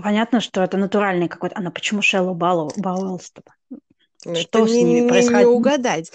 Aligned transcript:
понятно, 0.00 0.40
что 0.40 0.62
это 0.62 0.76
натуральный 0.76 1.28
какой-то. 1.28 1.56
А 1.56 1.70
почему 1.70 2.02
Шелло 2.02 2.32
Бауэлс? 2.32 3.32
Ну, 4.24 4.34
что 4.36 4.66
с 4.66 4.70
ними 4.70 5.08
происходило? 5.08 5.50
Не 5.50 5.56
угадать. 5.56 6.12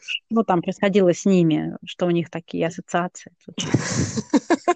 Что 0.00 0.42
там 0.42 0.62
происходило 0.62 1.12
с 1.14 1.24
ними? 1.24 1.76
Что 1.84 2.06
у 2.06 2.10
них 2.10 2.30
такие 2.30 2.66
ассоциации? 2.66 3.32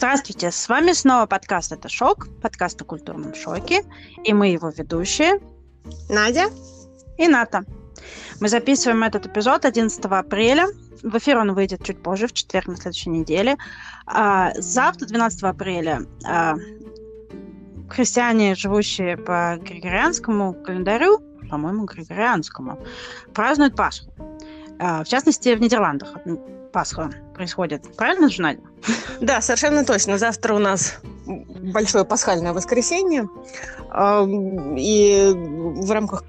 Здравствуйте, 0.00 0.50
с 0.50 0.66
вами 0.66 0.92
снова 0.92 1.26
подкаст 1.26 1.72
«Это 1.72 1.90
шок», 1.90 2.28
подкаст 2.40 2.80
о 2.80 2.86
культурном 2.86 3.34
шоке, 3.34 3.84
и 4.24 4.32
мы 4.32 4.48
его 4.48 4.70
ведущие 4.70 5.40
Надя 6.08 6.46
и 7.18 7.28
Ната. 7.28 7.64
Мы 8.40 8.48
записываем 8.48 9.02
этот 9.02 9.26
эпизод 9.26 9.66
11 9.66 10.02
апреля. 10.06 10.68
В 11.02 11.18
эфир 11.18 11.36
он 11.36 11.52
выйдет 11.52 11.84
чуть 11.84 12.02
позже, 12.02 12.28
в 12.28 12.32
четверг 12.32 12.68
на 12.68 12.76
следующей 12.76 13.10
неделе. 13.10 13.58
А 14.06 14.52
завтра, 14.56 15.04
12 15.04 15.42
апреля, 15.42 16.06
а, 16.24 16.54
христиане, 17.90 18.54
живущие 18.54 19.18
по 19.18 19.58
григорианскому 19.60 20.54
календарю, 20.54 21.18
по-моему, 21.50 21.84
григорианскому, 21.84 22.82
празднуют 23.34 23.76
Пасху. 23.76 24.10
А, 24.78 25.04
в 25.04 25.08
частности, 25.08 25.54
в 25.54 25.60
Нидерландах 25.60 26.14
Пасха 26.72 27.10
происходит. 27.34 27.96
Правильно, 27.96 28.28
Жуналь? 28.28 28.58
Да, 29.20 29.42
совершенно 29.42 29.84
точно. 29.84 30.16
Завтра 30.16 30.54
у 30.54 30.58
нас 30.58 30.94
большое 31.26 32.04
пасхальное 32.04 32.54
воскресенье. 32.54 33.28
И 34.78 35.32
в 35.34 35.90
рамках 35.90 36.24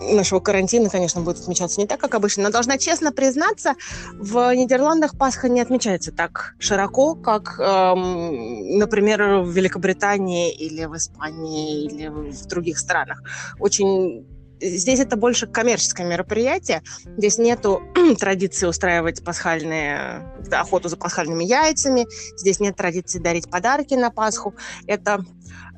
нашего 0.00 0.40
карантина, 0.40 0.88
конечно, 0.88 1.20
будет 1.20 1.38
отмечаться 1.38 1.80
не 1.80 1.86
так, 1.86 2.00
как 2.00 2.14
обычно. 2.14 2.44
Но 2.44 2.50
должна 2.50 2.78
честно 2.78 3.12
признаться, 3.12 3.74
в 4.12 4.54
Нидерландах 4.54 5.16
Пасха 5.16 5.48
не 5.48 5.60
отмечается 5.60 6.12
так 6.12 6.54
широко, 6.58 7.14
как, 7.14 7.58
эм, 7.58 8.78
например, 8.78 9.40
в 9.40 9.50
Великобритании 9.50 10.52
или 10.52 10.84
в 10.84 10.96
Испании 10.96 11.84
или 11.84 12.08
в 12.08 12.46
других 12.46 12.78
странах. 12.78 13.22
Очень 13.58 14.26
Здесь 14.60 15.00
это 15.00 15.16
больше 15.16 15.46
коммерческое 15.46 16.06
мероприятие. 16.06 16.82
Здесь 17.16 17.38
нету 17.38 17.82
традиции 18.18 18.66
устраивать 18.66 19.22
пасхальные, 19.22 20.26
охоту 20.50 20.88
за 20.88 20.96
пасхальными 20.96 21.44
яйцами. 21.44 22.06
Здесь 22.38 22.60
нет 22.60 22.76
традиции 22.76 23.18
дарить 23.18 23.50
подарки 23.50 23.94
на 23.94 24.10
Пасху. 24.10 24.54
Это 24.86 25.24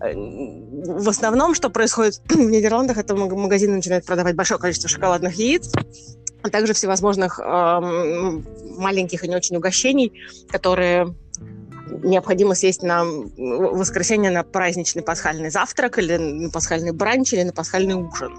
э, 0.00 0.14
в 0.14 1.08
основном, 1.08 1.54
что 1.54 1.70
происходит 1.70 2.20
в 2.28 2.50
Нидерландах, 2.50 2.98
это 2.98 3.16
магазины 3.16 3.76
начинают 3.76 4.06
продавать 4.06 4.36
большое 4.36 4.60
количество 4.60 4.88
шоколадных 4.88 5.34
яиц, 5.34 5.72
а 6.42 6.50
также 6.50 6.72
всевозможных 6.72 7.40
э, 7.40 7.80
маленьких 8.78 9.24
и 9.24 9.28
не 9.28 9.34
очень 9.34 9.56
угощений, 9.56 10.12
которые 10.50 11.16
необходимо 12.04 12.54
съесть 12.54 12.82
на 12.82 13.04
воскресенье 13.04 14.30
на 14.30 14.44
праздничный 14.44 15.02
пасхальный 15.02 15.50
завтрак 15.50 15.98
или 15.98 16.16
на 16.16 16.50
пасхальный 16.50 16.92
бранч 16.92 17.32
или 17.32 17.42
на 17.42 17.52
пасхальный 17.52 17.94
ужин. 17.94 18.36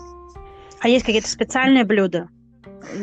А 0.82 0.88
есть 0.88 1.06
какие-то 1.06 1.30
специальные 1.30 1.84
блюда? 1.84 2.30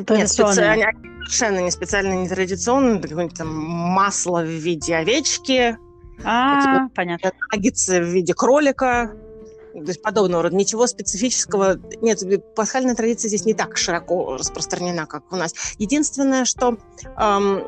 Нет, 0.09 0.29
специально, 0.29 0.93
совершенно 1.19 1.61
не 1.61 1.71
специально, 1.71 2.13
не 2.15 2.29
традиционные. 2.29 3.01
Какое-нибудь 3.01 3.37
там 3.37 3.53
масло 3.55 4.43
в 4.43 4.47
виде 4.47 4.95
овечки. 4.97 5.77
А, 6.25 6.89
понятно. 6.95 7.33
Наггетсы 7.53 8.01
в 8.01 8.07
виде 8.07 8.33
кролика. 8.35 9.15
То 9.75 9.89
есть 9.89 10.01
подобного 10.01 10.45
рода. 10.45 10.57
Ничего 10.57 10.87
специфического. 10.87 11.79
Нет, 12.01 12.23
пасхальная 12.55 12.95
традиция 12.95 13.29
здесь 13.29 13.45
не 13.45 13.53
так 13.53 13.77
широко 13.77 14.37
распространена, 14.37 15.07
как 15.07 15.31
у 15.33 15.37
нас. 15.37 15.55
Единственное, 15.79 16.47
что 16.47 16.79
эм, 17.19 17.63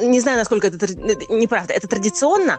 не 0.00 0.20
знаю, 0.20 0.38
насколько 0.38 0.68
это 0.68 0.78
неправда, 1.32 1.74
это 1.74 1.86
традиционно. 1.86 2.58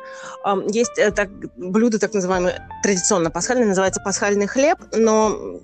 Есть 0.67 0.97
э, 0.97 1.11
так, 1.11 1.29
блюдо, 1.57 1.97
так 1.97 2.13
называемое, 2.13 2.69
традиционно 2.83 3.31
пасхальное, 3.31 3.67
называется 3.67 4.01
пасхальный 4.03 4.47
хлеб, 4.47 4.77
но 4.93 5.59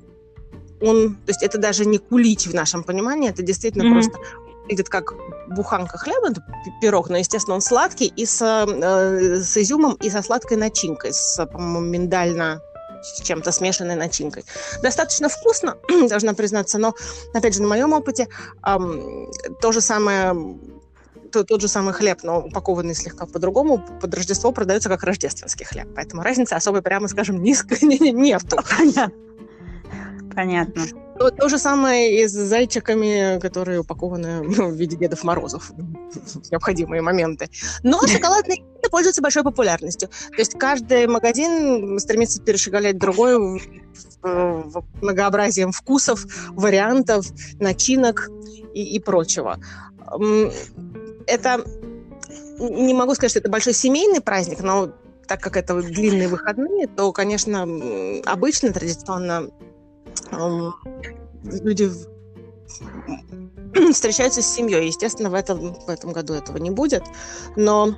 он, 0.82 1.16
то 1.16 1.30
есть 1.30 1.44
это 1.44 1.58
даже 1.58 1.86
не 1.86 1.98
кулич 1.98 2.48
в 2.48 2.54
нашем 2.54 2.84
понимании, 2.84 3.30
это 3.30 3.42
действительно 3.42 3.84
mm-hmm. 3.84 3.94
просто 3.94 4.20
выглядит 4.64 4.90
как 4.90 5.14
буханка 5.48 5.98
хлеба, 5.98 6.30
пирог, 6.82 7.10
но, 7.10 7.18
естественно, 7.18 7.56
он 7.56 7.62
сладкий 7.62 8.08
и 8.08 8.26
с, 8.26 8.42
э, 8.42 9.40
с 9.40 9.58
изюмом, 9.58 9.94
и 9.96 10.10
со 10.10 10.22
сладкой 10.22 10.58
начинкой, 10.58 11.14
с, 11.14 11.46
по-моему, 11.46 11.80
миндально 11.80 12.62
с 13.02 13.22
чем-то 13.22 13.52
смешанной 13.52 13.96
начинкой. 13.96 14.44
Достаточно 14.82 15.30
вкусно, 15.30 15.78
должна 16.10 16.34
признаться, 16.34 16.78
но, 16.78 16.94
опять 17.34 17.56
же, 17.56 17.62
на 17.62 17.68
моем 17.68 17.94
опыте 17.94 18.28
эм, 18.66 19.32
то 19.62 19.72
же 19.72 19.82
самое 19.82 20.36
тот, 21.32 21.48
тот 21.48 21.62
же 21.62 21.68
самый 21.68 21.94
хлеб, 21.94 22.20
но 22.24 22.40
упакованный 22.40 22.96
слегка 22.96 23.26
по-другому, 23.26 23.84
под 24.02 24.14
Рождество 24.14 24.52
продается 24.52 24.90
как 24.90 25.04
рождественский 25.04 25.66
хлеб. 25.66 25.88
Поэтому 25.94 26.24
разницы 26.24 26.54
особой, 26.54 26.82
прямо 26.82 27.08
скажем, 27.08 27.42
низко 27.42 27.76
нету. 27.86 28.58
Понятно. 28.78 29.27
Понятно. 30.38 30.86
То, 31.18 31.31
то 31.31 31.50
же 31.50 31.58
самое 31.58 32.22
и 32.22 32.28
с 32.28 32.31
зайчиками, 32.31 33.40
которые 33.40 33.80
упакованы 33.80 34.44
ну, 34.44 34.68
в 34.68 34.75
виде 34.75 34.96
Дедов 34.96 35.24
Морозов 35.24 35.72
необходимые 36.52 37.02
моменты. 37.02 37.50
Но 37.81 38.00
шоколадные 38.08 38.59
яйца 38.59 38.90
пользуются 38.92 39.24
большой 39.24 39.44
популярностью. 39.44 40.09
То 40.09 40.38
есть 40.38 40.53
каждый 40.53 41.08
магазин 41.08 41.98
стремится 41.98 42.40
перешагать 42.40 43.00
другой 43.00 43.59
в 44.22 44.86
многообразием 45.02 45.72
вкусов, 45.72 46.24
вариантов, 46.50 47.25
начинок 47.59 48.30
и, 48.75 48.84
и 48.96 49.00
прочего. 49.00 49.58
Это 51.25 51.64
не 52.59 52.94
могу 52.94 53.16
сказать, 53.16 53.31
что 53.31 53.40
это 53.40 53.50
большой 53.50 53.74
семейный 53.74 54.22
праздник, 54.22 54.62
но 54.62 54.94
так 55.28 55.42
как 55.42 55.58
это 55.58 55.81
длинные 55.81 56.28
выходные, 56.28 56.86
то, 56.88 57.12
конечно, 57.12 57.64
обычно 58.25 58.72
традиционно 58.72 59.50
люди 61.44 61.92
встречаются 63.92 64.42
с 64.42 64.54
семьей. 64.54 64.88
Естественно, 64.88 65.30
в 65.30 65.34
этом, 65.34 65.74
в 65.74 65.90
этом 65.90 66.12
году 66.12 66.34
этого 66.34 66.58
не 66.58 66.70
будет. 66.70 67.04
Но 67.56 67.96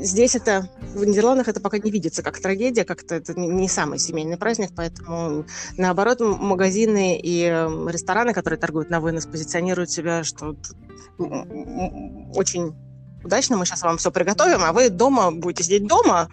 здесь 0.00 0.34
это, 0.34 0.68
в 0.94 1.04
Нидерландах 1.04 1.48
это 1.48 1.60
пока 1.60 1.78
не 1.78 1.90
видится 1.90 2.22
как 2.22 2.40
трагедия, 2.40 2.84
как-то 2.84 3.14
это 3.14 3.38
не 3.38 3.68
самый 3.68 3.98
семейный 3.98 4.36
праздник, 4.36 4.70
поэтому 4.74 5.44
наоборот 5.76 6.20
магазины 6.20 7.18
и 7.18 7.44
рестораны, 7.88 8.34
которые 8.34 8.58
торгуют 8.58 8.90
на 8.90 9.00
вынос, 9.00 9.26
позиционируют 9.26 9.90
себя, 9.90 10.24
что 10.24 10.56
очень 11.18 12.74
удачно, 13.22 13.56
мы 13.56 13.66
сейчас 13.66 13.82
вам 13.82 13.98
все 13.98 14.10
приготовим, 14.10 14.62
а 14.62 14.72
вы 14.72 14.88
дома 14.88 15.30
будете 15.30 15.64
сидеть 15.64 15.86
дома 15.86 16.28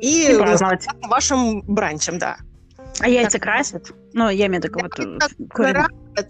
и, 0.00 0.32
и 0.32 1.06
вашим 1.08 1.62
бранчем, 1.62 2.18
да. 2.18 2.36
А 3.00 3.08
яйца 3.08 3.38
красят? 3.38 3.92
Ну, 4.12 4.28
я 4.30 4.46
имею 4.46 4.62
в 4.62 4.64
виду, 4.64 4.78
вот, 4.80 4.98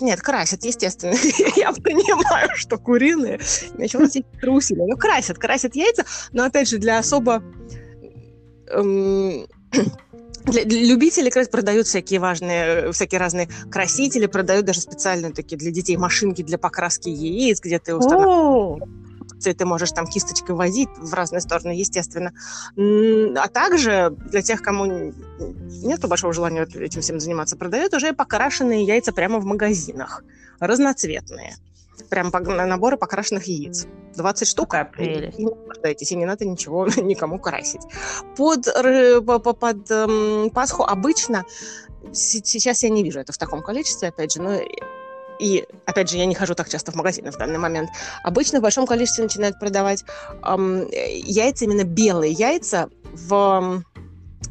Нет, 0.01 0.21
красят, 0.21 0.65
естественно. 0.65 1.13
я 1.57 1.73
понимаю, 1.73 2.49
что 2.55 2.77
куриные. 2.77 3.39
Начала 3.75 4.07
здесь 4.07 4.25
трусили. 4.41 4.81
Ну, 4.81 4.97
красят, 4.97 5.39
красят 5.39 5.77
яйца, 5.77 6.05
но, 6.33 6.45
опять 6.45 6.69
же, 6.69 6.79
для 6.79 6.99
особо... 6.99 7.43
Эм, 8.69 9.47
для, 10.45 10.65
любителей 10.65 11.31
как 11.31 11.51
продают 11.51 11.87
всякие 11.87 12.19
важные, 12.19 12.91
всякие 12.93 13.21
разные 13.21 13.49
красители, 13.71 14.27
продают 14.27 14.67
даже 14.67 14.81
специальные 14.81 15.33
такие 15.33 15.57
для 15.57 15.71
детей 15.71 15.97
машинки 15.97 16.43
для 16.43 16.59
покраски 16.59 17.09
яиц, 17.09 17.61
где 17.61 17.79
ты 17.79 17.95
устанавливаешь 17.95 19.06
инструкции, 19.37 19.53
ты 19.53 19.65
можешь 19.65 19.93
там 19.93 20.07
кисточкой 20.07 20.55
возить 20.55 20.89
в 20.97 21.13
разные 21.15 21.41
стороны, 21.41 21.73
естественно. 21.73 22.33
А 22.77 23.49
также 23.49 24.15
для 24.31 24.43
тех, 24.43 24.63
кому 24.63 25.13
нет 25.69 26.01
большого 26.09 26.33
желания 26.33 26.67
этим 26.75 27.01
всем 27.01 27.21
заниматься, 27.21 27.57
продают 27.57 27.95
уже 27.95 28.13
покрашенные 28.13 28.85
яйца 28.85 29.13
прямо 29.13 29.39
в 29.39 29.45
магазинах, 29.45 30.25
разноцветные. 30.61 31.55
Прям 32.11 32.31
наборы 32.31 32.97
покрашенных 32.99 33.45
яиц. 33.45 33.87
20 34.17 34.49
штук. 34.49 34.71
Какая. 34.71 35.07
И 35.07 35.43
не 35.43 35.93
и 35.93 36.15
не 36.15 36.27
надо 36.27 36.45
ничего 36.45 36.87
никому 36.97 37.39
красить. 37.39 37.83
Под, 38.37 38.67
под, 39.25 39.59
под 39.59 39.91
эм, 39.91 40.51
Пасху 40.51 40.85
обычно, 40.85 41.45
сейчас 42.13 42.83
я 42.83 42.91
не 42.91 43.03
вижу 43.03 43.19
это 43.19 43.33
в 43.33 43.39
таком 43.39 43.63
количестве, 43.63 44.09
опять 44.09 44.33
же, 44.33 44.43
но 44.43 44.61
и, 45.39 45.67
опять 45.87 46.11
же, 46.11 46.17
я 46.17 46.27
не 46.27 46.35
хожу 46.35 46.55
так 46.55 46.69
часто 46.69 46.93
в 46.93 46.95
магазины 46.95 47.31
в 47.31 47.37
данный 47.37 47.59
момент, 47.59 47.91
обычно 48.23 48.59
в 48.59 48.63
большом 48.63 48.87
количестве 48.87 49.25
начинают 49.25 49.59
продавать 49.59 50.05
эм, 50.45 50.89
яйца, 50.91 51.65
именно 51.65 51.85
белые 51.85 52.33
яйца 52.33 52.89
в 53.13 53.83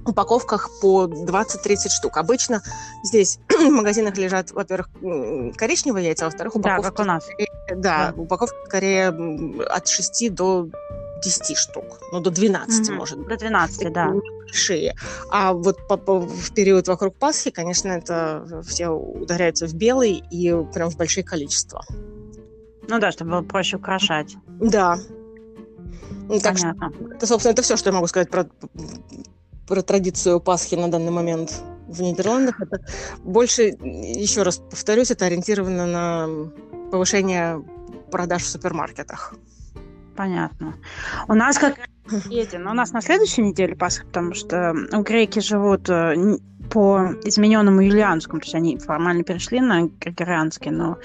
упаковках 0.05 0.69
по 0.81 1.05
20-30 1.05 1.89
штук. 1.89 2.17
Обычно 2.17 2.61
здесь 3.03 3.39
в 3.49 3.69
магазинах 3.69 4.17
лежат, 4.17 4.51
во-первых, 4.51 4.89
коричневые 5.55 6.05
яйца, 6.05 6.25
а 6.25 6.29
во-вторых, 6.29 6.55
упаковки... 6.55 6.83
Да, 6.83 6.89
как 6.91 6.99
у 6.99 7.03
нас. 7.03 7.27
да, 7.69 7.75
да, 7.75 8.21
упаковка 8.21 8.55
скорее 8.65 9.07
от 9.67 9.87
6 9.87 10.33
до 10.33 10.69
10 11.25 11.57
штук, 11.57 11.99
ну, 12.11 12.19
до 12.21 12.29
12, 12.31 12.87
Мгм. 12.89 12.97
может 12.97 13.17
быть. 13.19 13.27
До 13.27 13.37
12, 13.37 13.91
да. 13.91 14.13
Большие. 14.45 14.95
А 15.31 15.51
вот 15.53 15.87
по- 15.87 15.97
по- 15.97 16.19
в 16.19 16.53
период 16.53 16.87
вокруг 16.87 17.15
Пасхи, 17.15 17.49
конечно, 17.51 17.89
это 17.89 18.61
все 18.65 18.89
ударяются 18.89 19.67
в 19.67 19.73
белый 19.73 20.23
и 20.31 20.53
прям 20.73 20.89
в 20.89 20.97
большие 20.97 21.23
количества. 21.23 21.83
Ну 22.87 22.99
да, 22.99 23.11
чтобы 23.11 23.31
было 23.31 23.41
проще 23.41 23.77
украшать. 23.77 24.35
Да. 24.47 24.97
Ну, 26.29 26.39
Так 26.39 26.57
что, 26.57 26.73
это, 27.15 27.25
собственно, 27.27 27.53
это 27.53 27.61
все, 27.61 27.75
что 27.77 27.89
я 27.89 27.93
могу 27.93 28.07
сказать 28.07 28.29
про, 28.29 28.47
про 29.67 29.81
традицию 29.81 30.39
Пасхи 30.39 30.75
на 30.75 30.87
данный 30.89 31.11
момент 31.11 31.53
в 31.87 32.01
Нидерландах. 32.01 32.61
Это 32.61 32.79
больше, 33.23 33.63
еще 33.63 34.43
раз 34.43 34.57
повторюсь, 34.57 35.11
это 35.11 35.25
ориентировано 35.25 35.85
на 35.85 36.27
повышение 36.91 37.63
продаж 38.11 38.43
в 38.43 38.47
супермаркетах. 38.47 39.33
Понятно. 40.15 40.75
У 41.27 41.33
нас 41.33 41.57
как 41.57 41.75
ети, 42.29 42.57
но 42.57 42.71
у 42.71 42.73
нас 42.73 42.91
на 42.91 43.01
следующей 43.01 43.41
неделе 43.41 43.75
Пасха, 43.75 44.05
потому 44.05 44.33
что 44.33 44.73
греки 44.91 45.39
живут 45.39 45.89
э, 45.89 46.37
по 46.69 47.13
измененному 47.23 47.81
юлианскому, 47.81 48.39
то 48.39 48.45
есть 48.45 48.55
они 48.55 48.77
формально 48.77 49.23
перешли 49.23 49.59
на 49.59 49.87
григорианский, 49.99 50.71
но 50.71 50.97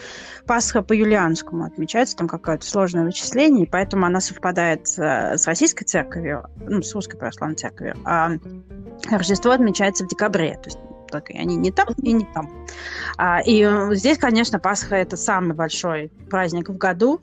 Пасха 0.46 0.82
по 0.82 0.92
юлианскому 0.92 1.64
отмечается, 1.64 2.16
там 2.16 2.28
какое-то 2.28 2.66
сложное 2.66 3.04
вычисление, 3.04 3.64
и 3.64 3.68
поэтому 3.68 4.06
она 4.06 4.20
совпадает 4.20 4.86
э, 4.98 5.36
с 5.36 5.46
российской 5.46 5.84
церковью, 5.84 6.46
ну, 6.66 6.82
с 6.82 6.94
русской 6.94 7.16
православной 7.16 7.56
церковью, 7.56 7.96
а 8.04 8.32
Рождество 9.10 9.52
отмечается 9.52 10.04
в 10.04 10.08
декабре, 10.08 10.54
то 10.62 10.68
есть 10.68 10.78
так, 11.10 11.30
и 11.30 11.38
они 11.38 11.56
не 11.56 11.70
там 11.70 11.88
и 12.02 12.12
не 12.12 12.26
там. 12.32 12.50
А, 13.16 13.40
и 13.40 13.62
э, 13.62 13.94
здесь, 13.94 14.18
конечно, 14.18 14.58
Пасха 14.58 14.96
это 14.96 15.16
самый 15.16 15.54
большой 15.54 16.08
праздник 16.28 16.68
в 16.68 16.76
году, 16.76 17.20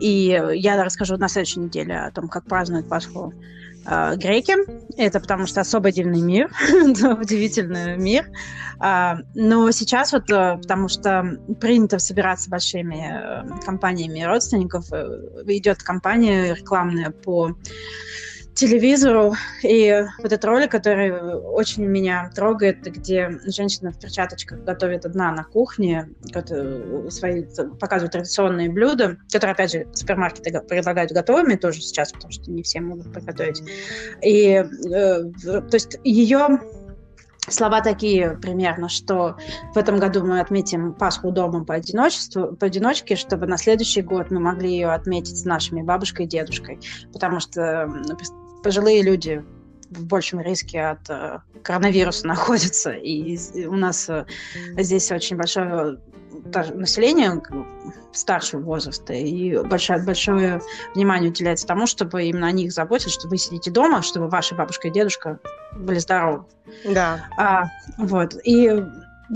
и 0.00 0.40
я 0.54 0.82
расскажу 0.84 1.16
на 1.16 1.28
следующей 1.28 1.60
неделе 1.60 1.98
о 1.98 2.10
том, 2.10 2.28
как 2.28 2.44
празднуют 2.44 2.88
Пасху 2.88 3.32
э, 3.86 4.16
греки. 4.16 4.54
Это 4.96 5.20
потому 5.20 5.46
что 5.46 5.60
особо 5.60 5.90
дивный 5.90 6.20
мир, 6.20 6.50
удивительный 6.70 7.96
мир. 7.96 8.26
А, 8.78 9.18
но 9.34 9.70
сейчас 9.70 10.12
вот, 10.12 10.30
э, 10.30 10.58
потому 10.58 10.88
что 10.88 11.38
принято 11.60 11.98
собираться 11.98 12.50
большими 12.50 13.10
э, 13.12 13.64
компаниями 13.64 14.22
родственников, 14.22 14.86
идет 15.46 15.82
кампания 15.82 16.54
рекламная 16.54 17.10
по 17.10 17.56
телевизору, 18.54 19.34
и 19.62 20.04
вот 20.18 20.26
этот 20.26 20.44
ролик, 20.44 20.70
который 20.70 21.12
очень 21.12 21.84
меня 21.84 22.30
трогает, 22.34 22.82
где 22.82 23.40
женщина 23.46 23.92
в 23.92 23.98
перчаточках 23.98 24.60
готовит 24.60 25.06
одна 25.06 25.32
на 25.32 25.44
кухне, 25.44 26.10
кото- 26.32 27.10
свои, 27.10 27.44
показывает 27.80 28.12
традиционные 28.12 28.70
блюда, 28.70 29.16
которые, 29.30 29.54
опять 29.54 29.72
же, 29.72 29.86
супермаркеты 29.94 30.60
предлагают 30.60 31.12
готовыми 31.12 31.56
тоже 31.56 31.80
сейчас, 31.80 32.12
потому 32.12 32.30
что 32.30 32.50
не 32.50 32.62
все 32.62 32.80
могут 32.80 33.12
приготовить. 33.12 33.62
И, 34.22 34.48
э, 34.48 34.64
то 34.92 35.74
есть, 35.74 35.98
ее 36.04 36.60
слова 37.48 37.80
такие 37.80 38.38
примерно, 38.40 38.88
что 38.88 39.36
в 39.74 39.78
этом 39.78 39.98
году 39.98 40.24
мы 40.24 40.40
отметим 40.40 40.94
Пасху 40.94 41.32
дома 41.32 41.64
по 41.64 41.74
одиночеству, 41.74 42.54
по 42.54 42.66
одиночке, 42.66 43.16
чтобы 43.16 43.46
на 43.46 43.56
следующий 43.56 44.02
год 44.02 44.30
мы 44.30 44.40
могли 44.40 44.70
ее 44.70 44.92
отметить 44.92 45.38
с 45.38 45.44
нашими 45.44 45.82
бабушкой 45.82 46.26
и 46.26 46.28
дедушкой, 46.28 46.78
потому 47.12 47.40
что 47.40 47.88
пожилые 48.62 49.02
люди 49.02 49.44
в 49.90 50.04
большем 50.06 50.40
риске 50.40 50.80
от 50.80 51.10
э, 51.10 51.40
коронавируса 51.62 52.26
находятся, 52.26 52.92
и 52.92 53.66
у 53.66 53.76
нас 53.76 54.08
э, 54.08 54.24
здесь 54.78 55.10
очень 55.12 55.36
большое 55.36 55.98
население 56.74 57.42
старшего 58.12 58.60
возраста, 58.60 59.12
и 59.12 59.56
большое, 59.64 60.02
большое 60.02 60.60
внимание 60.94 61.30
уделяется 61.30 61.66
тому, 61.66 61.86
чтобы 61.86 62.24
именно 62.24 62.46
о 62.46 62.52
них 62.52 62.72
заботиться, 62.72 63.10
что 63.10 63.28
вы 63.28 63.38
сидите 63.38 63.70
дома, 63.70 64.02
чтобы 64.02 64.28
ваша 64.28 64.54
бабушка 64.54 64.88
и 64.88 64.90
дедушка 64.90 65.38
были 65.76 65.98
здоровы. 65.98 66.44
Да. 66.84 67.26
А, 67.38 67.64
вот. 67.98 68.34
И 68.44 68.82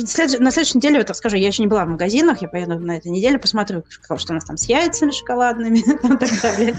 след- 0.05 0.41
на 0.41 0.51
следующей 0.51 0.79
неделе 0.79 0.99
вот 0.99 1.11
расскажу. 1.11 1.37
Я 1.37 1.49
еще 1.49 1.63
не 1.63 1.69
была 1.69 1.85
в 1.85 1.89
магазинах, 1.89 2.43
я 2.43 2.49
поеду 2.49 2.79
на 2.79 2.97
этой 2.97 3.09
неделе, 3.09 3.39
посмотрю, 3.39 3.85
что 4.17 4.33
у 4.33 4.35
нас 4.35 4.45
там 4.45 4.57
с 4.57 4.65
яйцами 4.65 5.11
шоколадными 5.11 5.79
и 6.15 6.17
так 6.17 6.43
далее. 6.43 6.77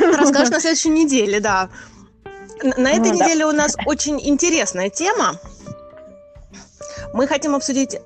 Расскажешь 0.00 0.50
на 0.54 0.60
следующей 0.60 0.90
неделе, 0.90 1.40
да. 1.40 1.68
На 2.62 2.90
этой 2.92 3.10
Ну, 3.12 3.18
да. 3.18 3.24
неделе 3.24 3.46
у 3.46 3.52
нас 3.52 3.76
очень 3.86 4.20
интересная 4.20 4.88
тема. 4.90 5.34
Мы 7.12 7.26
хотим 7.26 7.54
обсудить 7.54 7.98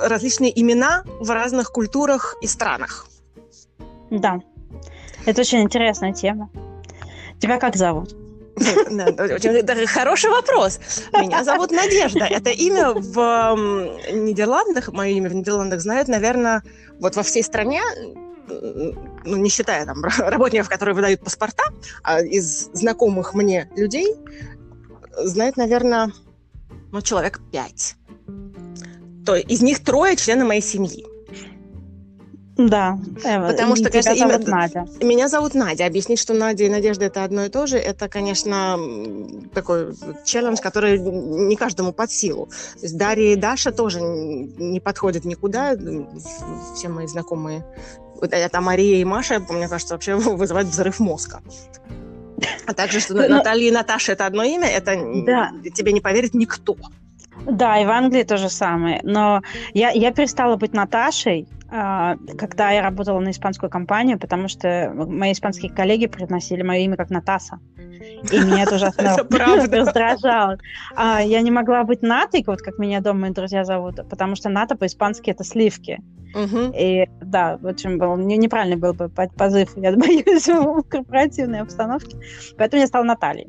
различные 0.00 0.60
имена 0.60 1.04
в 1.20 1.30
разных 1.30 1.70
культурах 1.72 2.36
и 2.40 2.46
странах. 2.46 3.06
Да. 4.10 4.40
Это 5.26 5.40
очень 5.40 5.62
интересная 5.62 6.12
тема. 6.12 6.50
Тебя 7.40 7.58
как 7.58 7.76
зовут? 7.76 8.14
Хороший 9.86 10.30
вопрос. 10.30 10.80
Меня 11.12 11.44
зовут 11.44 11.70
Надежда. 11.70 12.24
Это 12.24 12.50
имя 12.50 12.90
в 12.92 13.56
Нидерландах, 14.12 14.92
мое 14.92 15.10
имя 15.10 15.28
в 15.28 15.34
Нидерландах 15.34 15.80
знают, 15.80 16.08
наверное, 16.08 16.62
вот 16.98 17.14
во 17.16 17.22
всей 17.22 17.44
стране, 17.44 17.82
ну, 18.48 19.36
не 19.36 19.50
считая 19.50 19.84
там 19.84 20.02
работников, 20.18 20.68
которые 20.68 20.94
выдают 20.94 21.20
паспорта, 21.22 21.64
а 22.02 22.22
из 22.22 22.70
знакомых 22.72 23.34
мне 23.34 23.70
людей, 23.76 24.14
знает, 25.24 25.56
наверное, 25.56 26.12
ну, 26.92 27.02
человек 27.02 27.40
пять. 27.52 27.96
То 29.26 29.36
из 29.36 29.60
них 29.60 29.84
трое 29.84 30.16
члены 30.16 30.44
моей 30.44 30.62
семьи. 30.62 31.04
Да. 32.58 32.98
Потому 33.22 33.76
что, 33.76 33.88
тебя 33.88 34.02
конечно, 34.02 34.28
зовут 34.28 34.48
имя- 34.48 34.50
Надя. 34.50 34.86
Меня 35.00 35.28
зовут 35.28 35.54
Надя. 35.54 35.86
Объяснить, 35.86 36.18
что 36.18 36.34
Надя 36.34 36.64
и 36.64 36.68
Надежда 36.68 37.04
это 37.04 37.22
одно 37.22 37.44
и 37.44 37.48
то 37.48 37.68
же, 37.68 37.78
это, 37.78 38.08
конечно, 38.08 38.76
такой 39.54 39.94
челлендж, 40.24 40.58
который 40.60 40.98
не 40.98 41.54
каждому 41.54 41.92
под 41.92 42.10
силу. 42.10 42.46
То 42.46 42.82
есть 42.82 42.98
Дарья 42.98 43.32
и 43.32 43.36
Даша 43.36 43.70
тоже 43.70 44.00
не 44.00 44.80
подходят 44.80 45.24
никуда. 45.24 45.76
Все 46.74 46.88
мои 46.88 47.06
знакомые. 47.06 47.64
Это 48.20 48.60
Мария 48.60 49.00
и 49.00 49.04
Маша, 49.04 49.40
мне 49.48 49.68
кажется, 49.68 49.94
вообще 49.94 50.14
вызывают 50.16 50.68
взрыв 50.68 51.00
мозга. 51.00 51.40
А 52.66 52.74
также, 52.74 53.00
что 53.00 53.14
Ну, 53.14 53.28
Наталья 53.28 53.68
и 53.68 53.72
Наташа 53.72 54.12
это 54.12 54.26
одно 54.26 54.44
имя, 54.44 54.68
это 54.68 54.96
Да. 55.26 55.50
тебе 55.74 55.92
не 55.92 56.00
поверит 56.00 56.34
никто. 56.34 56.76
Да, 57.46 57.80
и 57.80 57.86
в 57.86 57.90
Англии 57.90 58.22
то 58.24 58.36
же 58.36 58.48
самое. 58.48 59.00
Но 59.02 59.42
я, 59.72 59.90
я 59.90 60.12
перестала 60.12 60.56
быть 60.56 60.72
Наташей, 60.72 61.46
а, 61.50 61.57
когда 61.68 62.70
я 62.70 62.82
работала 62.82 63.20
на 63.20 63.30
испанскую 63.30 63.68
компанию, 63.68 64.18
потому 64.18 64.48
что 64.48 64.90
мои 64.94 65.32
испанские 65.32 65.70
коллеги 65.72 66.06
произносили 66.06 66.62
мое 66.62 66.80
имя 66.80 66.96
как 66.96 67.10
Натаса. 67.10 67.60
И 68.32 68.38
меня 68.38 68.62
это 68.62 68.76
ужасно 68.76 69.16
раздражало. 69.70 70.58
А 70.96 71.20
я 71.22 71.40
не 71.42 71.50
могла 71.50 71.84
быть 71.84 72.02
Натой, 72.02 72.42
вот 72.46 72.62
как 72.62 72.78
меня 72.78 73.00
дома 73.00 73.20
мои 73.20 73.30
друзья 73.30 73.64
зовут, 73.64 73.96
потому 74.08 74.34
что 74.34 74.48
Ната 74.48 74.76
по-испански 74.76 75.30
это 75.30 75.44
сливки. 75.44 76.00
И 76.74 77.06
да, 77.20 77.58
в 77.58 77.66
общем, 77.66 77.98
был 77.98 78.16
не- 78.16 78.36
неправильный 78.36 78.76
был 78.76 78.94
бы 78.94 79.08
по- 79.08 79.28
позыв, 79.28 79.76
я 79.76 79.92
боюсь, 79.96 80.46
в 80.48 80.82
корпоративной 80.82 81.60
обстановке. 81.60 82.16
Поэтому 82.56 82.80
я 82.80 82.86
стала 82.86 83.04
Натальей. 83.04 83.48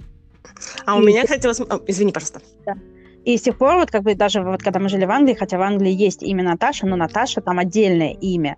А 0.85 0.95
у 0.95 0.99
меня 0.99 1.25
хотелось... 1.27 1.59
о, 1.61 1.79
Извини, 1.87 2.11
пожалуйста. 2.11 2.41
И 3.25 3.37
с 3.37 3.41
тех 3.41 3.57
пор, 3.57 3.75
вот 3.75 3.91
как 3.91 4.03
бы 4.03 4.15
даже 4.15 4.41
вот 4.41 4.61
когда 4.61 4.79
мы 4.79 4.89
жили 4.89 5.05
в 5.05 5.11
Англии, 5.11 5.33
хотя 5.33 5.57
в 5.57 5.61
Англии 5.61 5.91
есть 5.91 6.23
имя 6.23 6.43
Наташа, 6.43 6.87
но 6.87 6.95
Наташа 6.95 7.41
там 7.41 7.59
отдельное 7.59 8.13
имя. 8.13 8.57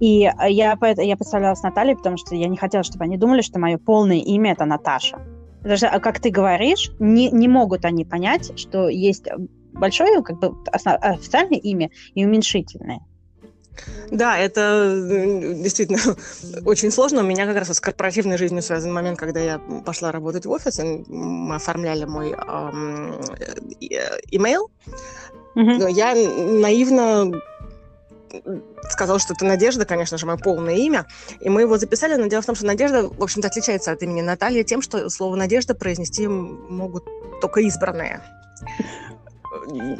И 0.00 0.24
э, 0.24 0.50
я, 0.50 0.76
я 0.96 1.16
представлялась 1.16 1.62
Натальей, 1.62 1.96
потому 1.96 2.16
что 2.16 2.34
я 2.34 2.48
не 2.48 2.56
хотела, 2.56 2.82
чтобы 2.82 3.04
они 3.04 3.16
думали, 3.16 3.42
что 3.42 3.58
мое 3.60 3.78
полное 3.78 4.18
имя 4.18 4.52
это 4.52 4.64
Наташа. 4.64 5.18
Потому 5.58 5.76
что, 5.76 5.88
а 5.88 6.00
как 6.00 6.20
ты 6.20 6.30
говоришь, 6.30 6.90
не, 6.98 7.30
не 7.30 7.46
могут 7.46 7.84
они 7.84 8.04
понять, 8.04 8.58
что 8.58 8.88
есть 8.88 9.28
большое, 9.72 10.22
как 10.22 10.38
бы 10.38 10.54
официальное 10.72 11.58
имя 11.58 11.90
и 12.14 12.24
уменьшительное. 12.24 13.00
Да, 14.10 14.38
это 14.38 14.60
э, 15.10 15.54
действительно 15.54 16.00
очень 16.64 16.90
сложно. 16.90 17.20
У 17.20 17.24
меня 17.24 17.46
как 17.46 17.56
раз 17.56 17.68
вот 17.68 17.76
с 17.76 17.80
корпоративной 17.80 18.38
жизнью 18.38 18.62
связан 18.62 18.92
момент, 18.92 19.18
когда 19.18 19.40
я 19.40 19.58
пошла 19.58 20.12
работать 20.12 20.46
в 20.46 20.50
офис, 20.50 20.80
мы 21.08 21.54
оформляли 21.54 22.04
мой 22.04 22.34
ам, 22.36 23.20
э, 23.38 23.86
э, 23.90 24.20
имейл. 24.30 24.70
Мгм. 25.54 25.78
Но 25.78 25.88
я 25.88 26.14
наивно 26.14 27.40
сказала, 28.88 29.18
что 29.18 29.34
это 29.34 29.44
Надежда, 29.44 29.84
конечно 29.84 30.18
же, 30.18 30.26
мое 30.26 30.36
полное 30.36 30.76
имя. 30.76 31.06
И 31.40 31.48
мы 31.48 31.62
его 31.62 31.78
записали, 31.78 32.16
но 32.16 32.26
дело 32.26 32.42
в 32.42 32.46
том, 32.46 32.54
что 32.54 32.66
Надежда, 32.66 33.08
в 33.08 33.22
общем-то, 33.22 33.48
отличается 33.48 33.92
от 33.92 34.02
имени 34.02 34.20
Наталья 34.20 34.62
тем, 34.64 34.82
что 34.82 35.08
слово 35.10 35.36
Надежда 35.36 35.74
произнести 35.74 36.26
могут 36.28 37.04
только 37.40 37.60
избранные. 37.60 38.20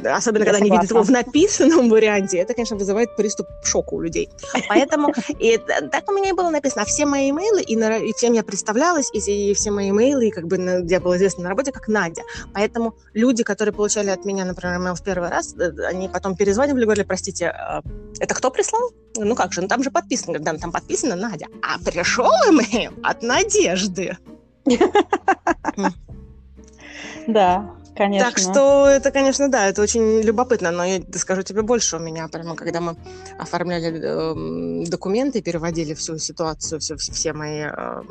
Особенно 0.05 0.45
когда 0.45 0.59
они 0.59 0.69
видят 0.69 0.89
его 0.89 1.03
в 1.03 1.11
написанном 1.11 1.89
варианте, 1.89 2.37
это, 2.37 2.53
конечно, 2.53 2.77
вызывает 2.77 3.15
приступ 3.15 3.47
шока 3.63 3.93
у 3.93 4.01
людей. 4.01 4.29
Поэтому 4.69 5.13
и 5.39 5.57
так 5.57 6.09
у 6.09 6.13
меня 6.13 6.29
и 6.29 6.33
было 6.33 6.49
написано. 6.49 6.83
А 6.83 6.85
все 6.85 7.05
мои 7.05 7.29
имейлы, 7.29 7.61
и, 7.61 7.75
на, 7.75 7.97
и 7.97 8.13
всем 8.13 8.33
я 8.33 8.43
представлялась, 8.43 9.09
и, 9.13 9.19
и 9.19 9.53
все 9.53 9.71
мои 9.71 9.89
имейлы, 9.89 10.27
и 10.27 10.31
как 10.31 10.47
бы 10.47 10.57
на, 10.57 10.79
я 10.85 10.99
была 10.99 11.17
известна 11.17 11.43
на 11.43 11.49
работе 11.49 11.71
как 11.71 11.87
Надя. 11.87 12.23
Поэтому 12.53 12.95
люди, 13.13 13.43
которые 13.43 13.73
получали 13.73 14.09
от 14.09 14.25
меня, 14.25 14.45
например, 14.45 14.77
имейл 14.77 14.95
в 14.95 15.03
первый 15.03 15.29
раз, 15.29 15.53
э, 15.57 15.71
они 15.85 16.07
потом 16.07 16.35
перезванивали, 16.35 16.85
говорили, 16.85 17.03
простите, 17.03 17.47
а, 17.47 17.81
это 18.19 18.33
кто 18.33 18.51
прислал? 18.51 18.91
Ну 19.17 19.35
как 19.35 19.51
же, 19.51 19.61
ну 19.61 19.67
там 19.67 19.83
же 19.83 19.91
подписано. 19.91 20.39
Да, 20.39 20.53
там 20.57 20.71
подписано 20.71 21.15
Надя. 21.15 21.47
А 21.61 21.77
пришел 21.83 22.31
имейл 22.49 22.93
от 23.03 23.21
Надежды. 23.21 24.17
Да, 27.27 27.75
конечно. 28.01 28.29
Так 28.29 28.39
что 28.39 28.87
это, 28.87 29.11
конечно, 29.11 29.47
да, 29.49 29.67
это 29.67 29.81
очень 29.81 30.21
любопытно, 30.21 30.71
но 30.71 30.83
я 30.85 31.01
скажу 31.15 31.43
тебе 31.43 31.61
больше, 31.61 31.97
у 31.97 31.99
меня 31.99 32.27
прямо, 32.27 32.55
когда 32.55 32.79
мы 32.81 32.95
оформляли 33.39 33.89
э, 33.93 34.85
документы, 34.89 35.41
переводили 35.41 35.93
всю 35.93 36.17
ситуацию, 36.17 36.79
все, 36.79 36.95
все 36.95 37.33
мои 37.33 37.65
э, 37.65 38.01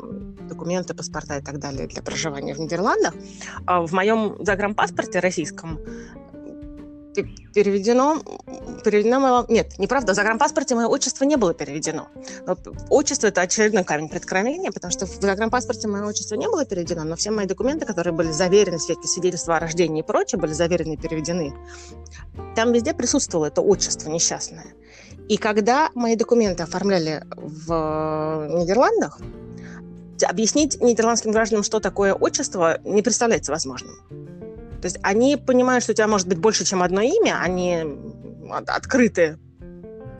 документы, 0.49 0.93
паспорта 0.93 1.37
и 1.37 1.41
так 1.41 1.59
далее 1.59 1.87
для 1.87 2.01
проживания 2.01 2.53
в 2.53 2.59
Нидерландах, 2.59 3.13
э, 3.67 3.79
в 3.79 3.93
моем 3.93 4.37
загранпаспорте 4.39 5.19
российском 5.19 5.79
переведено, 7.13 8.21
переведено 8.83 9.19
мое... 9.19 9.45
Нет, 9.49 9.77
неправда, 9.77 10.13
в 10.13 10.15
загранпаспорте 10.15 10.75
мое 10.75 10.87
отчество 10.87 11.25
не 11.25 11.35
было 11.37 11.53
переведено. 11.53 12.07
Но 12.45 12.57
отчество– 12.89 13.27
это 13.27 13.41
очередной 13.41 13.83
камень 13.83 14.09
преткновения, 14.09 14.71
потому 14.71 14.91
что 14.91 15.05
в 15.05 15.21
загранпаспорте 15.21 15.87
мое 15.87 16.05
отчество 16.05 16.35
не 16.35 16.47
было 16.47 16.65
переведено, 16.65 17.03
но 17.03 17.15
все 17.15 17.31
мои 17.31 17.45
документы, 17.45 17.85
которые 17.85 18.13
были 18.13 18.31
заверены, 18.31 18.79
свидетельства 18.79 19.57
о 19.57 19.59
рождении 19.59 20.01
и 20.01 20.05
прочее, 20.05 20.39
были 20.39 20.53
заверены 20.53 20.93
и 20.93 20.97
переведены. 20.97 21.53
Там 22.55 22.71
везде 22.71 22.93
присутствовало 22.93 23.47
это 23.47 23.61
отчество 23.61 24.09
несчастное. 24.09 24.73
И 25.27 25.37
когда 25.37 25.89
мои 25.95 26.15
документы 26.15 26.63
оформляли 26.63 27.23
в 27.35 28.47
Нидерландах, 28.49 29.19
объяснить 30.23 30.81
нидерландским 30.81 31.31
гражданам, 31.31 31.63
что 31.63 31.79
такое 31.79 32.13
отчество, 32.13 32.79
не 32.83 33.01
представляется 33.01 33.51
возможным. 33.51 33.95
То 34.81 34.87
есть 34.87 34.97
они 35.03 35.37
понимают, 35.37 35.83
что 35.83 35.93
у 35.93 35.95
тебя 35.95 36.07
может 36.07 36.27
быть 36.27 36.39
больше, 36.39 36.65
чем 36.65 36.81
одно 36.81 37.01
имя, 37.01 37.39
они 37.39 37.85
открыты 38.67 39.37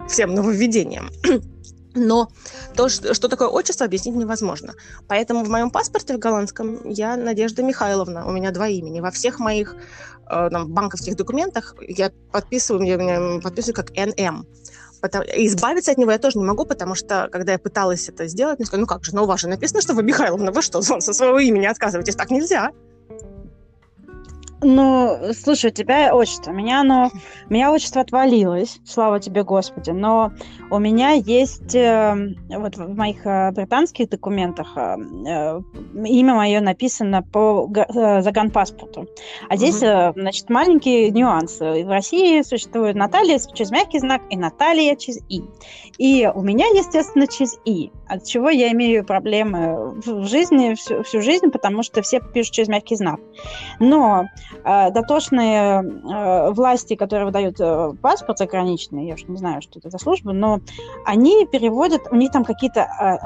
всем 0.08 0.36
нововведениям. 0.36 1.10
Но 1.94 2.30
то, 2.76 2.88
что 2.90 3.28
такое 3.28 3.48
отчество, 3.48 3.86
объяснить 3.86 4.16
невозможно. 4.16 4.74
Поэтому 5.08 5.44
в 5.44 5.50
моем 5.50 5.72
паспорте 5.72 6.16
в 6.16 6.20
голландском 6.20 6.88
я 6.88 7.18
Надежда 7.18 7.64
Михайловна. 7.64 8.26
У 8.26 8.32
меня 8.32 8.52
два 8.52 8.68
имени. 8.68 9.02
Во 9.02 9.12
всех 9.12 9.40
моих 9.40 9.76
э, 10.30 10.50
там, 10.52 10.70
банковских 10.70 11.18
документах 11.18 11.76
я 11.86 12.12
подписываю, 12.32 12.86
я 12.86 13.42
подписываю 13.42 13.76
как 13.76 13.92
НМ. 13.92 14.46
Избавиться 15.36 15.92
от 15.92 15.98
него 15.98 16.12
я 16.12 16.20
тоже 16.20 16.38
не 16.38 16.46
могу, 16.46 16.64
потому 16.66 16.94
что, 16.94 17.28
когда 17.32 17.54
я 17.54 17.60
пыталась 17.60 18.08
это 18.08 18.28
сделать, 18.28 18.60
мне 18.60 18.68
сказали, 18.68 18.82
ну 18.82 18.88
как 18.88 19.04
же, 19.04 19.16
ну 19.16 19.24
у 19.24 19.26
вас 19.26 19.42
же 19.42 19.50
написано, 19.50 19.82
что 19.82 19.94
вы 19.96 20.04
Михайловна, 20.04 20.52
вы 20.52 20.62
что, 20.62 20.82
со 20.82 21.02
своего 21.02 21.40
имени 21.40 21.66
отказываетесь? 21.66 22.16
Так 22.16 22.30
нельзя. 22.30 22.72
Ну, 24.64 25.18
слушай, 25.34 25.72
у 25.72 25.74
тебя 25.74 26.14
отчество. 26.14 26.52
Меня 26.52 26.82
оно, 26.82 27.10
у 27.50 27.54
меня 27.54 27.72
отчество 27.72 28.02
отвалилось, 28.02 28.80
слава 28.86 29.20
тебе, 29.20 29.44
Господи. 29.44 29.90
Но 29.90 30.34
у 30.70 30.78
меня 30.78 31.12
есть 31.12 31.74
э, 31.74 32.36
вот 32.48 32.78
в 32.78 32.96
моих 32.96 33.26
э, 33.26 33.52
британских 33.52 34.10
документах 34.10 34.78
э, 34.78 34.98
э 35.28 35.62
имя 36.06 36.36
мое 36.36 36.62
написано 36.62 37.24
по 37.24 37.68
э, 37.76 38.22
загранпаспорту. 38.22 39.08
А 39.50 39.58
здесь, 39.58 39.82
э, 39.82 40.14
значит, 40.16 40.50
маленький 40.52 41.10
нюанс. 41.10 41.60
В 41.60 41.90
России 41.90 42.44
существует 42.44 42.96
Наталья 42.96 43.40
через 43.54 43.72
мягкий 43.72 44.00
знак 44.00 44.22
и 44.30 44.38
Наталья 44.38 44.96
через 44.96 45.22
и. 45.28 45.42
И 45.98 46.30
у 46.34 46.42
меня, 46.42 46.68
естественно, 46.68 47.26
через 47.28 47.58
и. 47.66 47.92
От 48.08 48.26
чего 48.26 48.50
я 48.50 48.72
имею 48.72 49.06
проблемы 49.06 50.00
в 50.06 50.28
жизни 50.28 50.76
всю, 50.76 51.02
всю 51.04 51.22
жизнь, 51.22 51.50
потому 51.50 51.82
что 51.82 52.02
все 52.02 52.20
пишут 52.20 52.54
через 52.54 52.70
мягкий 52.70 52.96
знак. 52.96 53.20
Но 53.80 54.28
дотошные 54.64 55.82
э, 55.82 56.52
власти, 56.52 56.96
которые 56.96 57.26
выдают 57.26 57.60
э, 57.60 57.94
паспорт 58.02 58.40
заграничный, 58.40 59.08
я 59.08 59.16
уж 59.16 59.24
не 59.28 59.38
знаю, 59.38 59.62
что 59.62 59.80
это 59.80 59.90
за 59.90 59.98
служба, 59.98 60.34
но 60.34 60.60
они 61.06 61.46
переводят, 61.46 62.02
у 62.12 62.16
них 62.16 62.32
там 62.32 62.44
какие-то 62.44 63.20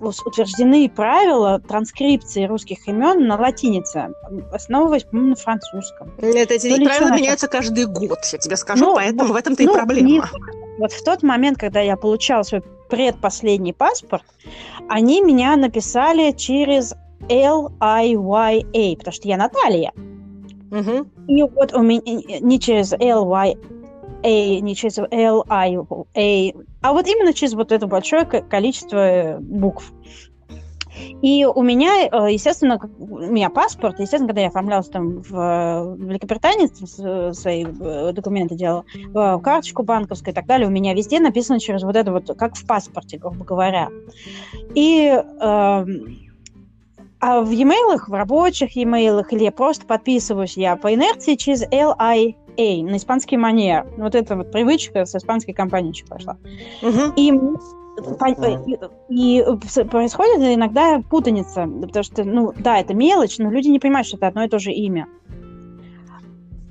утверждены 0.00 0.88
правила 0.88 1.60
транскрипции 1.60 2.44
русских 2.44 2.86
имен 2.88 3.26
на 3.26 3.36
латинице, 3.36 4.10
основываясь, 4.52 5.04
по-моему, 5.04 5.30
на 5.30 5.36
французском. 5.36 6.12
Это 6.18 6.54
эти 6.54 6.68
ну, 6.68 6.84
правила 6.84 7.16
меняются 7.16 7.48
каждый 7.48 7.86
год, 7.86 8.18
я 8.32 8.38
тебе 8.38 8.56
скажу, 8.56 8.84
ну, 8.84 8.94
поэтому 8.94 9.32
в 9.32 9.36
этом-то 9.36 9.62
ну, 9.62 9.70
и 9.70 9.74
проблема. 9.74 10.08
Не, 10.08 10.22
вот 10.78 10.92
в 10.92 11.04
тот 11.04 11.22
момент, 11.22 11.58
когда 11.58 11.80
я 11.80 11.96
получала 11.96 12.42
свой 12.42 12.62
предпоследний 12.90 13.72
паспорт, 13.72 14.24
они 14.88 15.22
меня 15.22 15.56
написали 15.56 16.32
через 16.32 16.94
L-I-Y-A, 17.28 18.96
потому 18.96 19.14
что 19.14 19.28
я 19.28 19.36
Наталья. 19.36 19.92
Угу. 20.74 21.06
И 21.28 21.42
вот 21.42 21.72
у 21.72 21.82
меня 21.82 22.00
не 22.40 22.58
через 22.58 22.92
L, 22.92 23.26
Y, 23.28 23.54
A, 24.24 24.60
не 24.60 24.74
через 24.74 24.98
L, 24.98 25.44
I, 25.48 25.76
A, 25.76 26.52
а 26.82 26.92
вот 26.92 27.06
именно 27.06 27.32
через 27.32 27.54
вот 27.54 27.72
это 27.72 27.86
большое 27.86 28.24
количество 28.24 28.96
э, 28.96 29.38
букв. 29.38 29.92
И 31.22 31.44
у 31.44 31.62
меня, 31.62 32.06
э, 32.06 32.32
естественно, 32.32 32.80
у 32.98 33.18
меня 33.18 33.50
паспорт, 33.50 33.98
естественно, 33.98 34.28
когда 34.28 34.42
я 34.42 34.48
оформлялась 34.48 34.88
там 34.88 35.22
в 35.22 35.96
Великобритании, 35.98 37.32
свои 37.32 37.64
э, 37.64 38.12
документы 38.12 38.56
делала, 38.56 38.84
карточку 39.40 39.82
банковскую 39.82 40.32
и 40.32 40.34
так 40.34 40.46
далее, 40.46 40.66
у 40.66 40.70
меня 40.70 40.94
везде 40.94 41.20
написано 41.20 41.60
через 41.60 41.82
вот 41.82 41.96
это 41.96 42.12
вот, 42.12 42.30
как 42.38 42.56
в 42.56 42.66
паспорте, 42.66 43.18
грубо 43.18 43.44
говоря. 43.44 43.90
И 44.74 45.06
э, 45.08 45.86
а 47.26 47.40
в 47.40 47.50
e-mail, 47.50 47.98
в 48.06 48.12
рабочих 48.12 48.76
e-mail, 48.76 49.24
или 49.30 49.44
я 49.44 49.52
просто 49.52 49.86
подписываюсь 49.86 50.58
я 50.58 50.76
по 50.76 50.92
инерции 50.92 51.36
через 51.36 51.62
LIA, 51.62 52.34
на 52.82 52.96
испанский 52.98 53.38
манер. 53.38 53.86
Вот 53.96 54.14
эта 54.14 54.36
вот 54.36 54.52
привычка 54.52 55.06
с 55.06 55.14
испанской 55.14 55.54
компанией 55.54 55.92
еще 55.92 56.04
пошла. 56.04 56.36
Угу. 56.82 57.14
И 57.16 57.32
и, 59.08 59.38
и 59.38 59.84
происходит 59.84 60.54
иногда 60.54 61.00
путаница, 61.08 61.66
потому 61.66 62.02
что, 62.04 62.24
ну, 62.24 62.52
да, 62.58 62.78
это 62.78 62.92
мелочь, 62.92 63.38
но 63.38 63.50
люди 63.50 63.68
не 63.68 63.78
понимают, 63.78 64.06
что 64.06 64.18
это 64.18 64.26
одно 64.26 64.44
и 64.44 64.48
то 64.48 64.58
же 64.58 64.72
имя. 64.72 65.06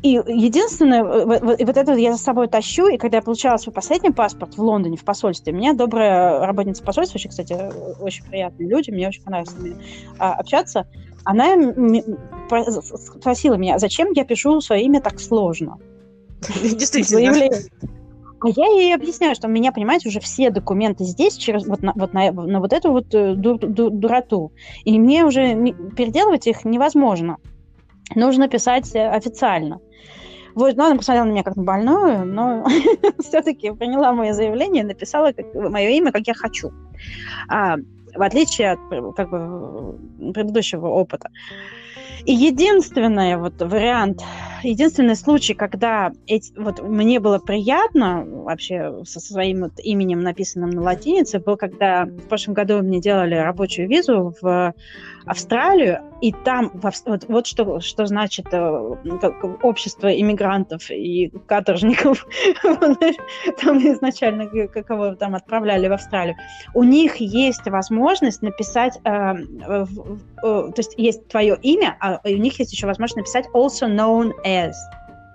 И 0.04 0.22
единственное, 0.28 1.02
вот, 1.02 1.42
вот 1.42 1.78
это 1.78 1.94
я 1.94 2.12
за 2.12 2.22
собой 2.22 2.50
тащу, 2.50 2.88
и 2.88 2.98
когда 2.98 3.18
я 3.18 3.24
получала 3.24 3.56
свой 3.56 3.74
последний 3.74 4.12
паспорт 4.12 4.58
в 4.58 4.62
Лондоне, 4.62 4.98
в 4.98 5.06
посольстве, 5.06 5.54
меня 5.54 5.74
добрая 5.74 6.46
работница 6.46 6.84
посольства, 6.84 7.18
очень, 7.18 7.30
кстати, 7.30 7.58
очень 8.02 8.26
приятные 8.26 8.68
люди, 8.68 8.92
мне 8.92 9.08
очень 9.08 9.24
понравилось 9.24 9.54
с 9.54 9.58
ними 9.58 9.78
а, 10.20 10.34
общаться, 10.34 10.88
она 11.24 11.56
спросила 13.18 13.56
меня, 13.56 13.80
зачем 13.80 14.12
я 14.12 14.26
пишу 14.26 14.60
свое 14.60 14.84
имя 14.84 15.00
так 15.00 15.22
сложно? 15.22 15.80
Действительно. 16.62 17.50
А 18.42 18.50
я 18.50 18.66
ей 18.66 18.94
объясняю, 18.94 19.36
что 19.36 19.48
у 19.48 19.52
меня, 19.52 19.72
понимаете, 19.72 20.10
уже 20.10 20.20
все 20.20 20.50
документы 20.50 21.06
здесь 21.06 21.38
через 21.38 21.66
вот 21.66 21.82
на 21.82 21.94
вот, 21.96 22.12
на, 22.12 22.30
на 22.30 22.60
вот 22.60 22.74
эту 22.74 22.92
вот 22.92 23.16
э, 23.16 23.36
ду, 23.36 23.58
ду, 23.58 23.90
дуроту. 23.90 24.52
И 24.84 25.00
мне 25.00 25.24
уже 25.24 25.56
переделывать 25.96 26.46
их 26.48 26.66
невозможно. 26.66 27.38
Нужно 28.16 28.48
писать 28.48 28.96
э, 28.96 29.10
официально. 29.10 29.80
Вот, 30.56 30.76
ну, 30.76 30.86
она 30.86 30.96
посмотрела 30.96 31.26
на 31.26 31.32
меня 31.32 31.44
как 31.44 31.56
на 31.56 31.64
больную, 31.64 32.26
но 32.26 32.66
все-таки 33.20 33.72
приняла 33.72 34.14
мое 34.14 34.34
заявление, 34.34 34.84
написала 34.84 35.32
как, 35.32 35.54
мое 35.56 35.90
имя, 35.90 36.12
как 36.12 36.28
я 36.28 36.34
хочу. 36.34 36.72
А, 37.48 37.78
в 38.16 38.22
отличие 38.22 38.74
от 38.74 39.16
как 39.16 39.30
бы, 39.30 40.32
предыдущего 40.34 40.88
опыта. 40.88 41.30
И 42.26 42.34
единственный 42.34 43.36
вот 43.38 43.62
вариант, 43.62 44.22
единственный 44.64 45.16
случай, 45.16 45.54
когда 45.54 46.12
эти, 46.28 46.54
вот 46.58 46.82
мне 46.82 47.20
было 47.20 47.40
приятно 47.40 48.26
вообще 48.26 49.04
со 49.06 49.20
своим 49.20 49.62
вот 49.62 49.74
именем, 49.78 50.22
написанным 50.22 50.70
на 50.70 50.82
латинице, 50.82 51.40
был, 51.40 51.58
когда 51.58 52.06
в 52.06 52.28
прошлом 52.28 52.54
году 52.54 52.82
мне 52.82 53.00
делали 53.00 53.36
рабочую 53.36 53.88
визу 53.88 54.36
в 54.42 54.74
Австралию, 55.26 56.02
и 56.22 56.32
там 56.32 56.72
вот, 56.74 57.26
вот 57.28 57.48
что, 57.48 57.80
что 57.80 58.06
значит 58.06 58.48
э, 58.52 58.96
общество 59.62 60.08
иммигрантов 60.08 60.90
и 60.90 61.32
каторжников, 61.48 62.26
там 62.64 63.78
изначально 63.80 64.48
кого 64.68 65.16
там 65.16 65.36
отправляли 65.36 65.88
в 65.88 65.94
Австралию, 65.94 66.36
у 66.74 66.84
них 66.84 67.18
есть 67.18 67.66
возможность 67.68 68.42
написать, 68.42 69.00
э, 69.04 69.10
э, 69.10 69.86
то 70.44 70.74
есть 70.76 70.94
есть 70.98 71.28
твое 71.28 71.58
имя, 71.62 71.98
а 72.00 72.20
у 72.24 72.30
них 72.30 72.60
есть 72.60 72.74
еще 72.74 72.88
возможность 72.88 73.18
написать 73.18 73.48
also 73.54 73.88
known 73.88 74.32
as. 74.46 74.53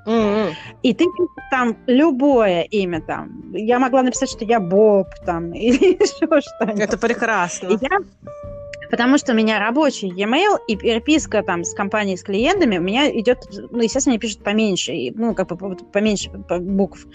Mm-hmm. 0.07 0.55
И 0.83 0.95
ты 0.95 1.05
там 1.51 1.77
любое 1.87 2.63
имя 2.63 3.03
там. 3.03 3.53
Я 3.53 3.79
могла 3.79 4.03
написать, 4.03 4.31
что 4.31 4.45
я 4.45 4.59
Боб 4.59 5.09
там 5.27 5.53
или 5.55 5.97
еще 6.01 6.27
что-нибудь. 6.41 6.81
Это 6.81 6.97
прекрасно. 6.97 7.69
И 7.69 7.79
я 7.81 7.99
Потому 8.91 9.19
что 9.19 9.33
у 9.33 9.37
меня 9.37 9.59
рабочий 9.59 10.09
e-mail 10.09 10.59
и 10.67 10.77
переписка 10.77 11.43
там 11.43 11.65
с 11.65 11.75
компанией, 11.75 12.17
с 12.17 12.23
клиентами 12.23 12.79
у 12.79 12.83
меня 12.83 13.11
идет, 13.11 13.47
ну, 13.71 13.81
естественно, 13.81 14.13
мне 14.15 14.21
пишут 14.21 14.43
поменьше, 14.43 14.93
ну, 15.15 15.35
как 15.35 15.49
бы 15.49 15.77
поменьше 15.77 16.31
букв. 16.31 17.07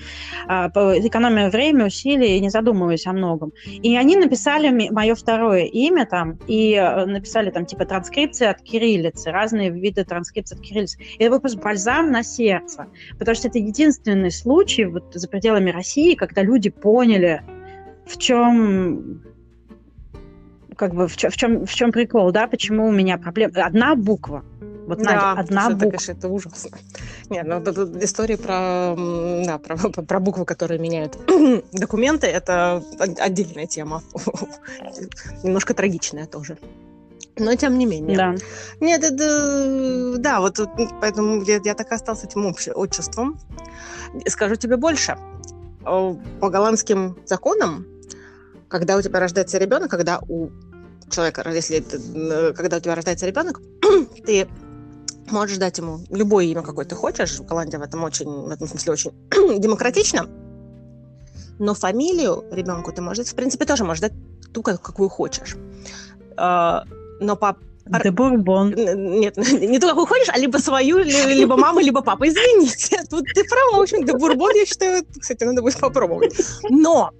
А, 0.47 0.69
по 0.69 0.97
экономия 0.99 1.49
время, 1.49 1.85
усилий, 1.85 2.39
не 2.39 2.49
задумываясь 2.49 3.07
о 3.07 3.13
многом. 3.13 3.53
И 3.65 3.95
они 3.95 4.15
написали 4.15 4.89
мое 4.89 5.15
второе 5.15 5.65
имя 5.65 6.05
там, 6.05 6.39
и 6.47 6.73
э, 6.73 7.05
написали 7.05 7.49
там 7.49 7.65
типа 7.65 7.85
транскрипции 7.85 8.47
от 8.47 8.61
кириллицы, 8.61 9.31
разные 9.31 9.69
виды 9.69 10.03
транскрипции 10.03 10.55
от 10.55 10.61
кириллицы. 10.61 10.99
И 11.17 11.23
это 11.23 11.39
просто 11.39 11.59
бальзам 11.59 12.11
на 12.11 12.23
сердце. 12.23 12.87
Потому 13.17 13.35
что 13.35 13.47
это 13.47 13.59
единственный 13.59 14.31
случай 14.31 14.85
вот 14.85 15.13
за 15.13 15.27
пределами 15.27 15.71
России, 15.71 16.15
когда 16.15 16.43
люди 16.43 16.69
поняли, 16.69 17.41
в 18.05 18.17
чем 18.17 19.21
как 20.75 20.93
бы 20.93 21.07
в 21.07 21.17
чем, 21.17 21.31
в 21.31 21.37
чем, 21.37 21.65
в 21.65 21.73
чем 21.73 21.91
прикол, 21.91 22.31
да, 22.31 22.47
почему 22.47 22.87
у 22.87 22.91
меня 22.91 23.17
проблема. 23.17 23.65
Одна 23.65 23.95
буква. 23.95 24.43
Вот, 24.87 24.97
да, 24.97 25.03
Надя, 25.03 25.31
одна 25.39 25.65
это, 25.67 25.75
буква. 25.75 25.89
Конечно, 25.89 26.11
это 26.11 26.27
ужасно. 26.27 26.77
Нет, 27.29 27.45
ну, 27.47 27.59
история 28.01 28.37
про, 28.37 28.95
да, 29.45 29.57
про, 29.57 29.77
про 30.03 30.19
буквы, 30.19 30.45
которые 30.45 30.79
меняют 30.79 31.17
документы, 31.71 32.27
это 32.27 32.83
отдельная 32.99 33.65
тема. 33.65 34.03
Немножко 35.43 35.73
трагичная 35.73 36.25
тоже. 36.25 36.57
Но 37.37 37.55
тем 37.55 37.77
не 37.77 37.85
менее. 37.85 38.17
Да. 38.17 38.35
Нет, 38.79 39.03
это, 39.03 40.17
да, 40.17 40.39
вот 40.39 40.59
поэтому 41.01 41.41
я, 41.43 41.59
я 41.63 41.73
так 41.73 41.91
и 41.91 41.95
остался 41.95 42.27
этим 42.27 42.53
отчеством. 42.75 43.39
Скажу 44.27 44.55
тебе 44.55 44.77
больше. 44.77 45.17
По 45.83 46.49
голландским 46.49 47.17
законам 47.25 47.85
когда 48.73 48.97
у 48.97 49.01
тебя 49.03 49.19
рождается 49.19 49.59
ребенок, 49.59 49.91
когда 49.91 50.19
у 50.27 50.49
человека, 51.11 51.47
если 51.51 51.77
это, 51.77 52.53
когда 52.53 52.77
у 52.77 52.79
тебя 52.79 52.95
рождается 52.95 53.27
ребенок, 53.27 53.61
ты 54.25 54.47
можешь 55.29 55.57
дать 55.57 55.77
ему 55.77 55.99
любое 56.09 56.45
имя, 56.45 56.63
какое 56.63 56.83
ты 56.83 56.95
хочешь. 56.95 57.39
Голландия 57.39 57.77
в 57.77 57.83
этом 57.83 58.03
очень, 58.03 58.25
в 58.25 58.49
этом 58.49 58.67
смысле 58.67 58.93
очень 58.93 59.11
демократична. 59.59 60.27
Но 61.59 61.75
фамилию 61.75 62.45
ребенку 62.49 62.91
ты 62.91 63.03
можешь, 63.03 63.27
в 63.27 63.35
принципе, 63.35 63.65
тоже 63.65 63.83
можешь 63.83 64.01
дать 64.01 64.13
ту, 64.51 64.63
какую 64.63 65.07
хочешь. 65.07 65.55
А, 66.35 66.83
но 67.19 67.35
по 67.35 67.55
Де 67.85 68.09
Бурбон. 68.09 68.73
Нет, 68.73 69.37
не 69.61 69.77
ту, 69.77 69.87
какую 69.87 70.07
хочешь, 70.07 70.29
а 70.33 70.39
либо 70.39 70.57
свою, 70.57 70.97
либо 70.97 71.57
мама, 71.57 71.79
либо 71.83 72.01
папа. 72.01 72.27
Извините, 72.27 72.97
тут 73.11 73.25
ты 73.35 73.43
права. 73.43 73.77
В 73.77 73.81
общем, 73.81 74.03
Де 74.03 74.13
Бурбон, 74.13 74.55
я 74.55 74.65
считаю, 74.65 75.05
кстати, 75.19 75.43
надо 75.43 75.61
будет 75.61 75.79
попробовать. 75.79 76.33
Но 76.71 77.11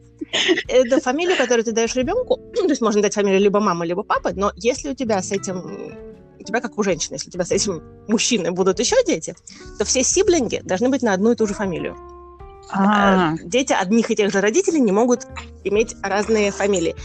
это 0.68 1.01
фамилию, 1.01 1.38
которую 1.38 1.63
ты 1.63 1.72
даешь 1.72 1.96
ребенку, 1.96 2.38
то 2.56 2.68
есть 2.68 2.82
можно 2.82 3.01
дать 3.01 3.13
фамилию 3.13 3.42
либо 3.42 3.60
мамы, 3.60 3.86
либо 3.86 4.03
папы, 4.03 4.34
но 4.36 4.51
если 4.56 4.89
у 4.89 4.96
тебя 4.96 5.22
с 5.22 5.32
этим 5.32 6.13
у 6.39 6.46
тебя 6.46 6.60
как 6.60 6.77
у 6.77 6.84
женщины, 6.84 7.15
если 7.15 7.30
у 7.30 7.32
тебя 7.32 7.46
с 7.46 7.51
этим 7.51 7.82
мужчиной 8.08 8.51
будут 8.51 8.80
еще 8.80 8.98
дети, 9.06 9.34
то 9.80 9.86
все 9.86 10.03
сиблинги 10.03 10.62
должны 10.63 10.89
быть 10.89 11.01
на 11.01 11.13
одну 11.13 11.32
и 11.32 11.36
ту 11.36 11.48
же 11.48 11.53
фамилию. 11.53 11.96
А-а-а. 12.70 13.38
Дети 13.44 13.72
одних 13.72 14.12
и 14.12 14.15
тех 14.15 14.32
же 14.32 14.42
родителей 14.42 14.82
не 14.82 14.92
могут 14.92 15.25
иметь 15.63 15.96
разные 16.01 16.51
фамилии. 16.51 16.96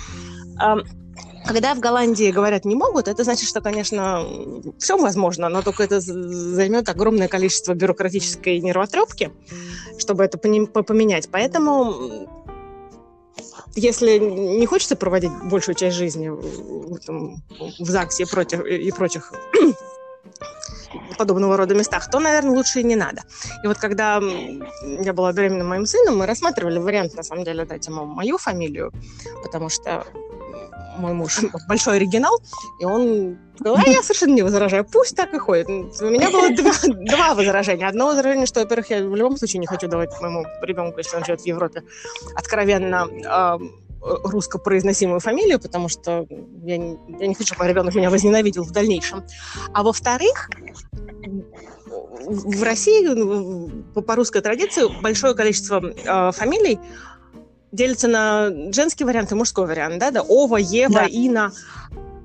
Когда 1.46 1.74
в 1.74 1.80
Голландии 1.80 2.30
говорят 2.30 2.64
не 2.64 2.74
могут, 2.74 3.08
это 3.08 3.24
значит, 3.24 3.48
что, 3.48 3.60
конечно, 3.60 4.22
все 4.78 4.98
возможно, 4.98 5.48
но 5.48 5.62
только 5.62 5.84
это 5.84 6.00
займет 6.00 6.88
огромное 6.88 7.28
количество 7.28 7.74
бюрократической 7.74 8.60
нервотрепки, 8.60 9.32
чтобы 9.98 10.24
это 10.24 10.36
поменять. 10.36 11.28
Поэтому 11.30 12.28
если 13.74 14.18
не 14.18 14.66
хочется 14.66 14.96
проводить 14.96 15.32
большую 15.44 15.74
часть 15.74 15.96
жизни 15.96 16.28
в, 16.28 16.98
там, 17.00 17.42
в 17.78 17.84
ЗАГСе 17.84 18.24
и, 18.24 18.26
против, 18.26 18.64
и 18.64 18.90
прочих 18.92 19.32
подобного 21.18 21.56
рода 21.56 21.74
местах, 21.74 22.10
то, 22.10 22.20
наверное, 22.20 22.52
лучше 22.52 22.80
и 22.80 22.84
не 22.84 22.96
надо. 22.96 23.22
И 23.64 23.66
вот 23.66 23.78
когда 23.78 24.20
я 24.82 25.12
была 25.12 25.32
беременна 25.32 25.64
моим 25.64 25.86
сыном, 25.86 26.18
мы 26.18 26.26
рассматривали 26.26 26.78
вариант, 26.78 27.14
на 27.14 27.22
самом 27.22 27.44
деле, 27.44 27.64
дать 27.64 27.86
ему 27.86 28.04
мою 28.04 28.38
фамилию, 28.38 28.92
потому 29.42 29.68
что 29.68 30.06
мой 30.98 31.12
муж 31.12 31.40
большой 31.68 31.96
оригинал, 31.96 32.40
и 32.80 32.84
он 32.84 33.38
а 33.64 33.88
я 33.88 34.02
совершенно 34.02 34.34
не 34.34 34.42
возражаю, 34.42 34.84
пусть 34.84 35.16
так 35.16 35.34
и 35.34 35.38
ходит. 35.38 35.68
У 35.68 36.10
меня 36.10 36.30
было 36.30 36.50
два, 36.50 36.72
два 36.86 37.34
возражения. 37.34 37.86
Одно 37.86 38.06
возражение, 38.06 38.46
что, 38.46 38.60
во-первых, 38.60 38.90
я 38.90 39.04
в 39.04 39.14
любом 39.14 39.36
случае 39.36 39.60
не 39.60 39.66
хочу 39.66 39.88
давать 39.88 40.10
моему 40.20 40.44
ребенку, 40.62 40.98
если 40.98 41.16
он 41.16 41.24
живет 41.24 41.40
в 41.40 41.46
Европе, 41.46 41.82
откровенно 42.34 43.08
э, 43.08 43.64
русскопроизносимую 44.00 45.20
фамилию, 45.20 45.58
потому 45.58 45.88
что 45.88 46.26
я 46.64 46.78
не, 46.78 46.98
я 47.18 47.26
не 47.26 47.34
хочу, 47.34 47.54
чтобы 47.54 47.68
ребенок 47.68 47.94
меня 47.94 48.10
возненавидел 48.10 48.62
в 48.62 48.70
дальнейшем. 48.70 49.24
А 49.72 49.82
во-вторых, 49.82 50.50
в 52.26 52.62
России 52.62 53.92
по, 53.94 54.02
по 54.02 54.14
русской 54.14 54.40
традиции 54.40 54.84
большое 55.02 55.34
количество 55.34 55.82
э, 55.82 56.32
фамилий 56.32 56.78
делится 57.72 58.08
на 58.08 58.50
женский 58.72 59.04
вариант 59.04 59.32
и 59.32 59.34
мужской 59.34 59.66
вариант, 59.66 59.98
да, 59.98 60.10
да, 60.10 60.22
Ова, 60.22 60.56
Ева, 60.56 60.94
да. 60.94 61.06
Ина. 61.08 61.52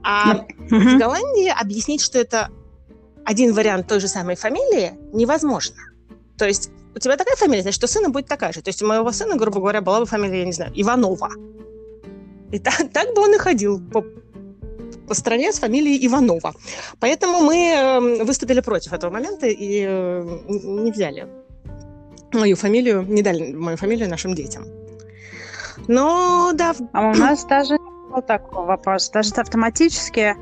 А 0.03 0.45
в 0.69 0.97
Голландии 0.97 1.49
объяснить, 1.49 2.01
что 2.01 2.19
это 2.19 2.49
один 3.25 3.53
вариант 3.53 3.87
той 3.87 3.99
же 3.99 4.07
самой 4.07 4.35
фамилии, 4.35 4.93
невозможно. 5.13 5.77
То 6.37 6.45
есть 6.45 6.71
у 6.95 6.99
тебя 6.99 7.17
такая 7.17 7.35
фамилия, 7.35 7.61
значит, 7.61 7.83
у 7.83 7.87
сына 7.87 8.09
будет 8.09 8.27
такая 8.27 8.51
же. 8.51 8.61
То 8.61 8.69
есть 8.69 8.81
у 8.81 8.87
моего 8.87 9.11
сына, 9.11 9.35
грубо 9.35 9.59
говоря, 9.59 9.81
была 9.81 9.99
бы 9.99 10.05
фамилия, 10.05 10.39
я 10.39 10.45
не 10.45 10.51
знаю, 10.51 10.71
Иванова. 10.75 11.29
И 12.51 12.59
так, 12.59 12.91
так 12.93 13.13
бы 13.15 13.21
он 13.21 13.33
и 13.33 13.37
ходил 13.37 13.79
по, 13.79 14.03
по 15.07 15.13
стране 15.13 15.51
с 15.51 15.59
фамилией 15.59 16.05
Иванова. 16.05 16.53
Поэтому 16.99 17.39
мы 17.39 17.55
эм, 17.55 18.25
выступили 18.25 18.59
против 18.61 18.93
этого 18.93 19.11
момента 19.11 19.47
и 19.47 19.85
э, 19.87 20.39
не 20.47 20.91
взяли 20.91 21.27
мою 22.33 22.55
фамилию, 22.55 23.03
не 23.03 23.21
дали 23.21 23.53
мою 23.53 23.77
фамилию 23.77 24.09
нашим 24.09 24.35
детям. 24.35 24.65
Но 25.87 26.51
да. 26.53 26.75
А 26.93 27.09
у 27.09 27.13
нас 27.15 27.45
даже 27.45 27.77
вот 28.13 28.28
такой 28.28 28.65
вопрос. 28.65 29.10
Даже 29.10 29.34
автоматически 29.36 30.36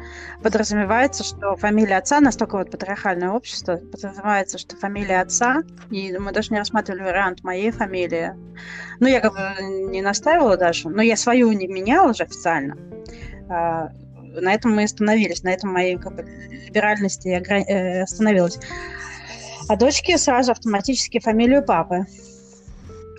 подразумевается, 0.44 1.24
что 1.24 1.56
фамилия 1.56 1.98
отца, 1.98 2.20
настолько 2.20 2.58
вот 2.58 2.72
патриархальное 2.72 3.32
общество, 3.32 3.78
подразумевается, 3.78 4.58
что 4.58 4.76
фамилия 4.76 5.22
отца, 5.22 5.64
и 5.90 6.16
мы 6.18 6.32
даже 6.32 6.52
не 6.52 6.60
рассматривали 6.60 7.04
вариант 7.04 7.44
моей 7.44 7.72
фамилии. 7.72 8.34
Ну, 9.00 9.08
я 9.08 9.20
как 9.20 9.34
бы 9.34 9.64
не 9.90 10.02
настаивала 10.02 10.58
даже, 10.58 10.90
но 10.90 11.02
я 11.02 11.16
свою 11.16 11.52
не 11.54 11.68
меняла 11.68 12.12
уже 12.12 12.24
официально. 12.24 12.78
А, 13.50 13.90
на 14.40 14.54
этом 14.54 14.76
мы 14.76 14.84
остановились, 14.84 15.44
на 15.44 15.50
этом 15.50 15.72
моей 15.72 15.98
как 15.98 16.16
бы, 16.16 16.24
либеральности 16.24 17.28
э, 17.30 18.04
остановилась. 18.04 18.60
А 19.68 19.76
дочке 19.76 20.18
сразу 20.18 20.52
автоматически 20.52 21.20
фамилию 21.20 21.64
папы. 21.64 22.06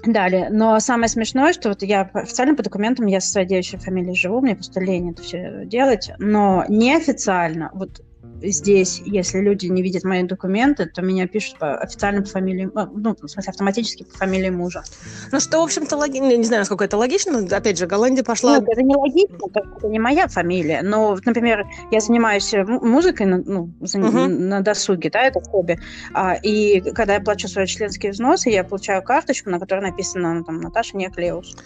Далее. 0.04 0.48
Но 0.50 0.80
самое 0.80 1.08
смешное, 1.08 1.52
что 1.52 1.68
вот 1.68 1.82
я 1.82 2.10
официально 2.12 2.56
по 2.56 2.62
документам, 2.62 3.06
я 3.06 3.20
со 3.20 3.30
своей 3.30 3.46
девичьей 3.46 3.80
фамилией 3.80 4.16
живу, 4.16 4.40
мне 4.40 4.56
просто 4.56 4.80
лень 4.80 5.12
это 5.12 5.22
все 5.22 5.64
делать, 5.64 6.10
но 6.18 6.64
неофициально, 6.68 7.70
вот 7.72 8.02
здесь, 8.42 9.02
если 9.04 9.40
люди 9.40 9.66
не 9.66 9.82
видят 9.82 10.04
мои 10.04 10.22
документы, 10.22 10.86
то 10.86 11.02
меня 11.02 11.26
пишут 11.26 11.58
по, 11.58 11.76
официально 11.76 12.22
по 12.22 12.28
фамилии, 12.28 12.70
а, 12.74 12.86
ну, 12.86 13.14
в 13.14 13.28
смысле, 13.28 13.50
автоматически 13.50 14.04
по 14.04 14.16
фамилии 14.18 14.50
мужа. 14.50 14.82
Ну, 15.30 15.40
что, 15.40 15.60
в 15.60 15.64
общем-то, 15.64 15.96
логично, 15.96 16.36
не 16.36 16.44
знаю, 16.44 16.62
насколько 16.62 16.84
это 16.84 16.96
логично, 16.96 17.40
но, 17.40 17.56
опять 17.56 17.78
же, 17.78 17.86
Голландия 17.86 18.22
пошла... 18.22 18.58
Нет, 18.58 18.68
это 18.68 18.82
не 18.82 18.96
логично, 18.96 19.38
это 19.76 19.88
не 19.88 19.98
моя 19.98 20.28
фамилия, 20.28 20.82
но, 20.82 21.18
например, 21.24 21.66
я 21.90 22.00
занимаюсь 22.00 22.52
э, 22.54 22.64
музыкой 22.64 23.26
ну, 23.26 23.70
за, 23.80 23.98
uh-huh. 23.98 24.28
на 24.28 24.60
досуге, 24.60 25.10
да, 25.10 25.22
это 25.22 25.40
хобби, 25.40 25.78
а, 26.12 26.34
и 26.34 26.80
когда 26.92 27.14
я 27.14 27.20
плачу 27.20 27.48
свои 27.48 27.66
членские 27.66 28.12
взносы, 28.12 28.50
я 28.50 28.64
получаю 28.64 29.02
карточку, 29.02 29.50
на 29.50 29.58
которой 29.58 29.82
написано, 29.82 30.34
ну, 30.34 30.44
там, 30.44 30.60
Наташа 30.60 30.96
Неклеус. 30.96 31.56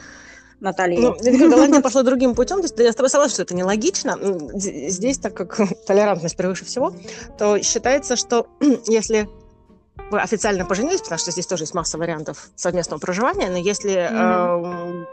Наталья. 0.60 0.98
Ну, 0.98 1.16
Голландия 1.48 1.80
пошла 1.80 2.02
другим 2.02 2.34
путем, 2.34 2.58
то 2.58 2.64
есть 2.64 2.78
я 2.78 2.92
с 2.92 2.96
тобой 2.96 3.10
согласна, 3.10 3.34
что 3.34 3.42
это 3.42 3.54
нелогично. 3.54 4.18
Здесь, 4.54 5.18
так 5.18 5.34
как 5.34 5.60
толерантность 5.86 6.36
превыше 6.36 6.64
всего, 6.64 6.94
то 7.38 7.60
считается, 7.62 8.16
что 8.16 8.46
если 8.86 9.28
вы 10.10 10.20
официально 10.20 10.64
поженились, 10.64 11.00
потому 11.00 11.18
что 11.18 11.30
здесь 11.30 11.46
тоже 11.46 11.64
есть 11.64 11.74
масса 11.74 11.98
вариантов 11.98 12.50
совместного 12.54 13.00
проживания, 13.00 13.50
но 13.50 13.56
если 13.56 13.94
mm-hmm. 13.94 15.02
э, 15.02 15.06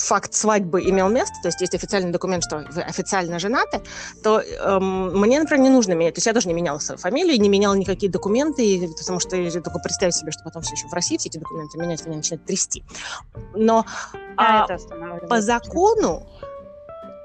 факт 0.00 0.34
свадьбы 0.34 0.82
имел 0.82 1.08
место, 1.08 1.34
то 1.42 1.48
есть 1.48 1.60
есть 1.60 1.74
официальный 1.74 2.10
документ, 2.10 2.44
что 2.44 2.64
вы 2.70 2.82
официально 2.82 3.38
женаты, 3.38 3.80
то 4.22 4.40
эм, 4.40 5.18
мне, 5.18 5.38
например, 5.38 5.64
не 5.64 5.70
нужно 5.70 5.92
менять. 5.92 6.14
То 6.14 6.18
есть 6.18 6.26
я 6.26 6.32
тоже 6.32 6.48
не 6.48 6.54
меняла 6.54 6.78
свою 6.78 6.98
фамилию, 6.98 7.40
не 7.40 7.48
меняла 7.48 7.74
никакие 7.74 8.10
документы, 8.10 8.88
потому 8.98 9.20
что 9.20 9.36
я 9.36 9.50
только 9.50 9.78
представить 9.78 10.14
себе, 10.14 10.32
что 10.32 10.42
потом 10.44 10.62
все 10.62 10.74
еще 10.74 10.88
в 10.88 10.92
России 10.92 11.16
все 11.16 11.28
эти 11.28 11.38
документы 11.38 11.78
менять, 11.78 12.04
меня 12.04 12.16
начинает 12.16 12.44
трясти. 12.44 12.84
Но 13.54 13.84
а, 14.36 14.66
по 15.28 15.40
закону, 15.40 16.28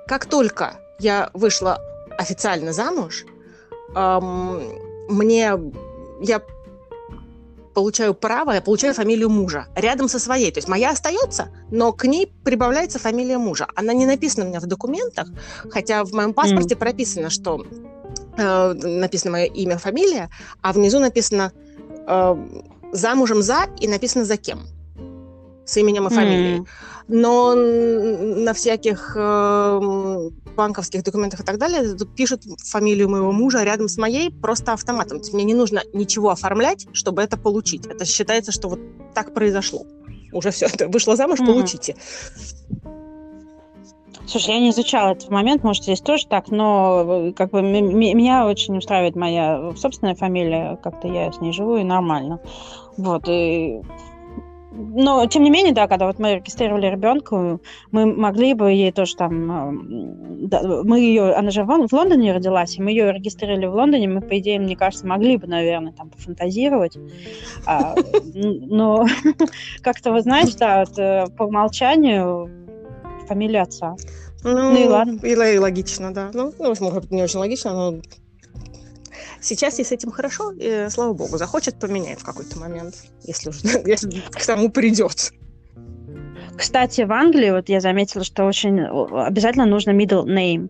как 0.07 0.25
только 0.25 0.79
я 0.99 1.29
вышла 1.33 1.79
официально 2.17 2.73
замуж, 2.73 3.25
эм, 3.95 4.79
мне 5.09 5.57
я 6.21 6.41
получаю 7.75 8.15
право, 8.15 8.53
я 8.53 8.61
получаю 8.61 8.93
фамилию 8.95 9.29
мужа 9.29 9.67
рядом 9.75 10.07
со 10.07 10.17
своей. 10.17 10.51
То 10.51 10.57
есть 10.57 10.67
моя 10.67 10.91
остается, 10.91 11.49
но 11.69 11.93
к 11.93 12.05
ней 12.05 12.33
прибавляется 12.43 12.97
фамилия 12.97 13.37
мужа. 13.37 13.67
Она 13.75 13.93
не 13.93 14.07
написана 14.07 14.45
у 14.45 14.49
меня 14.49 14.59
в 14.59 14.65
документах, 14.65 15.27
хотя 15.69 16.03
в 16.03 16.13
моем 16.13 16.33
паспорте 16.33 16.73
mm. 16.73 16.77
прописано, 16.77 17.29
что 17.29 17.65
э, 18.37 18.73
написано 18.73 19.33
мое 19.33 19.45
имя, 19.45 19.77
фамилия, 19.77 20.29
а 20.61 20.73
внизу 20.73 20.99
написано 20.99 21.51
э, 22.07 22.35
замужем 22.93 23.41
за 23.41 23.67
и 23.79 23.87
написано 23.87 24.25
за 24.25 24.37
кем 24.37 24.61
с 25.65 25.77
именем 25.77 26.07
и 26.07 26.09
фамилией. 26.09 26.59
Mm. 26.59 26.65
Но 27.07 27.53
на 27.55 28.53
всяких 28.53 29.15
э, 29.15 30.29
банковских 30.55 31.03
документах 31.03 31.41
и 31.41 31.43
так 31.43 31.57
далее 31.57 31.95
пишут 32.15 32.43
фамилию 32.63 33.09
моего 33.09 33.31
мужа 33.31 33.63
рядом 33.63 33.87
с 33.87 33.97
моей 33.97 34.31
просто 34.31 34.73
автоматом. 34.73 35.21
Мне 35.33 35.43
не 35.43 35.53
нужно 35.53 35.81
ничего 35.93 36.31
оформлять, 36.31 36.87
чтобы 36.93 37.21
это 37.21 37.37
получить. 37.37 37.85
Это 37.85 38.05
считается, 38.05 38.51
что 38.51 38.69
вот 38.69 38.79
так 39.13 39.33
произошло. 39.33 39.85
Уже 40.31 40.51
все, 40.51 40.65
это 40.73 40.87
вышло 40.87 41.15
замуж, 41.15 41.39
mm. 41.39 41.45
получите. 41.45 41.95
Слушай, 44.27 44.55
я 44.55 44.59
не 44.59 44.71
изучала 44.71 45.11
этот 45.11 45.29
момент, 45.29 45.63
может, 45.63 45.83
здесь 45.83 46.01
тоже 46.01 46.25
так, 46.27 46.49
но 46.49 47.27
э, 47.27 47.33
как 47.33 47.51
бы 47.51 47.61
меня 47.61 48.47
очень 48.47 48.75
устраивает 48.75 49.15
моя 49.15 49.71
собственная 49.77 50.15
фамилия, 50.15 50.79
как-то 50.81 51.07
я 51.07 51.31
с 51.31 51.39
ней 51.41 51.53
живу 51.53 51.77
и 51.77 51.83
нормально. 51.83 52.39
Вот, 52.97 53.27
и 53.27 53.81
но, 54.75 55.25
тем 55.27 55.43
не 55.43 55.49
менее, 55.49 55.73
да, 55.73 55.87
когда 55.87 56.07
вот 56.07 56.19
мы 56.19 56.35
регистрировали 56.35 56.87
ребенка, 56.87 57.59
мы 57.91 58.05
могли 58.05 58.53
бы 58.53 58.71
ей 58.71 58.91
тоже 58.91 59.15
там... 59.15 60.47
Да, 60.47 60.61
мы 60.83 60.99
ее... 60.99 61.33
Она 61.33 61.49
же 61.51 61.63
в 61.63 61.93
Лондоне 61.93 62.33
родилась, 62.33 62.77
и 62.77 62.81
мы 62.81 62.91
ее 62.91 63.11
регистрировали 63.11 63.65
в 63.67 63.73
Лондоне, 63.73 64.07
мы, 64.07 64.21
по 64.21 64.37
идее, 64.37 64.59
мне 64.59 64.75
кажется, 64.75 65.07
могли 65.07 65.37
бы, 65.37 65.47
наверное, 65.47 65.93
там 65.93 66.09
пофантазировать. 66.09 66.97
А, 67.65 67.95
но 68.33 69.05
как-то, 69.81 70.11
вы 70.11 70.21
знаете, 70.21 70.57
да, 70.57 70.79
вот, 70.79 70.99
э, 70.99 71.27
по 71.37 71.43
умолчанию 71.43 72.49
фамилия 73.27 73.61
отца. 73.61 73.95
Ну, 74.43 74.71
ну 74.71 74.77
и 74.77 74.87
ладно. 74.87 75.19
И, 75.23 75.31
и 75.31 75.57
логично, 75.57 76.13
да. 76.13 76.29
Ну, 76.33 76.53
ну, 76.59 76.73
может, 76.79 77.11
не 77.11 77.23
очень 77.23 77.39
логично, 77.39 77.73
но 77.73 77.99
Сейчас 79.45 79.77
ей 79.77 79.85
с 79.85 79.91
этим 79.91 80.09
хорошо, 80.09 80.51
и, 80.57 80.87
слава 80.89 81.13
богу, 81.13 81.37
захочет, 81.37 81.79
поменяет 81.79 82.19
в 82.19 82.25
какой-то 82.25 82.57
момент, 82.57 82.95
если, 83.23 83.49
уже, 83.49 83.61
если 83.85 84.21
к 84.31 84.43
тому 84.43 84.71
придет. 84.71 85.31
Кстати, 86.57 87.01
в 87.01 87.11
Англии 87.11 87.51
вот 87.51 87.69
я 87.69 87.79
заметила, 87.79 88.23
что 88.23 88.45
очень 88.45 88.81
обязательно 88.81 89.65
нужно 89.65 89.91
middle 89.91 90.25
name. 90.25 90.69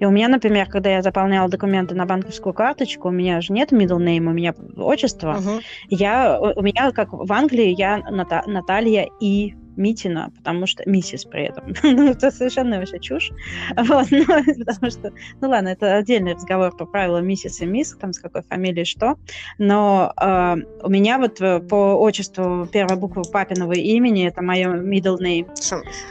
И 0.00 0.04
у 0.04 0.10
меня, 0.10 0.26
например, 0.26 0.66
когда 0.66 0.90
я 0.90 1.02
заполняла 1.02 1.48
документы 1.48 1.94
на 1.94 2.04
банковскую 2.04 2.52
карточку, 2.52 3.08
у 3.08 3.12
меня 3.12 3.40
же 3.40 3.52
нет 3.52 3.70
middle 3.70 3.98
name, 3.98 4.26
у 4.26 4.32
меня 4.32 4.54
отчество. 4.76 5.38
Uh-huh. 5.38 5.60
Я, 5.90 6.40
у 6.40 6.62
меня, 6.62 6.90
как 6.90 7.12
в 7.12 7.32
Англии, 7.32 7.74
я 7.78 7.98
Ната, 7.98 8.42
Наталья 8.46 9.08
И. 9.20 9.54
Митина, 9.76 10.30
потому 10.36 10.66
что 10.66 10.82
миссис 10.86 11.24
при 11.24 11.44
этом. 11.44 11.74
ну, 11.82 12.10
это 12.10 12.30
совершенно 12.30 12.78
вообще 12.78 12.98
чушь. 12.98 13.30
Вот, 13.76 14.06
ну, 14.10 14.24
потому 14.64 14.90
что, 14.90 15.12
ну 15.40 15.48
ладно, 15.48 15.68
это 15.68 15.96
отдельный 15.96 16.34
разговор 16.34 16.76
по 16.76 16.86
правилам 16.86 17.26
миссис 17.26 17.60
и 17.60 17.66
мисс, 17.66 17.96
там 18.00 18.12
с 18.12 18.18
какой 18.18 18.42
фамилией 18.42 18.84
что. 18.84 19.16
Но 19.58 20.12
э, 20.20 20.56
у 20.82 20.88
меня 20.88 21.18
вот 21.18 21.40
э, 21.40 21.60
по 21.60 21.94
отчеству 21.94 22.66
первая 22.70 22.98
буква 22.98 23.22
папиного 23.22 23.72
имени, 23.72 24.26
это 24.26 24.42
мое 24.42 24.68
middle 24.76 25.18
name. 25.18 25.46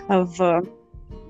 В 0.08 0.66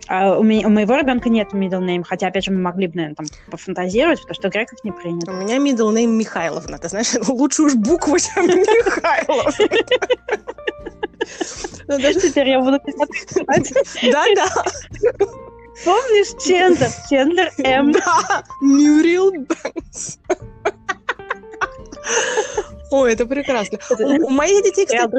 а 0.07 0.37
у, 0.37 0.43
меня, 0.43 0.67
у 0.67 0.69
моего 0.69 0.95
ребенка 0.95 1.29
нет 1.29 1.47
middle 1.53 1.83
name, 1.83 2.03
хотя, 2.03 2.27
опять 2.27 2.45
же, 2.45 2.51
мы 2.51 2.59
могли 2.59 2.87
бы, 2.87 2.95
наверное, 2.95 3.15
там 3.15 3.25
пофантазировать, 3.49 4.19
потому 4.21 4.35
что 4.35 4.49
греков 4.49 4.83
не 4.83 4.91
принято. 4.91 5.31
У 5.31 5.35
меня 5.35 5.57
middle 5.57 5.91
name 5.93 6.15
Михайловна. 6.15 6.77
Ты 6.77 6.89
знаешь, 6.89 7.13
лучше 7.27 7.63
уж 7.63 7.73
букву, 7.75 8.17
чем 8.19 8.45
Михайловна. 8.45 9.51
Ну, 11.87 11.99
даже 11.99 12.19
теперь 12.19 12.49
я 12.49 12.59
буду 12.59 12.79
писать. 12.79 13.73
Да-да. 14.11 14.47
Помнишь 15.83 16.41
Чендер? 16.43 16.89
Чендер 17.09 17.51
М. 17.59 17.91
Да, 17.91 18.43
Мюрил 18.61 19.31
Бэнкс. 19.31 20.19
Ой, 22.91 23.13
это 23.13 23.25
прекрасно. 23.25 23.79
У 24.23 24.29
моих 24.29 24.63
детей, 24.63 24.85
кстати, 24.85 25.09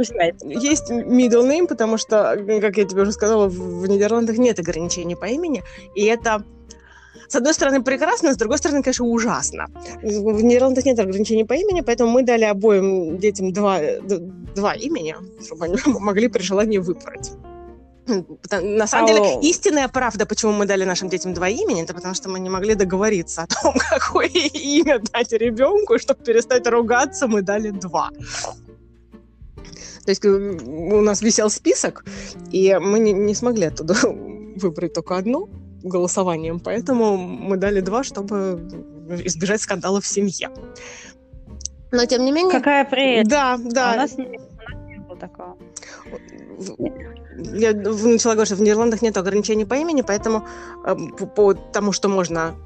есть 0.45 0.91
middle 0.91 1.47
name, 1.47 1.67
потому 1.67 1.99
что, 1.99 2.37
как 2.61 2.77
я 2.77 2.85
тебе 2.85 3.03
уже 3.03 3.13
сказала, 3.13 3.49
в 3.49 3.87
Нидерландах 3.87 4.39
нет 4.39 4.59
ограничений 4.59 5.17
по 5.17 5.27
имени, 5.27 5.63
и 5.95 6.05
это 6.05 6.43
с 7.29 7.35
одной 7.35 7.55
стороны, 7.55 7.83
прекрасно, 7.83 8.33
с 8.33 8.37
другой 8.37 8.59
стороны, 8.59 8.83
конечно, 8.83 9.07
ужасно. 9.07 9.67
В 10.03 10.43
Нидерландах 10.43 10.85
нет 10.85 10.99
ограничений 10.99 11.45
по 11.45 11.55
имени, 11.55 11.81
поэтому 11.81 12.11
мы 12.11 12.23
дали 12.23 12.45
обоим 12.45 13.19
детям 13.19 13.53
два, 13.53 13.81
два 14.55 14.75
имени, 14.75 15.17
чтобы 15.45 15.65
они 15.65 15.77
могли 16.01 16.29
при 16.29 16.43
желании 16.43 16.79
выбрать. 16.79 17.33
На 18.63 18.87
самом 18.87 19.07
деле, 19.09 19.41
истинная 19.43 19.89
правда, 19.89 20.27
почему 20.27 20.53
мы 20.53 20.67
дали 20.67 20.85
нашим 20.85 21.09
детям 21.09 21.35
два 21.35 21.49
имени, 21.49 21.83
это 21.83 21.93
потому 21.93 22.15
что 22.15 22.29
мы 22.29 22.39
не 22.39 22.51
могли 22.51 22.75
договориться 22.75 23.43
о 23.43 23.47
том, 23.47 23.75
какое 23.91 24.29
имя 24.29 25.01
дать 25.13 25.33
ребенку, 25.33 25.95
и 25.95 25.99
чтобы 25.99 26.23
перестать 26.23 26.67
ругаться, 26.69 27.27
мы 27.27 27.43
дали 27.43 27.71
два. 27.71 28.11
То 30.05 30.11
есть 30.11 30.25
у 30.25 31.01
нас 31.01 31.21
висел 31.21 31.51
список, 31.51 32.05
и 32.53 32.79
мы 32.81 33.01
не, 33.01 33.13
не 33.13 33.35
смогли 33.35 33.67
оттуда 33.67 33.97
выбрать 34.57 34.93
только 34.93 35.17
одну 35.17 35.49
голосованием, 35.89 36.61
поэтому 36.61 37.17
мы 37.17 37.57
дали 37.57 37.81
два, 37.81 38.03
чтобы 38.05 38.69
избежать 39.25 39.61
скандалов 39.61 40.05
в 40.05 40.07
семье. 40.07 40.51
Но 41.93 42.05
тем 42.05 42.25
не 42.25 42.33
менее... 42.33 42.53
Какая 42.53 42.85
прелесть! 42.85 43.29
Да, 43.29 43.59
да. 43.59 43.93
А 43.93 43.95
у 43.95 43.97
нас 43.97 44.19
не, 44.19 44.39
было 44.99 45.17
такого. 45.17 45.57
Я 47.37 47.73
начала 47.73 48.33
говорить, 48.33 48.47
что 48.47 48.57
в 48.57 48.61
Нидерландах 48.61 49.03
нет 49.03 49.17
ограничений 49.17 49.65
по 49.65 49.75
имени, 49.75 50.03
поэтому 50.03 50.47
э, 50.85 50.97
по, 51.19 51.27
по 51.27 51.55
тому, 51.55 51.93
что 51.93 52.09
можно 52.09 52.57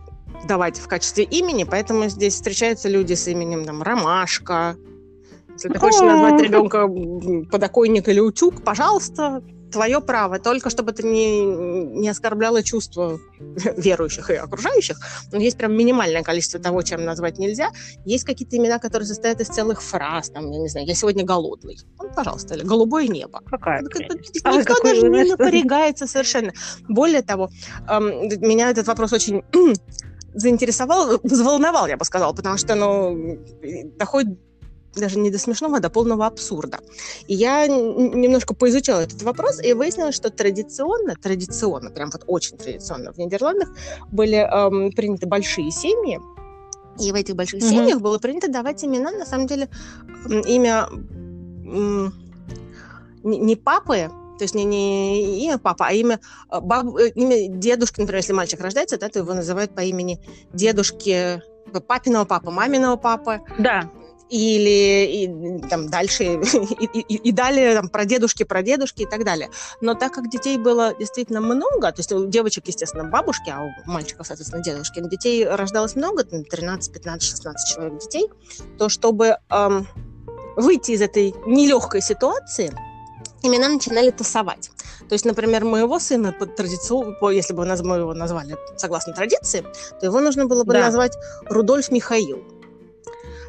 давать 0.46 0.78
в 0.78 0.88
качестве 0.88 1.24
имени, 1.24 1.64
поэтому 1.64 2.08
здесь 2.08 2.34
встречаются 2.34 2.88
люди 2.88 3.14
с 3.14 3.28
именем 3.28 3.64
там 3.64 3.82
Ромашка. 3.82 4.76
Если 5.52 5.68
ты 5.68 5.78
хочешь 5.78 6.00
назвать 6.00 6.40
ребенка 6.40 6.88
подоконник 7.50 8.08
или 8.08 8.20
утюг, 8.20 8.62
пожалуйста, 8.64 9.42
твое 9.70 10.00
право, 10.00 10.38
только 10.38 10.70
чтобы 10.70 10.92
это 10.92 11.06
не, 11.06 11.44
не 11.44 12.08
оскорбляло 12.08 12.62
чувства 12.62 13.18
верующих 13.76 14.30
и 14.30 14.34
окружающих. 14.34 14.98
Но 15.32 15.38
есть 15.38 15.56
прям 15.56 15.76
минимальное 15.76 16.22
количество 16.22 16.60
того, 16.60 16.82
чем 16.82 17.04
назвать 17.04 17.38
нельзя. 17.38 17.70
Есть 18.04 18.24
какие-то 18.24 18.56
имена, 18.56 18.78
которые 18.78 19.06
состоят 19.06 19.40
из 19.40 19.48
целых 19.48 19.82
фраз, 19.82 20.30
там, 20.30 20.50
я 20.50 20.58
не 20.58 20.68
знаю, 20.68 20.86
я 20.86 20.94
сегодня 20.94 21.24
голодный. 21.24 21.78
Ну, 21.98 22.10
пожалуйста, 22.14 22.54
или 22.54 22.64
голубое 22.64 23.08
небо. 23.08 23.40
Какая 23.46 23.82
а 24.44 24.56
Никто 24.56 24.74
даже 24.82 25.08
не 25.08 25.24
напрягается 25.24 26.06
совершенно. 26.06 26.52
Более 26.88 27.22
того, 27.22 27.50
эм, 27.88 28.28
меня 28.40 28.70
этот 28.70 28.86
вопрос 28.86 29.12
очень 29.12 29.42
заинтересовал, 30.34 31.20
взволновал, 31.22 31.86
я 31.86 31.96
бы 31.96 32.04
сказала, 32.04 32.32
потому 32.32 32.56
что, 32.56 32.74
ну, 32.74 33.38
доходит 33.96 34.38
даже 34.94 35.18
не 35.18 35.30
до 35.30 35.38
смешного, 35.38 35.76
а 35.76 35.80
до 35.80 35.90
полного 35.90 36.26
абсурда. 36.26 36.78
И 37.26 37.34
я 37.34 37.66
немножко 37.66 38.54
поизучала 38.54 39.00
этот 39.00 39.22
вопрос 39.22 39.62
и 39.62 39.72
выяснила, 39.72 40.12
что 40.12 40.30
традиционно, 40.30 41.14
традиционно, 41.14 41.90
прям 41.90 42.10
вот 42.10 42.24
очень 42.26 42.56
традиционно 42.56 43.12
в 43.12 43.18
Нидерландах 43.18 43.70
были 44.10 44.36
эм, 44.36 44.92
приняты 44.92 45.26
большие 45.26 45.70
семьи, 45.70 46.20
и 46.98 47.12
в 47.12 47.14
этих 47.14 47.36
больших 47.36 47.62
mm-hmm. 47.62 47.70
семьях 47.70 48.00
было 48.00 48.18
принято 48.18 48.50
давать 48.50 48.84
имена, 48.84 49.10
на 49.12 49.24
самом 49.24 49.46
деле, 49.46 49.68
имя 50.46 50.88
не, 53.22 53.38
не 53.38 53.56
папы, 53.56 54.10
то 54.38 54.44
есть 54.44 54.54
не, 54.54 54.64
не 54.64 55.44
имя 55.44 55.58
папа, 55.58 55.86
а 55.88 55.92
имя, 55.92 56.18
э, 56.50 56.60
баб, 56.60 56.96
э, 56.96 57.10
имя 57.10 57.48
дедушки, 57.48 58.00
например, 58.00 58.20
если 58.20 58.32
мальчик 58.32 58.60
рождается, 58.60 58.98
да, 58.98 59.08
то 59.08 59.18
его 59.18 59.34
называют 59.34 59.74
по 59.74 59.80
имени 59.80 60.18
дедушки 60.52 61.42
папиного 61.86 62.24
папы, 62.24 62.50
маминого 62.50 62.96
папы. 62.96 63.40
Да 63.58 63.90
или 64.30 65.24
и, 65.24 65.68
там 65.68 65.88
дальше, 65.88 66.24
и, 66.80 66.84
и, 66.84 67.16
и 67.16 67.32
далее 67.32 67.74
там, 67.74 67.88
про 67.88 68.04
дедушки, 68.04 68.44
про 68.44 68.62
дедушки 68.62 69.02
и 69.02 69.06
так 69.06 69.24
далее. 69.24 69.50
Но 69.80 69.94
так 69.94 70.12
как 70.12 70.30
детей 70.30 70.56
было 70.56 70.94
действительно 70.98 71.40
много, 71.40 71.92
то 71.92 72.00
есть 72.00 72.12
у 72.12 72.26
девочек, 72.26 72.68
естественно, 72.68 73.04
бабушки, 73.04 73.50
а 73.50 73.62
у 73.62 73.90
мальчиков, 73.90 74.26
соответственно, 74.26 74.62
дедушки, 74.62 75.00
детей 75.00 75.44
рождалось 75.46 75.96
много, 75.96 76.24
13, 76.24 76.92
15, 76.92 77.22
16 77.28 77.74
человек 77.74 77.98
детей, 78.00 78.28
то 78.78 78.88
чтобы 78.88 79.38
эм, 79.50 79.86
выйти 80.56 80.92
из 80.92 81.02
этой 81.02 81.34
нелегкой 81.46 82.00
ситуации, 82.00 82.72
имена 83.42 83.68
начинали 83.68 84.10
тусовать. 84.10 84.70
То 85.08 85.14
есть, 85.14 85.24
например, 85.24 85.64
моего 85.64 85.98
сына 85.98 86.32
по 86.32 86.46
традицию, 86.46 87.16
если 87.32 87.52
бы 87.52 87.64
мы 87.64 87.96
его 87.96 88.14
назвали 88.14 88.56
согласно 88.76 89.12
традиции, 89.12 89.64
то 89.98 90.06
его 90.06 90.20
нужно 90.20 90.46
было 90.46 90.64
бы 90.64 90.72
да. 90.72 90.80
назвать 90.80 91.16
Рудольф 91.46 91.90
Михаил. 91.90 92.44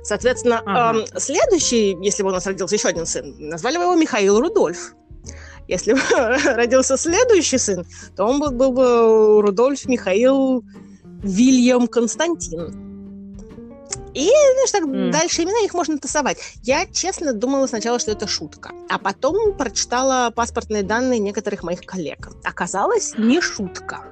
Соответственно, 0.03 0.61
ага. 0.65 0.99
эм, 0.99 1.05
следующий, 1.17 1.97
если 2.01 2.23
бы 2.23 2.29
у 2.29 2.31
нас 2.31 2.45
родился 2.45 2.75
еще 2.75 2.87
один 2.87 3.05
сын, 3.05 3.35
назвали 3.37 3.77
бы 3.77 3.83
его 3.83 3.95
Михаил 3.95 4.39
Рудольф. 4.39 4.95
Если 5.67 5.93
бы 5.93 5.99
родился 6.55 6.97
следующий 6.97 7.57
сын, 7.57 7.85
то 8.15 8.25
он 8.25 8.39
был, 8.39 8.51
был 8.51 8.71
бы 8.71 9.41
Рудольф 9.41 9.85
Михаил 9.85 10.63
Вильям 11.23 11.87
Константин. 11.87 12.91
И, 14.13 14.27
знаешь, 14.27 14.71
так 14.71 14.83
mm. 14.83 15.11
дальше 15.11 15.43
имена 15.43 15.63
их 15.63 15.73
можно 15.73 15.97
тасовать. 15.97 16.37
Я, 16.63 16.85
честно, 16.85 17.31
думала 17.31 17.67
сначала, 17.67 17.97
что 17.99 18.11
это 18.11 18.27
шутка. 18.27 18.71
А 18.89 18.97
потом 18.97 19.55
прочитала 19.57 20.31
паспортные 20.31 20.83
данные 20.83 21.19
некоторых 21.19 21.63
моих 21.63 21.81
коллег. 21.81 22.29
Оказалось, 22.43 23.13
не 23.17 23.39
шутка. 23.39 24.03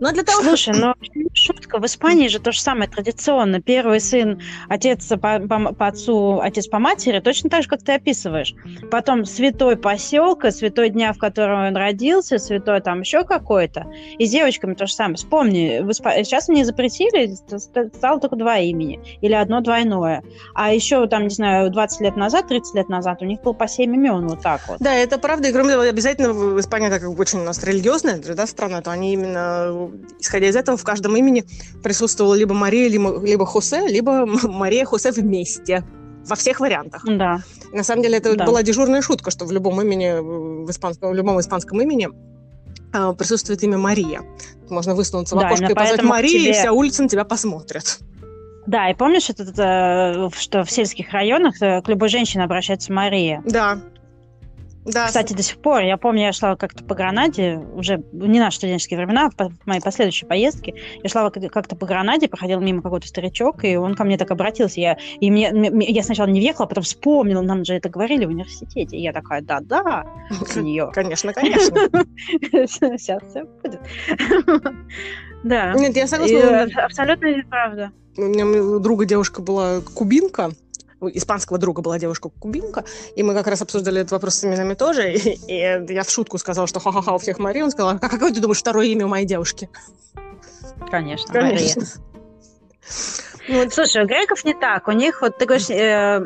Но 0.00 0.12
для 0.12 0.22
того, 0.22 0.42
Слушай, 0.42 0.74
но 0.78 0.94
шутка, 1.34 1.78
в 1.78 1.86
Испании 1.86 2.28
же 2.28 2.38
то 2.38 2.52
же 2.52 2.60
самое 2.60 2.88
традиционно. 2.88 3.60
Первый 3.60 4.00
сын, 4.00 4.40
отец 4.68 5.08
по, 5.08 5.38
по, 5.40 5.72
по 5.72 5.86
отцу, 5.86 6.40
отец 6.40 6.66
по 6.66 6.78
матери, 6.78 7.20
точно 7.20 7.50
так 7.50 7.62
же, 7.62 7.68
как 7.68 7.82
ты 7.82 7.92
описываешь. 7.92 8.54
Потом 8.90 9.24
святой 9.24 9.76
поселка, 9.76 10.50
святой 10.50 10.90
дня, 10.90 11.12
в 11.12 11.18
котором 11.18 11.66
он 11.66 11.76
родился, 11.76 12.38
святой 12.38 12.80
там 12.80 13.00
еще 13.00 13.24
какой-то. 13.24 13.86
И 14.18 14.26
с 14.26 14.30
девочками 14.30 14.74
то 14.74 14.86
же 14.86 14.92
самое. 14.92 15.16
Вспомни, 15.16 15.80
в 15.80 15.90
Исп... 15.90 16.06
сейчас 16.24 16.48
мне 16.48 16.64
запретили, 16.64 17.34
стало 17.96 18.20
только 18.20 18.36
два 18.36 18.58
имени. 18.58 19.00
Или 19.20 19.34
одно 19.34 19.60
двойное. 19.60 20.22
А 20.54 20.72
еще 20.72 21.06
там, 21.06 21.24
не 21.24 21.34
знаю, 21.34 21.70
20 21.70 22.00
лет 22.00 22.16
назад, 22.16 22.48
30 22.48 22.74
лет 22.74 22.88
назад 22.88 23.22
у 23.22 23.24
них 23.24 23.40
было 23.42 23.52
по 23.52 23.68
7 23.68 23.94
имен 23.94 24.28
вот 24.28 24.42
так 24.42 24.60
вот. 24.68 24.78
Да, 24.80 24.94
это 24.94 25.18
правда. 25.18 25.48
И 25.48 25.52
кроме 25.52 25.72
того, 25.72 25.82
обязательно 25.82 26.32
в 26.32 26.60
Испании, 26.60 26.88
так 26.88 27.02
как 27.02 27.18
очень 27.18 27.40
у 27.40 27.44
нас 27.44 27.62
религиозная 27.62 28.18
да, 28.18 28.46
страна, 28.46 28.80
то 28.80 28.90
они 28.90 29.12
именно, 29.12 29.83
исходя 30.18 30.48
из 30.48 30.56
этого, 30.56 30.76
в 30.76 30.84
каждом 30.84 31.16
имени 31.16 31.44
присутствовала 31.82 32.34
либо 32.34 32.54
Мария, 32.54 32.88
либо, 32.88 33.20
либо 33.24 33.46
Хосе, 33.46 33.86
либо 33.86 34.26
Мария 34.42 34.84
Хосе 34.84 35.10
вместе. 35.12 35.84
Во 36.26 36.36
всех 36.36 36.60
вариантах. 36.60 37.04
Да. 37.04 37.40
На 37.72 37.82
самом 37.82 38.02
деле 38.02 38.16
это 38.16 38.34
да. 38.34 38.46
была 38.46 38.62
дежурная 38.62 39.02
шутка, 39.02 39.30
что 39.30 39.44
в 39.44 39.52
любом 39.52 39.80
имени, 39.82 40.20
в, 40.64 40.70
испанском, 40.70 41.10
в 41.10 41.14
любом 41.14 41.38
испанском 41.38 41.80
имени 41.82 42.08
э, 42.94 43.12
присутствует 43.12 43.62
имя 43.62 43.76
Мария. 43.76 44.22
Можно 44.70 44.94
высунуться 44.94 45.36
в 45.36 45.40
да, 45.40 45.48
окошко 45.48 45.66
и 45.66 45.74
позвать 45.74 46.02
Мария, 46.02 46.40
тебе... 46.40 46.50
и 46.50 46.52
вся 46.54 46.72
улица 46.72 47.02
на 47.02 47.08
тебя 47.10 47.24
посмотрит. 47.24 47.98
Да, 48.66 48.88
и 48.88 48.94
помнишь, 48.94 49.28
это, 49.28 49.42
это, 49.42 50.30
что 50.38 50.64
в 50.64 50.70
сельских 50.70 51.12
районах 51.12 51.60
э, 51.60 51.82
к 51.82 51.88
любой 51.88 52.08
женщине 52.08 52.44
обращается 52.44 52.92
Мария? 52.92 53.42
Да, 53.44 53.80
да. 54.84 55.06
Кстати, 55.06 55.32
до 55.32 55.42
сих 55.42 55.58
пор, 55.58 55.82
я 55.82 55.96
помню, 55.96 56.22
я 56.22 56.32
шла 56.32 56.56
как-то 56.56 56.84
по 56.84 56.94
Гранаде, 56.94 57.58
уже 57.74 58.02
не 58.12 58.38
наши 58.38 58.58
студенческие 58.58 58.98
времена, 58.98 59.30
в 59.30 59.66
моей 59.66 59.80
последующей 59.80 60.26
поездке, 60.26 60.74
я 61.02 61.08
шла 61.08 61.30
как-то 61.30 61.76
по 61.76 61.86
Гранаде, 61.86 62.28
проходил 62.28 62.60
мимо 62.60 62.82
какой-то 62.82 63.06
старичок, 63.06 63.64
и 63.64 63.76
он 63.76 63.94
ко 63.94 64.04
мне 64.04 64.18
так 64.18 64.30
обратился, 64.30 64.80
я, 64.80 64.98
и 65.20 65.30
мне, 65.30 65.52
я 65.88 66.02
сначала 66.02 66.26
не 66.26 66.40
въехала, 66.40 66.66
а 66.66 66.68
потом 66.68 66.84
вспомнила, 66.84 67.40
нам 67.40 67.64
же 67.64 67.74
это 67.74 67.88
говорили 67.88 68.24
в 68.24 68.30
университете, 68.30 68.96
и 68.96 69.02
я 69.02 69.12
такая, 69.12 69.40
да-да, 69.42 70.04
нее. 70.64 70.90
Конечно, 70.92 71.32
конечно. 71.32 71.76
Сейчас 72.66 73.22
все 73.28 73.44
будет. 73.44 73.80
Да. 75.44 75.74
Нет, 75.74 75.94
я 75.94 76.06
согласна. 76.06 76.84
Абсолютно 76.84 77.28
правда. 77.50 77.92
У 78.16 78.22
меня 78.22 78.46
у 78.46 78.78
друга 78.78 79.04
девушка 79.04 79.42
была 79.42 79.82
кубинка, 79.82 80.52
испанского 81.08 81.58
друга 81.58 81.82
была 81.82 81.98
девушка-кубинка, 81.98 82.84
и 83.16 83.22
мы 83.22 83.34
как 83.34 83.46
раз 83.46 83.62
обсуждали 83.62 84.00
этот 84.00 84.12
вопрос 84.12 84.36
с 84.36 84.44
именами 84.44 84.74
тоже, 84.74 85.14
и, 85.14 85.38
и 85.48 85.92
я 85.92 86.02
в 86.02 86.10
шутку 86.10 86.38
сказала, 86.38 86.66
что 86.66 86.80
ха-ха-ха, 86.80 87.14
у 87.14 87.18
всех 87.18 87.38
Мария, 87.38 87.64
он 87.64 87.70
сказал, 87.70 87.90
а 87.90 87.98
какое 88.08 88.32
ты 88.32 88.40
думаешь 88.40 88.58
второе 88.58 88.86
имя 88.86 89.06
у 89.06 89.08
моей 89.08 89.26
девушки? 89.26 89.68
Конечно, 90.90 91.32
Конечно. 91.32 91.82
Мария. 91.82 92.04
Ну, 93.48 93.70
Слушай, 93.70 94.04
у 94.04 94.06
греков 94.06 94.44
не 94.44 94.54
так. 94.54 94.88
У 94.88 94.92
них, 94.92 95.20
вот 95.20 95.38
ты 95.38 95.44
говоришь, 95.44 95.68
э, 95.68 96.18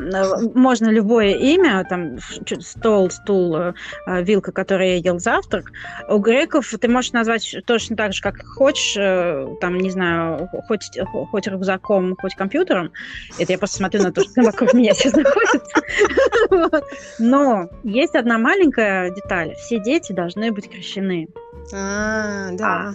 можно 0.55 0.89
любое 0.89 1.35
имя, 1.35 1.85
там, 1.89 2.17
стол, 2.61 3.09
стул, 3.09 3.57
э, 3.57 3.73
вилка, 4.07 4.51
которой 4.51 4.97
я 4.97 5.11
ел 5.11 5.19
завтрак. 5.19 5.71
У 6.07 6.17
греков 6.19 6.73
ты 6.79 6.87
можешь 6.87 7.11
назвать 7.11 7.55
точно 7.65 7.95
так 7.97 8.13
же, 8.13 8.21
как 8.21 8.45
хочешь, 8.45 8.95
э, 8.97 9.47
там, 9.59 9.77
не 9.77 9.89
знаю, 9.89 10.49
хоть, 10.67 10.97
хоть 11.31 11.47
рюкзаком, 11.47 12.15
хоть 12.15 12.35
компьютером. 12.35 12.91
Это 13.37 13.51
я 13.51 13.57
просто 13.57 13.77
смотрю 13.77 14.03
на 14.03 14.13
то, 14.13 14.21
что 14.21 14.41
вокруг 14.41 14.73
меня 14.73 14.93
сейчас 14.93 15.13
находится. 15.13 16.83
Но 17.19 17.69
есть 17.83 18.15
одна 18.15 18.37
маленькая 18.37 19.09
деталь. 19.09 19.55
Все 19.55 19.79
дети 19.79 20.13
должны 20.13 20.51
быть 20.51 20.69
крещены. 20.69 21.27
А, 21.73 22.51
да. 22.53 22.93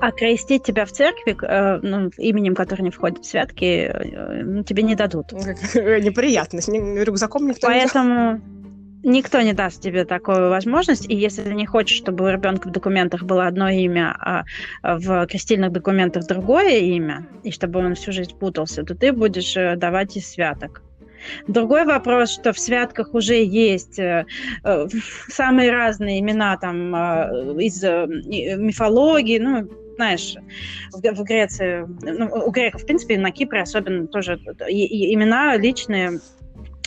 А 0.00 0.10
крестить 0.10 0.64
тебя 0.64 0.84
в 0.84 0.92
церкви 0.92 1.36
э, 1.40 1.78
ну, 1.82 2.10
именем, 2.18 2.54
который 2.54 2.82
не 2.82 2.90
входит 2.90 3.24
в 3.24 3.26
святки, 3.26 3.90
э, 3.92 4.42
ну, 4.42 4.62
тебе 4.64 4.82
не 4.82 4.94
дадут. 4.94 5.32
Неприятность. 5.74 6.68
Рюкзаком 6.68 7.46
никто 7.46 7.66
Поэтому 7.66 8.34
не 8.34 8.54
никто 9.04 9.40
не 9.42 9.52
даст 9.52 9.82
тебе 9.82 10.04
такую 10.04 10.48
возможность. 10.48 11.08
И 11.08 11.14
если 11.14 11.42
ты 11.42 11.54
не 11.54 11.66
хочешь, 11.66 11.96
чтобы 11.96 12.24
у 12.24 12.28
ребенка 12.28 12.68
в 12.68 12.72
документах 12.72 13.22
было 13.22 13.46
одно 13.46 13.68
имя, 13.68 14.16
а 14.18 14.44
в 14.82 15.26
крестильных 15.26 15.72
документах 15.72 16.26
другое 16.26 16.78
имя, 16.78 17.26
и 17.42 17.50
чтобы 17.50 17.80
он 17.80 17.94
всю 17.94 18.12
жизнь 18.12 18.36
путался, 18.38 18.82
то 18.82 18.94
ты 18.94 19.12
будешь 19.12 19.56
э, 19.56 19.76
давать 19.76 20.16
из 20.16 20.30
святок. 20.30 20.82
Другой 21.48 21.84
вопрос, 21.84 22.30
что 22.30 22.52
в 22.52 22.58
святках 22.58 23.14
уже 23.14 23.42
есть 23.42 23.98
э, 23.98 24.26
э 24.64 24.86
самые 25.28 25.70
разные 25.70 26.20
имена 26.20 26.56
там 26.56 26.94
э, 26.94 27.62
из 27.62 27.82
э, 27.82 28.06
мифологии, 28.06 29.38
ну, 29.38 29.68
знаешь, 29.96 30.36
в, 30.92 31.00
в 31.00 31.22
Греции, 31.22 31.86
ну, 32.02 32.26
у 32.46 32.50
греков, 32.50 32.82
в 32.82 32.86
принципе, 32.86 33.18
на 33.18 33.30
Кипре 33.30 33.62
особенно 33.62 34.06
тоже 34.06 34.40
и, 34.68 34.86
и 34.86 35.14
имена 35.14 35.56
личные 35.56 36.20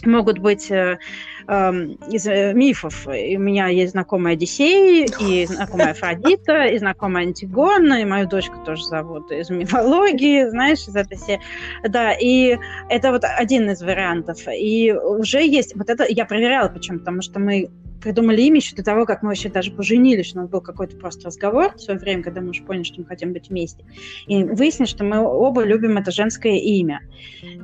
могут 0.06 0.39
быть 0.39 0.70
э, 0.70 1.00
эм, 1.48 1.93
из 2.10 2.28
э, 2.28 2.54
мифов. 2.54 3.08
И 3.08 3.38
у 3.38 3.39
меня 3.39 3.67
есть 3.67 3.91
знакомая 3.91 4.34
Одиссей, 4.34 5.08
и 5.20 5.46
знакомая 5.46 5.91
Афродита, 5.91 6.65
и 6.65 6.78
знакомая 6.78 7.26
Антигона, 7.26 8.02
и 8.02 8.06
мою 8.06 8.28
дочку 8.28 8.58
тоже 8.65 8.84
зовут 8.86 9.32
из 9.32 9.50
мифологии, 9.50 10.50
знаешь, 10.50 10.88
из 10.88 10.96
этой 10.96 11.17
серии. 11.17 11.41
Да, 11.88 12.13
и 12.13 12.58
это 12.89 13.12
вот 13.12 13.24
один 13.24 13.70
из 13.70 13.82
вариантов. 13.82 14.39
И 14.48 14.91
уже 14.93 15.46
есть, 15.46 15.76
вот 15.76 15.89
это 15.89 16.06
я 16.08 16.26
проверяла, 16.26 16.70
почему, 16.70 17.00
потому 17.00 17.22
что 17.22 17.39
мы 17.39 17.70
придумали 18.02 18.42
имя 18.42 18.58
еще 18.58 18.76
до 18.76 18.84
того, 18.84 19.06
как 19.06 19.22
мы 19.22 19.30
вообще 19.30 19.50
даже 19.50 19.72
поженились. 19.72 20.36
У 20.36 20.40
нас 20.40 20.50
был 20.50 20.62
какой-то 20.62 20.98
просто 20.98 21.28
разговор 21.28 21.76
в 21.76 21.82
свое 21.82 22.00
время, 22.00 22.24
когда 22.24 22.42
мы 22.42 22.50
уже 22.50 22.64
поняли, 22.64 22.84
что 22.84 23.02
мы 23.02 23.06
хотим 23.08 23.34
быть 23.34 23.50
вместе. 23.50 23.84
И 24.28 24.44
выяснилось, 24.44 24.90
что 24.90 25.04
мы 25.04 25.20
оба 25.20 25.64
любим 25.64 25.98
это 25.98 26.12
женское 26.12 26.58
имя. 26.58 27.02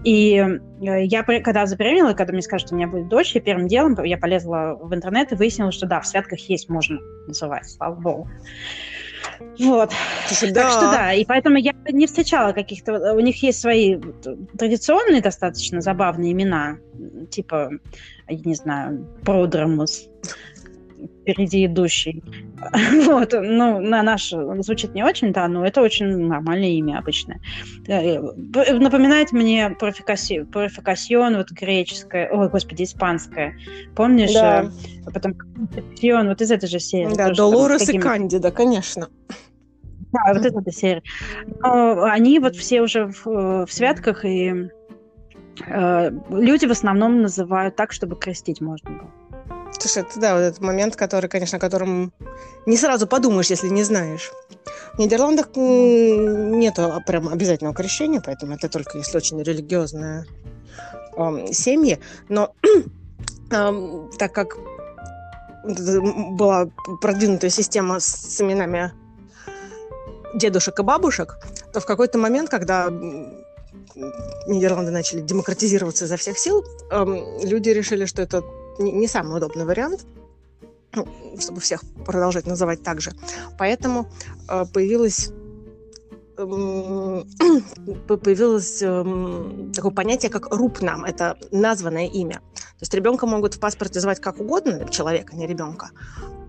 И 0.03 0.35
э, 0.35 1.05
я, 1.05 1.23
когда 1.23 1.65
забеременела, 1.65 2.13
когда 2.13 2.33
мне 2.33 2.41
скажут, 2.41 2.67
что 2.67 2.75
у 2.75 2.77
меня 2.77 2.87
будет 2.87 3.07
дочь, 3.07 3.33
я 3.35 3.41
первым 3.41 3.67
делом 3.67 4.01
я 4.03 4.17
полезла 4.17 4.77
в 4.81 4.93
интернет 4.93 5.31
и 5.31 5.35
выяснила, 5.35 5.71
что 5.71 5.85
да, 5.85 6.01
в 6.01 6.07
святках 6.07 6.39
есть, 6.49 6.69
можно 6.69 6.99
называть, 7.27 7.69
слава 7.69 7.95
богу. 7.95 8.29
Вот. 9.59 9.91
Слушай, 10.27 10.53
так 10.53 10.71
что 10.71 10.91
да, 10.91 11.13
и 11.13 11.25
поэтому 11.25 11.57
я 11.57 11.73
не 11.89 12.07
встречала 12.07 12.53
каких-то... 12.53 13.13
У 13.13 13.19
них 13.19 13.41
есть 13.43 13.59
свои 13.59 13.99
традиционные 14.57 15.21
достаточно 15.21 15.81
забавные 15.81 16.31
имена, 16.31 16.77
типа, 17.29 17.71
я 18.27 18.39
не 18.43 18.55
знаю, 18.55 19.07
Продромус, 19.23 20.07
впереди 21.21 21.65
идущий. 21.65 22.23
Вот, 23.05 23.33
ну, 23.33 23.79
на 23.79 24.03
наш 24.03 24.29
звучит 24.29 24.93
не 24.93 25.03
очень, 25.03 25.33
да, 25.33 25.47
но 25.47 25.65
это 25.65 25.81
очень 25.81 26.27
нормальное 26.27 26.69
имя 26.69 26.99
обычное. 26.99 27.41
Э, 27.87 28.19
напоминает 28.19 29.31
мне 29.33 29.69
профикасион, 29.71 31.37
вот 31.37 31.51
греческое, 31.51 32.29
ой, 32.31 32.49
господи, 32.49 32.83
испанское. 32.83 33.55
Помнишь? 33.95 34.33
Да. 34.33 34.71
Э, 35.05 35.11
потом 35.11 35.33
Концепсион, 35.33 36.29
вот 36.29 36.41
из 36.41 36.51
этой 36.51 36.69
же 36.69 36.79
серии. 36.79 37.13
Да, 37.15 37.31
Долорес 37.33 37.89
и 37.89 37.97
Кандида, 37.97 38.51
конечно. 38.51 39.09
Да, 40.13 40.33
вот 40.33 40.45
эта 40.45 40.71
серия. 40.71 41.01
Но 41.61 42.03
они 42.03 42.39
вот 42.39 42.55
все 42.55 42.81
уже 42.81 43.07
в, 43.07 43.65
в 43.65 43.67
святках, 43.71 44.23
и 44.25 44.69
э, 45.67 46.11
люди 46.29 46.65
в 46.65 46.71
основном 46.71 47.21
называют 47.21 47.75
так, 47.75 47.91
чтобы 47.91 48.15
крестить 48.15 48.61
можно 48.61 48.91
было. 48.91 49.11
Слушай, 49.83 50.03
это 50.03 50.17
да, 50.17 50.33
вот 50.35 50.39
этот 50.39 50.61
момент, 50.61 50.95
который, 50.95 51.29
конечно, 51.29 51.57
о 51.57 51.59
котором 51.59 52.13
не 52.65 52.77
сразу 52.77 53.05
подумаешь, 53.05 53.49
если 53.49 53.67
не 53.67 53.83
знаешь. 53.83 54.31
В 54.93 54.99
Нидерландах 54.99 55.47
нету 55.57 57.03
прям 57.05 57.27
обязательного 57.27 57.75
крещения, 57.75 58.21
поэтому 58.25 58.55
это 58.55 58.69
только 58.69 58.97
если 58.97 59.17
очень 59.17 59.43
религиозные 59.43 60.23
э, 61.17 61.51
семьи. 61.51 61.99
Но 62.29 62.53
э, 63.51 64.07
так 64.17 64.31
как 64.31 64.55
была 65.65 66.69
продвинутая 67.01 67.49
система 67.49 67.99
с 67.99 68.39
именами 68.39 68.93
дедушек 70.33 70.79
и 70.79 70.83
бабушек, 70.83 71.39
то 71.73 71.81
в 71.81 71.85
какой-то 71.85 72.17
момент, 72.17 72.49
когда 72.49 72.87
Нидерланды 74.47 74.91
начали 74.91 75.19
демократизироваться 75.19 76.05
изо 76.05 76.15
всех 76.15 76.37
сил, 76.39 76.63
э, 76.89 77.05
люди 77.43 77.67
решили, 77.67 78.05
что 78.05 78.21
это 78.21 78.43
не, 78.79 78.91
не 78.91 79.07
самый 79.07 79.37
удобный 79.37 79.65
вариант, 79.65 80.05
ну, 80.95 81.07
чтобы 81.39 81.59
всех 81.59 81.81
продолжать 82.05 82.45
называть 82.45 82.83
так 82.83 83.01
же. 83.01 83.11
Поэтому 83.57 84.09
э, 84.49 84.65
появилось 84.71 85.31
эм, 86.37 87.25
появилось 88.07 88.81
э, 88.81 89.71
такое 89.73 89.91
понятие, 89.91 90.29
как 90.29 90.53
рупнам. 90.53 91.05
Это 91.05 91.37
названное 91.51 92.07
имя. 92.07 92.35
То 92.53 92.81
есть 92.81 92.93
ребенка 92.93 93.25
могут 93.25 93.55
в 93.55 93.59
паспорте 93.59 93.99
звать 93.99 94.19
как 94.19 94.39
угодно, 94.39 94.87
человека, 94.89 95.35
не 95.35 95.47
ребенка, 95.47 95.91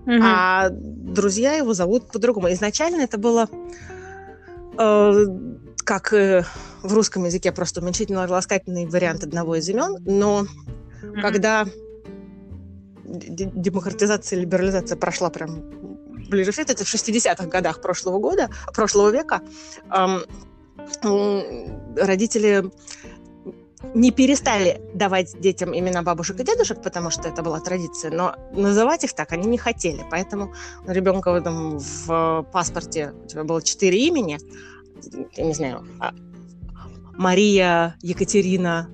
угу. 0.03 0.19
а 0.23 0.69
друзья 0.71 1.55
его 1.55 1.75
зовут 1.75 2.11
по-другому. 2.11 2.53
Изначально 2.53 3.03
это 3.03 3.19
было 3.19 3.49
э, 4.79 5.27
как 5.85 6.13
в 6.85 6.93
русском 6.93 7.25
языке, 7.25 7.51
просто 7.51 7.81
уменьшительно-ласкательный 7.81 8.87
вариант 8.87 9.25
одного 9.25 9.57
из 9.57 9.69
имен, 9.69 9.97
но 10.05 10.45
mm-hmm. 10.45 11.21
когда 11.23 11.67
демократизация, 13.15 14.39
либерализация 14.39 14.97
прошла 14.97 15.31
прям 15.31 15.63
ближе 16.29 16.53
всего, 16.53 16.65
это 16.69 16.85
в 16.85 16.95
60-х 16.95 17.47
годах 17.47 17.81
прошлого 17.81 18.19
года, 18.19 18.51
прошлого 18.73 19.11
века, 19.11 19.43
родители 21.97 22.71
не 23.95 24.11
перестали 24.11 24.81
давать 24.95 25.39
детям 25.41 25.77
имена 25.77 26.03
бабушек 26.03 26.41
и 26.41 26.45
дедушек, 26.45 26.83
потому 26.83 27.11
что 27.11 27.29
это 27.29 27.43
была 27.43 27.61
традиция, 27.61 28.11
но 28.11 28.35
называть 28.53 29.05
их 29.05 29.13
так 29.15 29.33
они 29.33 29.47
не 29.47 29.59
хотели. 29.59 30.05
Поэтому 30.11 30.55
ребенка 30.87 31.39
там, 31.41 31.79
в 31.79 32.47
паспорте 32.53 33.13
у 33.25 33.27
тебя 33.27 33.45
было 33.45 33.63
четыре 33.63 34.07
имени, 34.07 34.39
я 35.37 35.45
не 35.45 35.55
знаю, 35.55 35.87
а, 36.01 36.15
Мария, 37.13 37.97
Екатерина, 38.01 38.89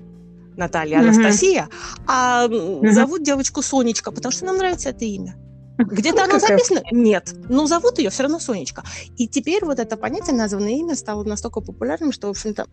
Наталья, 0.61 0.99
Анастасия, 0.99 1.63
mm-hmm. 1.63 2.01
а 2.07 2.47
mm-hmm. 2.47 2.91
зовут 2.91 3.23
девочку 3.23 3.61
Сонечка, 3.61 4.11
потому 4.11 4.31
что 4.31 4.45
нам 4.45 4.57
нравится 4.57 4.89
это 4.89 5.05
имя. 5.05 5.35
Где-то 5.77 6.25
оно 6.25 6.39
записано? 6.39 6.81
Нет. 6.91 7.33
Но 7.49 7.65
зовут 7.65 7.97
ее 7.97 8.11
все 8.11 8.23
равно 8.23 8.39
Сонечка. 8.39 8.83
И 9.17 9.27
теперь 9.27 9.65
вот 9.65 9.79
это 9.79 9.97
понятие 9.97 10.35
названное 10.35 10.73
имя 10.73 10.95
стало 10.95 11.23
настолько 11.23 11.61
популярным, 11.61 12.11
что, 12.11 12.27
в 12.27 12.31
общем-то, 12.31 12.67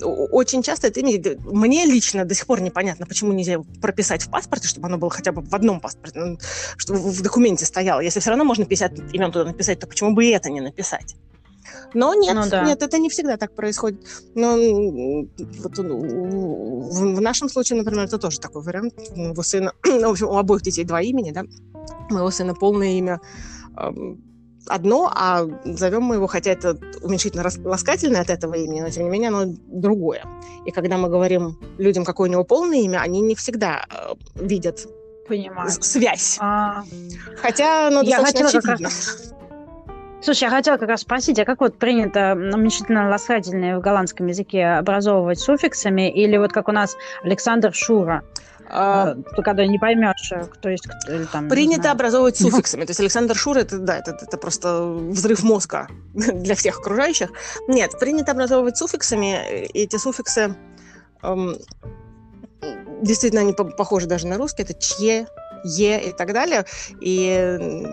очень 0.00 0.62
часто 0.62 0.88
это 0.88 1.00
имя... 1.00 1.38
Мне 1.44 1.86
лично 1.86 2.24
до 2.24 2.34
сих 2.34 2.46
пор 2.46 2.60
непонятно, 2.60 3.06
почему 3.06 3.32
нельзя 3.32 3.60
прописать 3.80 4.22
в 4.22 4.30
паспорте, 4.30 4.68
чтобы 4.68 4.88
оно 4.88 4.98
было 4.98 5.10
хотя 5.10 5.32
бы 5.32 5.42
в 5.42 5.54
одном 5.54 5.80
паспорте, 5.80 6.20
ну, 6.20 6.38
чтобы 6.76 6.98
в 6.98 7.22
документе 7.22 7.64
стояло. 7.64 8.00
Если 8.00 8.20
все 8.20 8.30
равно 8.30 8.44
можно 8.44 8.66
50 8.66 9.14
имен 9.14 9.32
туда 9.32 9.46
написать, 9.46 9.80
то 9.80 9.86
почему 9.86 10.14
бы 10.14 10.26
и 10.26 10.30
это 10.30 10.50
не 10.50 10.60
написать? 10.60 11.16
Но 11.94 12.14
нет, 12.14 12.34
ну, 12.34 12.42
да. 12.48 12.64
нет, 12.64 12.82
это 12.82 12.98
не 12.98 13.08
всегда 13.08 13.36
так 13.36 13.54
происходит. 13.54 14.04
Но 14.34 14.52
вот, 14.52 15.78
в, 15.78 17.14
в 17.14 17.20
нашем 17.20 17.48
случае, 17.48 17.78
например, 17.78 18.04
это 18.04 18.18
тоже 18.18 18.40
такой 18.40 18.62
вариант. 18.62 18.94
У 19.16 19.42
сына, 19.42 19.72
в 19.84 20.10
общем, 20.10 20.28
у 20.28 20.36
обоих 20.36 20.62
детей 20.62 20.84
два 20.84 21.00
имени, 21.00 21.30
да. 21.30 21.44
У 22.10 22.14
моего 22.14 22.30
сына 22.30 22.54
полное 22.54 22.98
имя 22.98 23.20
одно, 24.68 25.10
а 25.14 25.46
зовем 25.64 26.02
мы 26.02 26.16
его, 26.16 26.26
хотя 26.26 26.50
это 26.50 26.78
уменьшительно 27.02 27.48
ласкательное 27.64 28.20
от 28.20 28.30
этого 28.30 28.54
имени, 28.54 28.80
но 28.80 28.90
тем 28.90 29.04
не 29.04 29.10
менее 29.10 29.28
оно 29.28 29.54
другое. 29.66 30.24
И 30.66 30.70
когда 30.70 30.96
мы 30.96 31.08
говорим 31.08 31.58
людям, 31.78 32.04
какое 32.04 32.28
у 32.28 32.32
него 32.32 32.44
полное 32.44 32.78
имя, 32.78 32.98
они 32.98 33.20
не 33.20 33.34
всегда 33.34 33.84
э, 33.90 34.14
видят 34.34 34.86
Понимаю. 35.26 35.70
связь. 35.70 36.38
А... 36.40 36.84
Хотя 37.40 37.88
оно 37.88 38.02
Я 38.02 38.20
достаточно 38.20 38.46
хотела 38.46 38.74
очевидно. 38.74 38.88
Раз... 38.88 39.34
Слушай, 40.20 40.44
я 40.44 40.50
хотела 40.50 40.76
как 40.78 40.88
раз 40.88 41.02
спросить, 41.02 41.38
а 41.38 41.44
как 41.44 41.60
вот 41.60 41.78
принято 41.78 42.32
уменьшительно-ласкательные 42.34 43.78
в 43.78 43.80
голландском 43.80 44.26
языке 44.26 44.66
образовывать 44.66 45.38
суффиксами, 45.38 46.10
или 46.10 46.36
вот 46.36 46.52
как 46.52 46.68
у 46.68 46.72
нас 46.72 46.96
Александр 47.22 47.72
Шура? 47.72 48.24
А, 48.70 49.14
а 49.32 49.42
когда 49.42 49.66
не 49.66 49.78
поймешь, 49.78 50.30
э, 50.32 50.44
кто 50.44 50.68
есть 50.68 50.86
кто, 50.86 51.12
или 51.12 51.24
там. 51.24 51.48
Принято 51.48 51.90
образовывать 51.90 52.36
суффиксами. 52.36 52.84
То 52.84 52.90
есть 52.90 53.00
Александр 53.00 53.34
Шура 53.34 53.60
это 53.60 53.78
да, 53.78 53.96
это, 53.96 54.18
это 54.20 54.36
просто 54.36 54.82
взрыв 54.82 55.42
мозга 55.42 55.88
для 56.14 56.54
всех 56.54 56.80
окружающих. 56.80 57.30
Нет, 57.66 57.98
принято 57.98 58.32
образовывать 58.32 58.76
суффиксами. 58.76 59.64
И 59.66 59.84
эти 59.84 59.96
суффиксы 59.96 60.54
эм, 61.22 61.56
действительно 63.00 63.40
они 63.40 63.54
похожи 63.54 64.06
даже 64.06 64.26
на 64.26 64.36
русский. 64.36 64.64
Это 64.64 64.74
чье, 64.74 65.28
е 65.64 66.10
и 66.10 66.12
так 66.12 66.32
далее. 66.32 66.66
И 67.00 67.86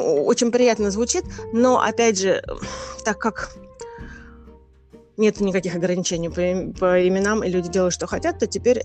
очень 0.00 0.50
приятно 0.50 0.90
звучит, 0.90 1.24
но 1.52 1.80
опять 1.80 2.18
же, 2.18 2.42
так 3.04 3.18
как 3.18 3.54
нет 5.16 5.40
никаких 5.40 5.74
ограничений 5.76 6.28
по, 6.28 6.78
по 6.78 7.08
именам, 7.08 7.44
и 7.44 7.48
люди 7.48 7.68
делают, 7.68 7.94
что 7.94 8.06
хотят, 8.06 8.38
то 8.38 8.46
теперь, 8.46 8.82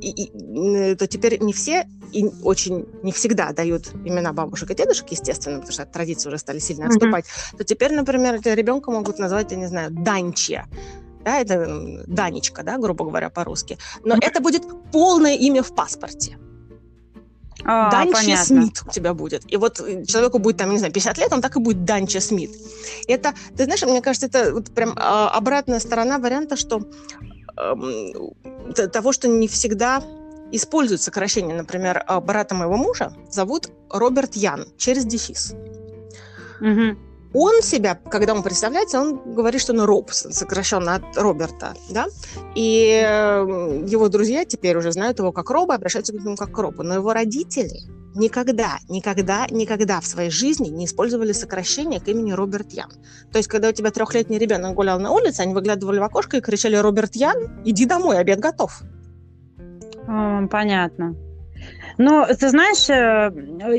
и, 0.00 0.10
и, 0.10 0.94
то 0.96 1.06
теперь 1.06 1.40
не 1.40 1.52
все 1.52 1.86
и 2.12 2.26
очень 2.42 2.86
не 3.02 3.12
всегда 3.12 3.52
дают 3.52 3.92
имена 4.04 4.32
бабушек 4.32 4.70
и 4.70 4.74
дедушек, 4.74 5.08
естественно, 5.10 5.56
потому 5.56 5.72
что 5.72 5.82
от 5.82 5.92
традиции 5.92 6.28
уже 6.28 6.38
стали 6.38 6.58
сильно 6.58 6.86
отступать, 6.86 7.26
mm-hmm. 7.26 7.58
то 7.58 7.64
теперь, 7.64 7.92
например, 7.92 8.40
ребенка 8.42 8.90
могут 8.90 9.18
назвать, 9.18 9.52
я 9.52 9.58
не 9.58 9.66
знаю, 9.66 9.90
Данчия. 9.90 10.66
Да, 11.24 11.40
это 11.40 12.04
Данечка, 12.06 12.62
да, 12.62 12.78
грубо 12.78 13.04
говоря, 13.04 13.28
по-русски. 13.28 13.76
Но 14.04 14.14
mm-hmm. 14.14 14.18
это 14.22 14.40
будет 14.40 14.62
полное 14.92 15.34
имя 15.34 15.62
в 15.62 15.74
паспорте. 15.74 16.38
А, 17.64 17.90
Данча 17.90 18.12
понятно. 18.12 18.44
Смит 18.44 18.82
у 18.86 18.90
тебя 18.90 19.14
будет. 19.14 19.42
И 19.52 19.56
вот 19.56 19.80
э, 19.80 20.04
человеку 20.04 20.38
будет, 20.38 20.56
там, 20.58 20.70
не 20.70 20.78
знаю, 20.78 20.92
50 20.92 21.18
лет, 21.18 21.32
он 21.32 21.40
так 21.40 21.56
и 21.56 21.60
будет 21.60 21.84
Данча 21.84 22.20
Смит. 22.20 22.50
Это, 23.08 23.34
ты 23.56 23.64
знаешь, 23.64 23.82
мне 23.82 24.00
кажется, 24.00 24.26
это 24.26 24.52
вот 24.52 24.70
прям 24.74 24.94
а, 24.96 25.30
обратная 25.30 25.80
сторона 25.80 26.18
варианта, 26.18 26.56
что 26.56 26.82
э, 27.56 28.86
того, 28.88 29.12
что 29.12 29.28
не 29.28 29.48
всегда 29.48 30.02
используют 30.52 31.02
сокращение. 31.02 31.56
Например, 31.56 32.02
а, 32.06 32.20
брата 32.20 32.54
моего 32.54 32.76
мужа 32.76 33.12
зовут 33.30 33.70
Роберт 33.90 34.34
Ян 34.36 34.66
через 34.76 35.04
дефис. 35.04 35.54
Угу. 36.60 37.07
Он 37.34 37.60
себя, 37.62 37.98
когда 38.10 38.32
он 38.34 38.42
представляется, 38.42 39.00
он 39.00 39.34
говорит, 39.34 39.60
что 39.60 39.72
он 39.72 39.82
Роб, 39.82 40.10
сокращенно 40.12 40.94
от 40.94 41.16
Роберта, 41.16 41.74
да, 41.90 42.06
и 42.54 43.02
э, 43.04 43.84
его 43.86 44.08
друзья 44.08 44.46
теперь 44.46 44.76
уже 44.78 44.92
знают 44.92 45.18
его 45.18 45.30
как 45.30 45.50
Роба, 45.50 45.74
обращаются 45.74 46.12
к 46.12 46.16
нему 46.16 46.36
как 46.36 46.52
к 46.52 46.58
Робу, 46.58 46.82
но 46.82 46.94
его 46.94 47.12
родители 47.12 47.80
никогда, 48.14 48.78
никогда, 48.88 49.46
никогда 49.50 50.00
в 50.00 50.06
своей 50.06 50.30
жизни 50.30 50.68
не 50.68 50.86
использовали 50.86 51.32
сокращение 51.32 52.00
к 52.00 52.08
имени 52.08 52.32
Роберт 52.32 52.72
Ян. 52.72 52.90
То 53.30 53.38
есть, 53.38 53.48
когда 53.48 53.68
у 53.68 53.72
тебя 53.72 53.90
трехлетний 53.90 54.38
ребенок 54.38 54.74
гулял 54.74 54.98
на 54.98 55.10
улице, 55.10 55.40
они 55.42 55.52
выглядывали 55.52 55.98
в 55.98 56.02
окошко 56.02 56.38
и 56.38 56.40
кричали 56.40 56.76
«Роберт 56.76 57.14
Ян, 57.14 57.62
иди 57.64 57.84
домой, 57.84 58.18
обед 58.18 58.40
готов». 58.40 58.80
Понятно. 60.50 61.14
Но, 61.98 62.26
ты 62.26 62.48
знаешь, 62.48 62.88
э, 62.88 63.30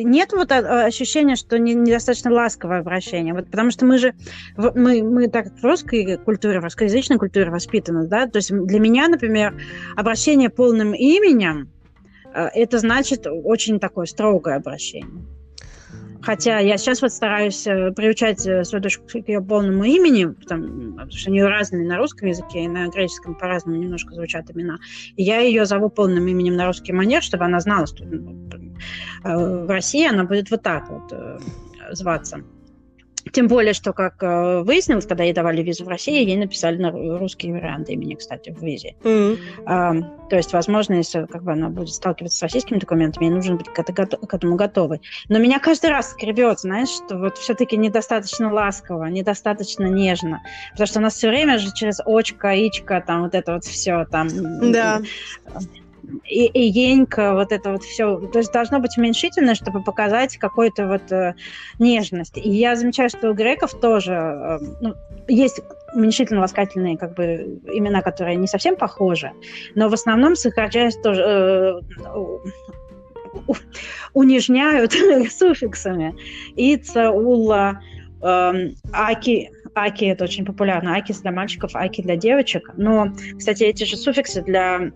нет 0.04 0.34
вот 0.34 0.52
ощущения, 0.52 1.36
что 1.36 1.58
недостаточно 1.58 2.32
ласковое 2.32 2.80
обращение. 2.80 3.34
Вот, 3.34 3.46
потому 3.46 3.72
что 3.72 3.86
мы 3.86 3.98
же, 3.98 4.14
мы, 4.58 5.02
мы 5.02 5.30
так 5.30 5.54
в 5.54 5.64
русской 5.64 6.18
культуре, 6.18 6.60
в 6.60 6.64
русскоязычной 6.64 7.18
культуре 7.18 7.50
воспитаны, 7.50 8.08
да, 8.08 8.28
то 8.28 8.38
есть 8.38 8.52
для 8.52 8.80
меня, 8.80 9.08
например, 9.08 9.56
обращение 9.96 10.50
полным 10.50 10.94
именем, 10.94 11.72
э, 12.34 12.48
это 12.54 12.80
значит 12.80 13.26
очень 13.26 13.80
такое 13.80 14.06
строгое 14.06 14.58
обращение. 14.58 15.26
Хотя 16.22 16.60
я 16.60 16.78
сейчас 16.78 17.02
вот 17.02 17.14
стараюсь 17.14 17.66
э, 17.66 17.92
приучать 17.92 18.46
э, 18.46 18.64
свою 18.66 18.84
дочку 18.84 19.06
к 19.08 19.16
ее 19.28 19.42
полному 19.42 19.86
имени, 19.86 20.26
потому 20.26 21.10
что 21.12 21.30
у 21.30 21.34
нее 21.34 21.48
разные 21.48 21.88
на 21.88 21.98
русском 21.98 22.28
языке 22.28 22.64
и 22.64 22.68
на 22.68 22.88
греческом 22.90 23.36
по-разному 23.36 23.78
немножко 23.78 24.14
звучат 24.14 24.52
имена. 24.52 24.80
И 25.16 25.24
я 25.24 25.40
ее 25.40 25.66
зову 25.66 25.90
полным 25.90 26.28
именем 26.28 26.56
на 26.56 26.68
русский 26.68 26.92
манер, 26.92 27.24
чтобы 27.24 27.46
она 27.46 27.60
знала, 27.62 27.88
что 27.88 28.04
ну, 28.04 28.50
э, 29.24 29.66
в 29.66 29.70
России 29.70 30.08
она 30.08 30.26
будет 30.26 30.52
вот 30.52 30.62
так 30.62 30.90
вот 30.90 31.14
зваться. 31.92 32.44
Тем 33.32 33.48
более, 33.48 33.74
что, 33.74 33.94
как 33.94 34.22
э, 34.22 34.62
выяснилось, 34.64 35.06
когда 35.06 35.24
ей 35.24 35.34
давали 35.34 35.62
визу 35.62 35.86
в 35.86 35.88
России, 35.88 36.26
ей 36.26 36.38
написали 36.38 36.78
на 36.78 36.92
русский 36.92 37.52
вариант 37.52 37.90
имени, 37.90 38.16
кстати, 38.16 38.52
в 38.52 38.62
визе. 38.62 38.96
Mm-hmm. 39.04 39.38
А, 39.66 39.94
то 40.30 40.36
есть, 40.36 40.54
возможно, 40.54 40.94
если 40.96 41.26
как 41.26 41.44
бы, 41.44 41.52
она 41.52 41.70
будет 41.70 41.90
сталкиваться 41.90 42.38
с 42.38 42.42
российскими 42.42 42.80
документами, 42.80 43.26
ей 43.26 43.32
нужно 43.32 43.56
быть 43.56 43.68
к, 43.68 43.80
это, 43.80 43.94
к 43.94 44.34
этому 44.34 44.56
готовой. 44.56 45.02
Но 45.28 45.40
меня 45.40 45.60
каждый 45.60 45.90
раз 45.90 46.12
скребет, 46.12 46.60
знаешь, 46.60 46.90
что 46.90 47.18
вот 47.18 47.38
все-таки 47.38 47.78
недостаточно 47.78 48.52
ласково, 48.52 49.06
недостаточно 49.06 49.86
нежно. 49.86 50.42
Потому 50.72 50.88
что 50.88 51.00
у 51.00 51.02
нас 51.04 51.16
все 51.16 51.30
время 51.30 51.58
же 51.58 51.72
через 51.74 52.00
очко, 52.06 52.50
ичка, 52.50 53.04
там 53.06 53.24
вот 53.24 53.36
это 53.36 53.54
вот 53.54 53.64
все 53.64 54.06
там... 54.06 54.28
Да 54.72 55.02
и, 56.26 56.46
и 56.46 56.62
енька, 56.62 57.34
вот 57.34 57.52
это 57.52 57.72
вот 57.72 57.84
все. 57.84 58.18
То 58.18 58.40
есть 58.40 58.52
должно 58.52 58.80
быть 58.80 58.98
уменьшительное, 58.98 59.56
чтобы 59.56 59.84
показать 59.84 60.38
какую-то 60.38 60.88
вот 60.88 61.12
э, 61.12 61.36
нежность. 61.80 62.38
И 62.38 62.50
я 62.50 62.76
замечаю, 62.76 63.10
что 63.10 63.30
у 63.30 63.34
греков 63.34 63.80
тоже 63.80 64.14
э, 64.14 64.60
ну, 64.82 64.96
есть 65.28 65.62
уменьшительно-ласкательные 65.94 66.98
как 66.98 67.16
бы 67.16 67.60
имена, 67.72 68.02
которые 68.02 68.36
не 68.36 68.48
совсем 68.48 68.76
похожи, 68.76 69.32
но 69.76 69.90
в 69.90 69.94
основном 69.94 70.36
сокращаясь 70.36 70.98
тоже 70.98 71.22
э, 71.22 71.80
унижняют 74.14 74.94
суффиксами. 75.32 76.16
Ица, 76.56 77.12
ула, 77.12 77.82
э, 78.22 78.70
аки, 78.92 79.52
Аки 79.76 80.06
это 80.06 80.24
очень 80.24 80.46
популярно. 80.46 80.96
Аки 80.96 81.14
для 81.14 81.32
мальчиков, 81.32 81.76
аки 81.76 82.02
для 82.02 82.16
девочек. 82.16 82.72
Но, 82.76 83.14
кстати, 83.38 83.64
эти 83.64 83.84
же 83.84 83.98
суффиксы 83.98 84.42
для 84.42 84.92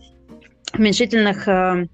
уменьшительных 0.77 1.47
э, 1.47 1.87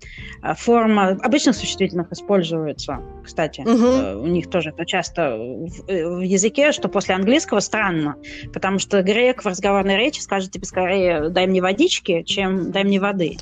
форм, 0.55 0.99
обычных 0.99 1.55
существительных 1.55 2.11
используются, 2.11 2.99
кстати. 3.23 3.61
Угу. 3.61 3.85
Э, 3.85 4.15
у 4.15 4.27
них 4.27 4.49
тоже 4.49 4.69
это 4.69 4.85
часто 4.85 5.35
в, 5.37 5.89
э, 5.89 6.07
в 6.07 6.21
языке, 6.21 6.71
что 6.71 6.87
после 6.87 7.15
английского 7.15 7.59
странно, 7.59 8.15
потому 8.53 8.79
что 8.79 9.01
грек 9.03 9.43
в 9.43 9.47
разговорной 9.47 9.97
речи 9.97 10.19
скажет 10.19 10.51
тебе 10.51 10.65
скорее 10.65 11.29
«дай 11.29 11.47
мне 11.47 11.61
водички», 11.61 12.23
чем 12.23 12.71
«дай 12.71 12.83
мне 12.83 12.99
воды» 12.99 13.37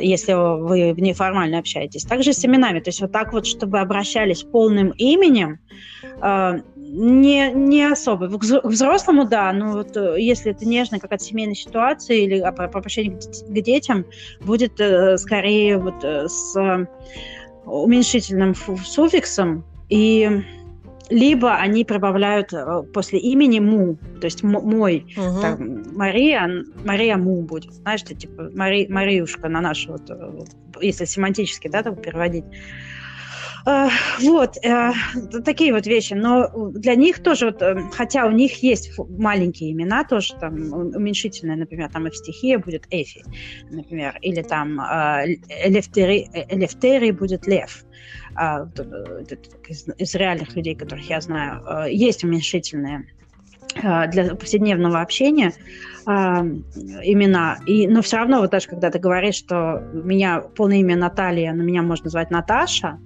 если 0.00 0.32
вы 0.32 0.92
неформально 0.98 1.58
общаетесь. 1.58 2.04
Также 2.04 2.32
с 2.32 2.42
именами. 2.42 2.80
То 2.80 2.88
есть 2.88 3.02
вот 3.02 3.12
так 3.12 3.34
вот, 3.34 3.46
чтобы 3.46 3.78
обращались 3.80 4.42
полным 4.42 4.88
именем, 4.92 5.58
э, 6.22 6.60
не, 6.88 7.50
не 7.52 7.84
особо. 7.84 8.28
К 8.28 8.64
взрослому, 8.64 9.24
да, 9.26 9.52
но 9.52 9.72
вот 9.72 9.96
э, 9.96 10.16
если 10.18 10.52
это 10.52 10.66
нежная 10.66 11.00
какая-то 11.00 11.24
семейная 11.24 11.54
ситуация 11.54 12.16
или 12.16 12.38
а, 12.38 12.52
по, 12.52 12.68
по 12.68 12.78
отношению 12.78 13.18
к 13.18 13.60
детям, 13.60 14.04
будет 14.40 14.80
э, 14.80 15.18
скорее 15.18 15.78
вот 15.78 16.02
э, 16.04 16.28
с 16.28 16.56
э, 16.56 16.86
уменьшительным 17.64 18.54
суффиксом, 18.54 19.64
и 19.88 20.42
либо 21.08 21.54
они 21.54 21.84
прибавляют 21.84 22.52
э, 22.52 22.82
после 22.92 23.18
имени 23.18 23.60
му, 23.60 23.96
то 24.20 24.24
есть 24.24 24.42
мой, 24.42 25.06
угу. 25.16 25.40
там, 25.40 25.84
Мария, 25.94 26.64
Мария 26.84 27.16
му 27.16 27.42
будет, 27.42 27.72
знаешь, 27.74 28.00
что 28.00 28.14
типа 28.14 28.50
Мари, 28.54 28.86
Мариюшка 28.88 29.48
на 29.48 29.60
нашу, 29.60 29.92
вот, 29.92 30.48
если 30.80 31.04
семантически, 31.04 31.68
да, 31.68 31.82
так 31.82 32.02
переводить. 32.02 32.44
Uh, 33.66 33.90
вот, 34.20 34.56
uh, 34.64 34.92
такие 35.44 35.72
вот 35.72 35.88
вещи. 35.88 36.14
Но 36.14 36.48
для 36.70 36.94
них 36.94 37.20
тоже, 37.20 37.46
вот, 37.46 37.60
хотя 37.92 38.26
у 38.26 38.30
них 38.30 38.62
есть 38.62 38.96
маленькие 38.96 39.72
имена, 39.72 40.04
тоже 40.04 40.34
там 40.38 40.72
уменьшительные, 40.72 41.56
например, 41.56 41.90
там 41.90 42.10
стихии 42.12 42.54
будет 42.56 42.86
Эфи, 42.90 43.24
например, 43.68 44.18
или 44.22 44.42
там 44.42 44.80
uh, 44.80 45.24
Элефтери, 45.64 46.30
Элефтери 46.48 47.10
будет 47.10 47.48
Лев. 47.48 47.84
А, 48.36 48.68
из, 49.98 50.14
реальных 50.14 50.54
людей, 50.54 50.76
которых 50.76 51.10
я 51.10 51.20
знаю, 51.20 51.88
есть 51.90 52.22
уменьшительные 52.22 53.06
для 53.74 54.34
повседневного 54.36 55.00
общения 55.00 55.52
имена. 56.06 57.58
И, 57.66 57.88
но 57.88 58.02
все 58.02 58.18
равно, 58.18 58.40
вот 58.40 58.50
даже 58.50 58.68
когда 58.68 58.90
ты 58.90 58.98
говоришь, 58.98 59.36
что 59.36 59.82
меня 59.92 60.40
полное 60.40 60.76
имя 60.78 60.96
Наталья, 60.96 61.52
но 61.52 61.64
меня 61.64 61.82
можно 61.82 62.04
назвать 62.04 62.30
Наташа, 62.30 62.98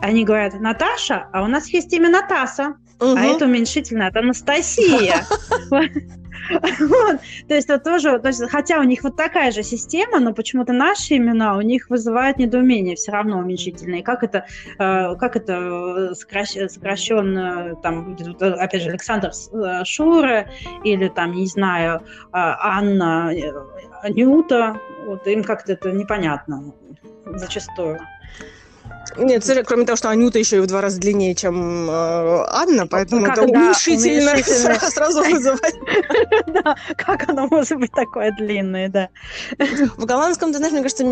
они 0.00 0.24
говорят 0.24 0.54
Наташа, 0.60 1.28
а 1.32 1.42
у 1.42 1.46
нас 1.46 1.68
есть 1.68 1.92
имя 1.92 2.08
Натаса. 2.08 2.76
Угу. 3.00 3.16
А 3.16 3.24
это 3.24 3.44
уменьшительное, 3.44 4.08
это 4.08 4.20
Анастасия. 4.20 5.24
Вот. 6.50 7.20
То 7.46 7.54
есть 7.54 7.68
это 7.68 7.78
тоже, 7.78 8.18
то 8.18 8.28
есть, 8.28 8.42
хотя 8.50 8.80
у 8.80 8.82
них 8.82 9.02
вот 9.02 9.16
такая 9.16 9.50
же 9.52 9.62
система, 9.62 10.18
но 10.18 10.32
почему-то 10.32 10.72
наши 10.72 11.16
имена 11.16 11.56
у 11.56 11.60
них 11.60 11.90
вызывают 11.90 12.38
недоумение 12.38 12.96
все 12.96 13.12
равно 13.12 13.38
уменьшительные. 13.38 14.02
Как 14.02 14.22
это, 14.22 14.46
э, 14.78 15.14
как 15.16 15.36
это 15.36 16.14
сокращ, 16.14 16.56
сокращенно, 16.68 17.76
там, 17.82 18.16
опять 18.40 18.82
же, 18.82 18.88
Александр 18.88 19.30
э, 19.52 19.84
Шура 19.84 20.48
или 20.84 21.08
там, 21.08 21.32
не 21.32 21.46
знаю, 21.46 22.00
э, 22.00 22.00
Анна 22.32 23.30
Анюта, 24.02 24.80
вот 25.04 25.26
им 25.26 25.44
как-то 25.44 25.72
это 25.72 25.92
непонятно 25.92 26.72
зачастую. 27.26 28.00
Нет, 29.16 29.44
кроме 29.66 29.84
того, 29.84 29.96
что 29.96 30.10
Анюта 30.10 30.38
еще 30.38 30.58
и 30.58 30.60
в 30.60 30.66
два 30.66 30.80
раза 30.80 31.00
длиннее, 31.00 31.34
чем 31.34 31.90
э, 31.90 32.44
Анна, 32.48 32.86
поэтому 32.86 33.24
как, 33.24 33.38
это 33.38 33.46
да, 33.48 33.58
уменьшительно, 33.58 34.32
уменьшительно. 34.32 34.80
сразу 34.90 35.22
вызывает. 35.22 35.74
Да, 36.46 36.76
как 36.96 37.28
оно 37.28 37.46
может 37.48 37.78
быть 37.78 37.92
такое 37.92 38.32
длинное, 38.32 38.88
да. 38.88 39.08
В 39.96 40.04
голландском, 40.06 40.52
ты 40.52 40.58
знаешь, 40.58 40.72
мне 40.72 40.82
кажется, 40.82 41.04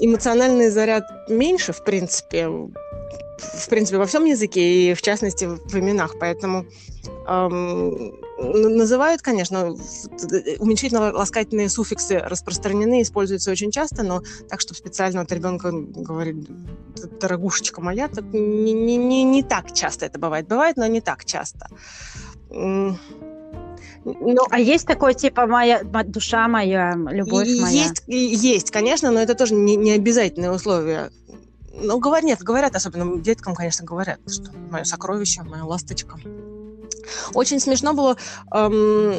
эмоциональный 0.00 0.70
заряд 0.70 1.04
меньше, 1.28 1.72
в 1.72 1.82
принципе, 1.82 2.48
в 2.48 3.68
принципе, 3.68 3.98
во 3.98 4.06
всем 4.06 4.24
языке, 4.24 4.90
и 4.90 4.94
в 4.94 5.02
частности 5.02 5.44
в 5.44 5.78
именах. 5.78 6.16
Поэтому 6.18 6.66
эм, 7.26 8.14
называют, 8.38 9.22
конечно, 9.22 9.74
уменьшительно-ласкательные 10.58 11.68
суффиксы 11.68 12.18
распространены, 12.18 13.02
используются 13.02 13.50
очень 13.50 13.70
часто, 13.70 14.02
но 14.02 14.22
так, 14.48 14.60
чтобы 14.60 14.76
специально 14.76 15.22
от 15.22 15.32
ребенка 15.32 15.70
говорить 15.72 16.48
«дорогушечка 17.20 17.80
моя», 17.80 18.08
так 18.08 18.24
не, 18.32 18.72
не, 18.72 18.96
не, 18.96 19.24
не 19.24 19.42
так 19.42 19.72
часто 19.72 20.06
это 20.06 20.18
бывает. 20.18 20.48
Бывает, 20.48 20.76
но 20.76 20.86
не 20.86 21.00
так 21.00 21.24
часто. 21.24 21.68
Но... 22.50 22.98
А 24.50 24.60
есть 24.60 24.86
такой 24.86 25.14
типа 25.14 25.46
моя 25.46 25.82
душа 25.82 26.46
моя, 26.46 26.94
любовь 26.94 27.48
моя? 27.60 27.84
Есть, 27.86 28.04
есть, 28.06 28.70
конечно, 28.70 29.10
но 29.10 29.20
это 29.20 29.34
тоже 29.34 29.54
не, 29.54 29.76
не 29.76 29.92
обязательное 29.92 30.52
условие. 30.52 31.10
Ну, 31.74 31.98
говорят, 31.98 32.24
нет, 32.24 32.42
говорят, 32.42 32.76
особенно 32.76 33.18
деткам, 33.18 33.54
конечно, 33.54 33.84
говорят, 33.84 34.20
что 34.30 34.52
мое 34.70 34.84
сокровище, 34.84 35.42
моя 35.42 35.64
ласточка. 35.64 36.18
Очень 37.34 37.60
смешно 37.60 37.94
было 37.94 38.16
эм, 38.52 39.14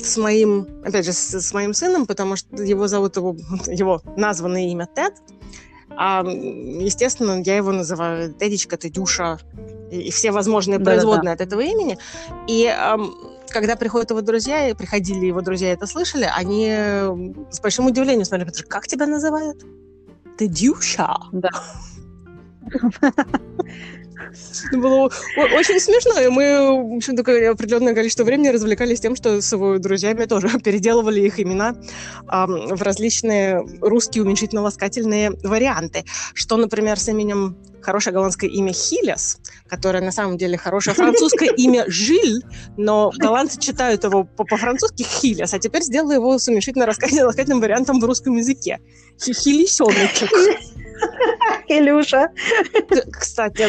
с 0.00 0.16
моим, 0.16 0.66
опять 0.84 1.04
же, 1.04 1.12
с, 1.12 1.34
с 1.34 1.52
моим 1.52 1.74
сыном, 1.74 2.06
потому 2.06 2.36
что 2.36 2.62
его 2.62 2.86
зовут 2.88 3.16
его, 3.16 3.36
его 3.66 4.02
названное 4.16 4.68
имя 4.68 4.88
Тед. 4.94 5.14
А, 5.98 6.22
естественно, 6.24 7.42
я 7.44 7.56
его 7.56 7.72
называю 7.72 8.34
Тедичка, 8.34 8.76
Тедюша 8.76 9.38
и, 9.90 10.02
и 10.02 10.10
все 10.10 10.30
возможные 10.30 10.78
производные 10.78 11.34
да, 11.34 11.36
да. 11.36 11.44
от 11.44 11.48
этого 11.48 11.60
имени. 11.60 11.98
И 12.48 12.64
эм, 12.64 13.14
когда 13.48 13.76
приходят 13.76 14.10
его 14.10 14.20
друзья, 14.20 14.68
и 14.68 14.74
приходили 14.74 15.26
его 15.26 15.40
друзья, 15.40 15.72
это 15.72 15.86
слышали, 15.86 16.28
они 16.36 16.66
с 17.50 17.60
большим 17.60 17.86
удивлением 17.86 18.24
смотрели, 18.24 18.50
как 18.68 18.86
тебя 18.86 19.06
называют? 19.06 19.64
Ты 20.36 20.48
Дюша. 20.48 21.16
Да. 21.32 21.50
Было 24.72 25.10
очень 25.36 25.80
смешно, 25.80 26.20
и 26.20 26.28
мы, 26.28 26.92
в 26.92 26.96
общем, 26.96 27.16
такое 27.16 27.50
определенное 27.50 27.94
количество 27.94 28.24
времени 28.24 28.48
развлекались 28.48 29.00
тем, 29.00 29.14
что 29.14 29.40
с 29.40 29.52
его 29.52 29.78
друзьями 29.78 30.24
тоже 30.24 30.48
переделывали 30.64 31.20
их 31.20 31.38
имена 31.40 31.76
а, 32.26 32.46
в 32.46 32.82
различные 32.82 33.64
русские 33.80 34.24
уменьшительно-ласкательные 34.24 35.32
варианты. 35.42 36.04
Что, 36.34 36.56
например, 36.56 36.98
с 36.98 37.08
именем 37.08 37.56
хорошее 37.82 38.14
голландское 38.14 38.50
имя 38.50 38.72
Хилес, 38.72 39.38
которое 39.68 40.02
на 40.02 40.10
самом 40.10 40.38
деле 40.38 40.58
хорошее 40.58 40.96
французское 40.96 41.50
имя 41.56 41.84
Жиль, 41.86 42.42
но 42.76 43.12
голландцы 43.16 43.60
читают 43.60 44.02
его 44.02 44.24
по-французски 44.24 45.04
Хилес, 45.04 45.54
а 45.54 45.58
теперь 45.58 45.82
сделала 45.82 46.12
его 46.12 46.38
с 46.38 46.48
уменьшительно-ласкательным 46.48 47.60
вариантом 47.60 48.00
в 48.00 48.04
русском 48.04 48.36
языке. 48.36 48.80
Хилисеночек. 49.20 50.30
Илюша. 51.68 52.30
Кстати, 53.10 53.66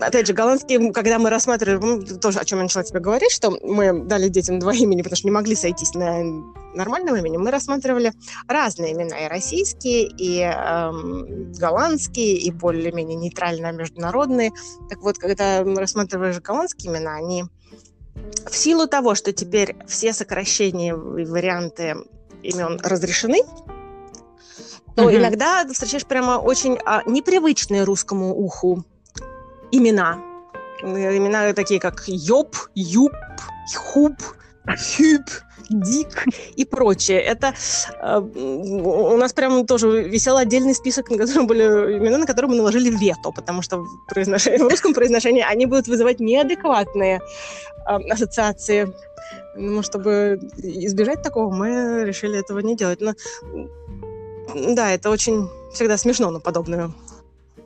опять 0.00 0.26
же, 0.26 0.34
голландский, 0.34 0.92
когда 0.92 1.18
мы 1.18 1.30
рассматривали, 1.30 2.04
тоже 2.18 2.38
о 2.38 2.44
чем 2.44 2.58
я 2.58 2.64
начала 2.64 2.84
тебе 2.84 3.00
говорить, 3.00 3.32
что 3.32 3.50
мы 3.62 4.04
дали 4.04 4.28
детям 4.28 4.58
два 4.58 4.74
имени, 4.74 5.02
потому 5.02 5.16
что 5.16 5.26
не 5.26 5.32
могли 5.32 5.54
сойтись 5.54 5.94
на 5.94 6.22
нормальном 6.74 7.16
имени, 7.16 7.36
мы 7.38 7.50
рассматривали 7.50 8.12
разные 8.46 8.92
имена, 8.92 9.18
и 9.18 9.28
российские, 9.28 10.08
и 10.18 10.40
эм, 10.40 11.52
голландские, 11.52 12.36
и 12.36 12.50
более-менее 12.50 13.16
нейтрально 13.16 13.72
международные. 13.72 14.52
Так 14.88 14.98
вот, 15.00 15.18
когда 15.18 15.64
рассматриваешь 15.64 16.40
голландские 16.40 16.92
имена, 16.92 17.16
они 17.16 17.44
в 18.50 18.56
силу 18.56 18.86
того, 18.86 19.14
что 19.14 19.32
теперь 19.32 19.76
все 19.86 20.12
сокращения 20.12 20.92
и 20.92 21.24
варианты 21.24 21.96
имен 22.42 22.78
разрешены, 22.82 23.42
то 24.98 25.08
mm-hmm. 25.08 25.16
иногда 25.16 25.64
встречаешь 25.72 26.04
прямо 26.04 26.38
очень 26.38 26.76
а, 26.84 27.02
непривычные 27.06 27.84
русскому 27.84 28.34
уху 28.34 28.84
имена. 29.70 30.18
Имена 30.82 31.52
такие, 31.52 31.78
как 31.78 32.02
Йоп, 32.08 32.56
Юп, 32.74 33.12
Хуб, 33.76 34.14
Хюб, 34.66 35.22
Дик 35.70 36.24
и 36.56 36.64
прочее. 36.64 37.20
Это 37.20 37.54
э, 38.02 38.18
у 38.18 39.16
нас 39.16 39.32
прям 39.32 39.66
тоже 39.66 40.02
висел 40.02 40.36
отдельный 40.36 40.74
список, 40.74 41.10
на 41.10 41.18
котором 41.18 41.46
были 41.46 41.62
имена, 41.62 42.18
на 42.18 42.26
которые 42.26 42.50
мы 42.50 42.56
наложили 42.56 42.90
вето, 42.90 43.30
потому 43.30 43.62
что 43.62 43.78
в, 43.78 44.06
произношении, 44.08 44.58
в 44.58 44.68
русском 44.68 44.94
произношении 44.94 45.44
они 45.48 45.66
будут 45.66 45.86
вызывать 45.86 46.18
неадекватные 46.18 47.20
э, 47.86 48.10
ассоциации. 48.10 48.92
Ну, 49.54 49.82
чтобы 49.82 50.40
избежать 50.56 51.22
такого, 51.22 51.54
мы 51.54 52.04
решили 52.04 52.38
этого 52.38 52.60
не 52.60 52.76
делать. 52.76 53.00
Но 53.00 53.14
да, 54.54 54.92
это 54.92 55.10
очень 55.10 55.48
всегда 55.72 55.96
смешно 55.96 56.30
на 56.30 56.40
подобную 56.40 56.94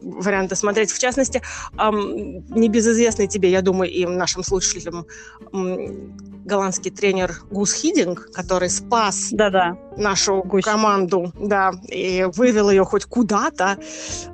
варианты 0.03 0.57
смотреть. 0.57 0.91
В 0.91 0.99
частности, 0.99 1.43
эм, 1.79 2.45
небезызвестный 2.51 3.29
тебе, 3.29 3.51
я 3.51 3.63
думаю, 3.63 3.91
и 3.91 4.05
нашим 4.05 4.43
слушателям 4.43 5.07
эм, 5.53 6.17
голландский 6.45 6.91
тренер 6.91 7.37
Гус 7.51 7.73
Хидинг, 7.73 8.31
который 8.33 8.69
спас 8.69 9.29
Да-да. 9.31 9.79
нашу 9.97 10.43
Гусь. 10.43 10.65
команду, 10.65 11.33
да, 11.39 11.73
и 11.89 12.27
вывел 12.35 12.71
ее 12.71 12.85
хоть 12.85 13.05
куда-то 13.05 13.79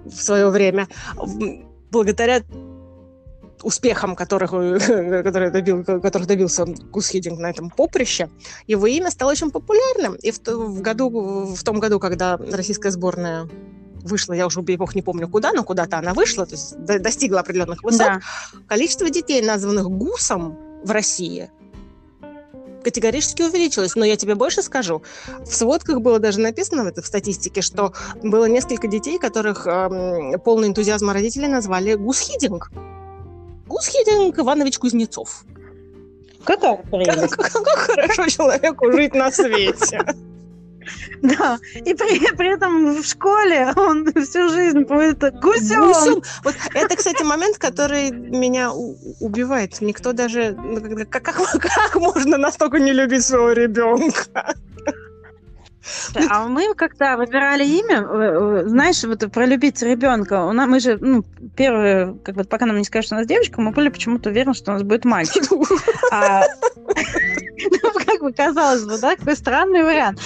в 0.06 0.14
свое 0.14 0.48
время, 0.48 0.88
благодаря 1.90 2.42
успехам, 3.62 4.16
которых, 4.16 4.50
которые 4.50 5.50
добил, 5.50 5.84
которых 5.84 6.26
добился 6.26 6.64
Гус 6.64 7.08
Хидинг 7.08 7.38
на 7.38 7.50
этом 7.50 7.70
поприще, 7.70 8.30
его 8.66 8.86
имя 8.86 9.10
стало 9.10 9.30
очень 9.30 9.50
популярным. 9.50 10.14
И 10.16 10.30
в, 10.30 10.40
в, 10.46 10.80
году, 10.80 11.10
в 11.54 11.62
том 11.62 11.80
году, 11.80 11.98
когда 11.98 12.36
российская 12.36 12.90
сборная 12.90 13.48
вышла, 14.02 14.32
я 14.32 14.46
уже, 14.46 14.62
бог 14.62 14.94
не 14.94 15.02
помню 15.02 15.28
куда, 15.28 15.52
но 15.52 15.64
куда-то 15.64 15.98
она 15.98 16.14
вышла, 16.14 16.46
то 16.46 16.54
есть 16.54 16.76
достигла 16.78 17.40
определенных 17.40 17.82
высот, 17.82 17.98
да. 18.06 18.20
количество 18.66 19.10
детей, 19.10 19.42
названных 19.42 19.88
Гусом 19.88 20.58
в 20.84 20.90
России, 20.90 21.50
категорически 22.82 23.42
увеличилось. 23.42 23.96
Но 23.96 24.04
я 24.04 24.16
тебе 24.16 24.34
больше 24.34 24.62
скажу. 24.62 25.02
В 25.44 25.54
сводках 25.54 26.00
было 26.00 26.18
даже 26.18 26.40
написано 26.40 26.84
в 26.84 26.86
этой 26.86 27.04
статистике, 27.04 27.60
что 27.60 27.92
было 28.22 28.46
несколько 28.46 28.86
детей, 28.88 29.18
которых 29.18 29.66
э, 29.66 30.38
полный 30.44 30.68
энтузиазма 30.68 31.12
родителей 31.12 31.48
назвали 31.48 31.94
Гус 31.94 32.30
Гусхединг 33.68 34.38
Иванович 34.38 34.78
Кузнецов. 34.78 35.44
Какая 36.44 36.76
прелесть. 36.76 37.36
Как, 37.36 37.52
как 37.52 37.78
хорошо 37.78 38.26
человеку 38.26 38.90
жить 38.92 39.14
на 39.14 39.30
свете. 39.30 40.00
Да, 41.22 41.58
и 41.74 41.94
при, 41.94 42.34
при 42.36 42.54
этом 42.54 43.02
в 43.02 43.04
школе 43.04 43.72
он 43.76 44.06
всю 44.06 44.48
жизнь 44.48 44.82
будет 44.82 45.18
гусем. 45.40 45.88
гусем. 45.88 46.22
Вот 46.44 46.54
это, 46.74 46.96
кстати, 46.96 47.22
момент, 47.24 47.58
который 47.58 48.10
меня 48.10 48.72
убивает. 48.72 49.80
Никто 49.80 50.12
даже... 50.12 50.52
Ну, 50.52 50.80
как, 51.10 51.24
как, 51.24 51.36
как 51.60 51.96
можно 51.96 52.38
настолько 52.38 52.78
не 52.78 52.92
любить 52.92 53.24
своего 53.24 53.52
ребенка? 53.52 54.54
А 56.28 56.46
мы 56.46 56.74
когда 56.74 57.16
выбирали 57.16 57.64
имя, 57.64 58.00
э, 58.00 58.62
э, 58.64 58.68
знаешь, 58.68 59.02
вот 59.04 59.30
про 59.32 59.46
любить 59.46 59.82
ребенка, 59.82 60.44
у 60.44 60.52
нас, 60.52 60.68
мы 60.68 60.80
же, 60.80 60.98
ну, 61.00 61.24
первые, 61.56 62.16
как 62.24 62.34
бы, 62.34 62.44
пока 62.44 62.66
нам 62.66 62.78
не 62.78 62.84
скажут, 62.84 63.06
что 63.06 63.16
у 63.16 63.18
нас 63.18 63.26
девочка, 63.26 63.60
мы 63.60 63.72
были 63.72 63.88
почему-то 63.88 64.30
уверены, 64.30 64.54
что 64.54 64.72
у 64.72 64.74
нас 64.74 64.82
будет 64.82 65.04
мальчик. 65.04 65.44
А, 66.10 66.42
ну, 66.86 68.04
как 68.06 68.20
бы 68.20 68.32
казалось 68.32 68.84
бы, 68.84 68.98
да, 68.98 69.16
какой 69.16 69.36
странный 69.36 69.82
вариант. 69.82 70.20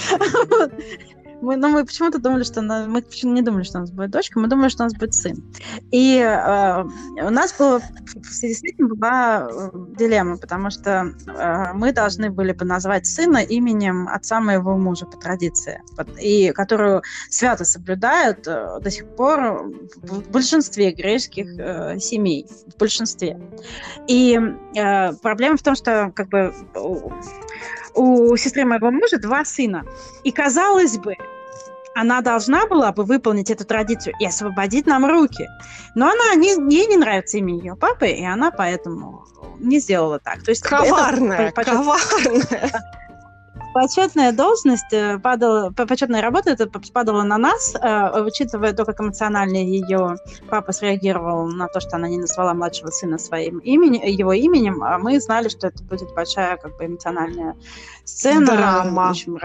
Мы, 1.43 1.57
ну, 1.57 1.67
мы 1.67 1.85
почему-то 1.85 2.19
думали, 2.19 2.43
что 2.43 2.61
она, 2.61 2.85
мы 2.87 3.01
почему-то 3.01 3.35
не 3.35 3.41
думали, 3.41 3.63
что 3.63 3.79
у 3.79 3.81
нас 3.81 3.91
будет 3.91 4.11
дочка, 4.11 4.39
мы 4.39 4.47
думали, 4.47 4.69
что 4.69 4.83
у 4.83 4.85
нас 4.85 4.93
будет 4.93 5.13
сын. 5.13 5.43
И 5.91 6.17
э, 6.17 6.83
у 7.21 7.29
нас 7.29 7.53
было, 7.59 7.81
в 8.15 8.33
связи 8.33 8.53
с 8.53 8.63
этим 8.63 8.87
была 8.87 9.49
э, 9.51 9.69
дилемма, 9.97 10.37
потому 10.37 10.69
что 10.69 11.13
э, 11.27 11.73
мы 11.73 11.91
должны 11.91 12.29
были 12.29 12.53
бы 12.53 12.63
назвать 12.63 13.05
сына 13.07 13.39
именем 13.39 14.07
отца 14.07 14.39
моего 14.39 14.77
мужа 14.77 15.05
по 15.05 15.17
традиции, 15.17 15.83
и 16.17 16.51
которую 16.51 17.01
свято 17.29 17.65
соблюдают 17.65 18.47
э, 18.47 18.79
до 18.79 18.89
сих 18.89 19.05
пор 19.17 19.69
в 19.97 20.29
большинстве 20.31 20.93
греческих 20.93 21.59
э, 21.59 21.99
семей, 21.99 22.47
в 22.73 22.77
большинстве. 22.79 23.37
И 24.07 24.39
э, 24.77 25.13
проблема 25.21 25.57
в 25.57 25.61
том, 25.61 25.75
что 25.75 26.09
как 26.15 26.29
бы 26.29 26.53
у 27.95 28.35
сестры 28.37 28.65
моего 28.65 28.91
мужа 28.91 29.17
два 29.19 29.45
сына. 29.45 29.85
И 30.23 30.31
казалось 30.31 30.97
бы, 30.97 31.15
она 31.95 32.21
должна 32.21 32.65
была 32.67 32.91
бы 32.91 33.03
выполнить 33.03 33.49
эту 33.49 33.65
традицию 33.65 34.15
и 34.19 34.25
освободить 34.25 34.85
нам 34.85 35.05
руки. 35.05 35.47
Но 35.95 36.09
она 36.09 36.35
не, 36.35 36.49
ей 36.73 36.87
не 36.87 36.97
нравится 36.97 37.37
имя 37.37 37.55
ее 37.55 37.75
папы, 37.75 38.07
и 38.07 38.25
она 38.25 38.51
поэтому 38.51 39.25
не 39.59 39.79
сделала 39.79 40.19
так. 40.19 40.43
То 40.43 40.51
есть 40.51 40.63
коварная, 40.63 41.49
это, 41.49 41.63
коварная 41.63 42.71
почетная 43.73 44.31
должность 44.31 44.93
э, 44.93 45.17
падала, 45.19 45.71
почетная 45.71 46.21
работа 46.21 46.51
это 46.51 46.67
падала 46.93 47.23
на 47.23 47.37
нас, 47.37 47.75
э, 47.75 48.21
учитывая 48.21 48.73
то, 48.73 48.85
как 48.85 49.01
эмоционально 49.01 49.57
ее 49.57 50.17
папа 50.49 50.71
среагировал 50.71 51.47
на 51.47 51.67
то, 51.67 51.79
что 51.79 51.95
она 51.95 52.07
не 52.07 52.17
назвала 52.17 52.53
младшего 52.53 52.91
сына 52.91 53.17
своим 53.17 53.59
именем, 53.59 54.03
его 54.03 54.33
именем, 54.33 54.83
а 54.83 54.97
мы 54.97 55.19
знали, 55.19 55.49
что 55.49 55.67
это 55.67 55.83
будет 55.83 56.13
большая 56.13 56.57
как 56.57 56.77
бы 56.77 56.85
эмоциональная 56.85 57.55
сцена, 58.05 58.45
драма, 58.45 59.07
в 59.07 59.09
общем, 59.09 59.37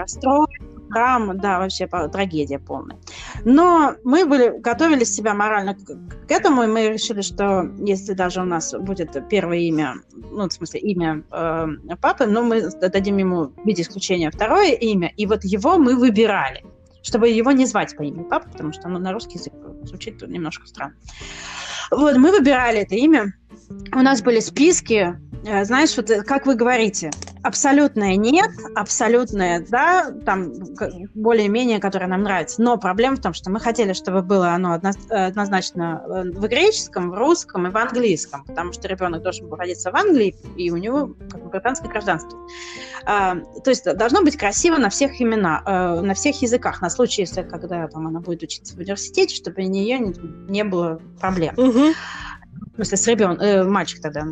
драма, 0.89 1.33
да, 1.33 1.59
вообще 1.59 1.87
трагедия 1.87 2.59
полная. 2.59 2.97
Но 3.45 3.95
мы 4.03 4.25
были 4.25 4.59
готовили 4.59 5.03
себя 5.03 5.33
морально 5.33 5.75
к, 5.75 6.31
этому, 6.31 6.63
и 6.63 6.67
мы 6.67 6.89
решили, 6.89 7.21
что 7.21 7.69
если 7.79 8.13
даже 8.13 8.41
у 8.41 8.45
нас 8.45 8.73
будет 8.73 9.15
первое 9.29 9.59
имя, 9.59 9.95
ну, 10.13 10.47
в 10.47 10.53
смысле, 10.53 10.79
имя 10.81 11.23
э, 11.31 11.67
папы, 12.01 12.25
но 12.25 12.43
мы 12.43 12.69
дадим 12.69 13.17
ему 13.17 13.47
в 13.47 13.65
виде 13.65 13.81
исключения 13.81 14.31
второе 14.31 14.73
имя, 14.73 15.11
и 15.15 15.25
вот 15.25 15.43
его 15.43 15.77
мы 15.77 15.95
выбирали, 15.95 16.65
чтобы 17.01 17.29
его 17.29 17.51
не 17.51 17.65
звать 17.65 17.95
по 17.95 18.03
имени 18.03 18.23
папы, 18.23 18.49
потому 18.51 18.73
что 18.73 18.89
ну, 18.89 18.99
на 18.99 19.11
русский 19.13 19.37
язык 19.37 19.53
звучит 19.83 20.21
немножко 20.21 20.67
странно. 20.67 20.95
Вот, 21.91 22.17
мы 22.17 22.31
выбирали 22.31 22.79
это 22.79 22.95
имя, 22.95 23.33
у 23.93 23.99
нас 23.99 24.21
были 24.21 24.39
списки, 24.39 25.15
э, 25.45 25.65
знаешь, 25.65 25.95
вот 25.95 26.09
э, 26.09 26.23
как 26.23 26.45
вы 26.45 26.55
говорите, 26.55 27.11
абсолютное 27.43 28.15
нет, 28.15 28.49
абсолютное 28.75 29.65
да, 29.69 30.11
там 30.25 30.51
более-менее, 31.13 31.79
которое 31.79 32.07
нам 32.07 32.23
нравится. 32.23 32.61
Но 32.61 32.77
проблема 32.77 33.15
в 33.15 33.21
том, 33.21 33.33
что 33.33 33.51
мы 33.51 33.59
хотели, 33.59 33.93
чтобы 33.93 34.21
было 34.21 34.51
оно 34.51 34.79
однозначно 35.09 36.03
э, 36.03 36.31
в 36.31 36.47
греческом, 36.47 37.11
в 37.11 37.13
русском 37.15 37.67
и 37.67 37.69
в 37.69 37.77
английском, 37.77 38.43
потому 38.45 38.73
что 38.73 38.87
ребенок 38.87 39.21
должен 39.21 39.47
был 39.47 39.57
родиться 39.57 39.91
в 39.91 39.95
Англии, 39.95 40.35
и 40.57 40.71
у 40.71 40.77
него 40.77 41.13
как 41.29 41.43
бы, 41.43 41.49
британское 41.49 41.89
гражданство. 41.89 42.39
А, 43.05 43.35
то 43.35 43.69
есть 43.69 43.85
должно 43.95 44.23
быть 44.23 44.35
красиво 44.35 44.77
на 44.77 44.89
всех 44.89 45.21
имена, 45.21 45.61
на 46.01 46.13
всех 46.15 46.41
языках, 46.41 46.81
на 46.81 46.89
случай, 46.89 47.21
если 47.21 47.43
когда 47.43 47.87
там, 47.87 48.07
она 48.07 48.19
будет 48.19 48.43
учиться 48.43 48.75
в 48.75 48.79
университете, 48.79 49.35
чтобы 49.35 49.61
у 49.61 49.67
нее 49.67 49.99
не, 49.99 50.13
не 50.49 50.63
было 50.63 50.99
проблем. 51.19 51.53
Угу. 51.57 51.78
В 51.79 52.75
смысле, 52.75 52.97
с 52.97 53.07
ребенком, 53.07 53.45
э, 53.45 53.63
мальчик 53.63 54.01
тогда. 54.01 54.25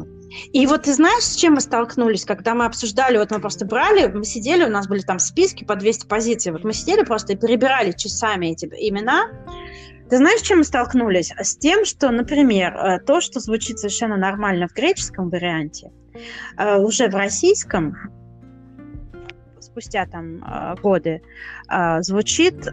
И 0.54 0.66
вот 0.68 0.84
ты 0.84 0.94
знаешь, 0.94 1.24
с 1.24 1.36
чем 1.36 1.54
мы 1.54 1.62
столкнулись, 1.62 2.26
когда 2.26 2.54
мы 2.54 2.66
обсуждали, 2.66 3.18
вот 3.18 3.32
мы 3.32 3.40
просто 3.40 3.66
брали, 3.66 4.08
мы 4.08 4.24
сидели, 4.24 4.66
у 4.66 4.70
нас 4.70 4.88
были 4.88 5.02
там 5.02 5.20
списки 5.20 5.64
по 5.64 5.76
200 5.76 6.08
позиций, 6.08 6.52
вот 6.52 6.64
мы 6.64 6.74
сидели 6.74 7.04
просто 7.04 7.34
и 7.34 7.36
перебирали 7.36 7.92
часами 7.92 8.48
эти 8.48 8.66
имена. 8.66 9.30
Ты 10.10 10.18
знаешь, 10.18 10.40
с 10.40 10.44
чем 10.44 10.60
мы 10.60 10.64
столкнулись? 10.64 11.34
С 11.38 11.58
тем, 11.58 11.84
что, 11.84 12.10
например, 12.12 12.74
э, 12.74 13.00
то, 13.00 13.20
что 13.20 13.40
звучит 13.40 13.80
совершенно 13.80 14.16
нормально 14.16 14.68
в 14.68 14.74
греческом 14.74 15.30
варианте, 15.30 15.92
э, 16.58 16.78
уже 16.78 17.10
в 17.10 17.16
российском, 17.16 17.96
спустя 19.60 20.06
там 20.06 20.44
э, 20.44 20.76
годы, 20.82 21.22
звучит 22.00 22.66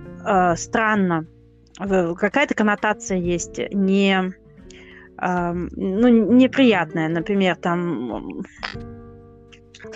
странно. 0.57 1.27
Какая-то 1.77 2.55
коннотация 2.55 3.19
есть 3.19 3.59
не 3.73 4.33
ну, 5.25 6.09
неприятная, 6.09 7.09
например, 7.09 7.57
там 7.57 8.43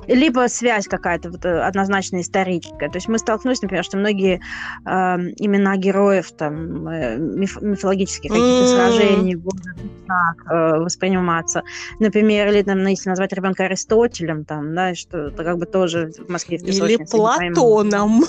либо 0.07 0.49
связь 0.49 0.87
какая-то 0.87 1.31
вот, 1.31 1.45
э, 1.45 1.61
однозначно 1.61 2.21
историческая. 2.21 2.89
То 2.89 2.97
есть 2.97 3.09
мы 3.09 3.19
столкнулись, 3.19 3.63
например, 3.63 3.85
что 3.85 3.97
многие 3.97 4.41
э, 4.85 4.91
имена 4.91 5.77
героев, 5.77 6.33
там, 6.33 6.89
э, 6.89 7.17
миф, 7.17 7.61
мифологические 7.61 8.31
какие-то 8.31 8.65
mm. 8.65 8.77
сражения 8.77 9.37
будут 9.37 9.63
так 10.07 10.51
э, 10.51 10.79
восприниматься. 10.79 11.63
Например, 11.99 12.49
или 12.49 12.63
там, 12.63 12.83
ну, 12.83 12.89
если 12.89 13.09
назвать 13.09 13.33
ребенка 13.33 13.65
Аристотелем, 13.65 14.45
там, 14.45 14.75
да, 14.75 14.95
что 14.95 15.29
это 15.29 15.45
как 15.45 15.59
бы 15.59 15.67
тоже 15.67 16.11
в 16.27 16.31
Москве 16.31 16.59
в 16.59 16.63
Или 16.63 16.97
Платоном. 17.05 18.25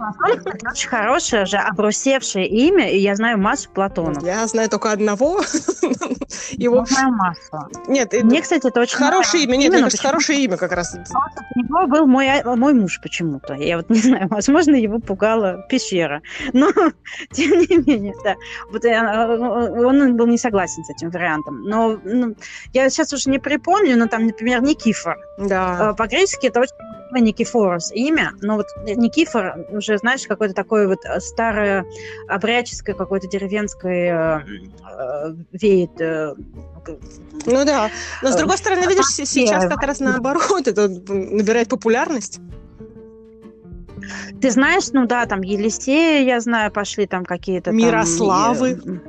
Платон 0.00 0.70
очень 0.70 0.88
хорошее 0.88 1.44
же 1.44 1.58
обрусевшее 1.58 2.48
имя, 2.48 2.90
и 2.90 2.98
я 2.98 3.14
знаю 3.16 3.38
массу 3.38 3.68
Платонов. 3.70 4.22
Я 4.22 4.46
знаю 4.46 4.70
только 4.70 4.92
одного. 4.92 5.40
Его... 6.52 6.78
Я 6.78 6.84
знаю. 6.86 7.36
Нет, 7.86 8.12
мне, 8.22 8.40
кстати, 8.40 8.66
это 8.66 8.80
очень 8.80 8.96
хорошее 8.96 9.44
имя. 9.44 9.56
Нет, 9.56 9.74
это 9.74 9.98
хорошее 9.98 10.42
имя 10.44 10.56
как 10.56 10.72
раз. 10.72 10.94
У 10.94 11.58
него 11.58 11.86
был 11.86 12.06
мой, 12.06 12.28
а, 12.28 12.56
мой 12.56 12.72
муж 12.72 12.98
почему-то. 13.02 13.54
Я 13.54 13.76
вот 13.76 13.90
не 13.90 13.98
знаю, 13.98 14.28
возможно, 14.28 14.74
его 14.74 15.00
пугала 15.00 15.66
пещера. 15.68 16.22
Но, 16.54 16.70
тем 17.32 17.50
не 17.50 17.76
менее, 17.76 18.14
да. 18.24 18.36
Вот 18.72 18.84
он 18.84 20.16
был 20.16 20.26
не 20.26 20.38
согласен 20.38 20.82
с 20.84 20.90
этим 20.90 21.10
вариантом. 21.10 21.62
Но 21.62 21.98
ну, 22.04 22.34
я 22.72 22.88
сейчас 22.88 23.12
уже 23.12 23.28
не 23.28 23.38
припомню, 23.38 23.98
но 23.98 24.06
там, 24.06 24.26
например, 24.26 24.62
Никифор. 24.62 25.18
Да. 25.38 25.94
По-гречески 25.98 26.46
это 26.46 26.60
очень 26.60 26.74
Никифорос 27.18 27.92
имя, 27.92 28.32
но 28.40 28.56
вот 28.56 28.66
Никифор 28.84 29.66
уже, 29.70 29.98
знаешь, 29.98 30.26
какое-то 30.26 30.54
такое 30.54 30.86
вот 30.86 31.04
э, 31.04 31.20
старое, 31.20 31.84
обрядческое, 32.28 32.94
какое-то 32.94 33.28
деревенское 33.28 34.44
э, 34.46 35.34
веет. 35.52 36.00
Э, 36.00 36.34
ну 37.46 37.64
да, 37.64 37.90
но 38.22 38.30
с 38.30 38.36
другой 38.36 38.58
стороны, 38.58 38.86
видишь, 38.86 39.06
сейчас 39.06 39.66
как 39.66 39.82
раз 39.82 40.00
наоборот, 40.00 40.66
это 40.66 40.88
набирает 40.88 41.68
популярность. 41.68 42.40
Ты 44.40 44.50
знаешь, 44.50 44.88
ну 44.92 45.06
да, 45.06 45.26
там 45.26 45.42
Елисея, 45.42 46.24
я 46.24 46.40
знаю, 46.40 46.72
пошли 46.72 47.06
там 47.06 47.24
какие-то... 47.24 47.70
Мирославы. 47.70 48.76
Там, 48.76 49.00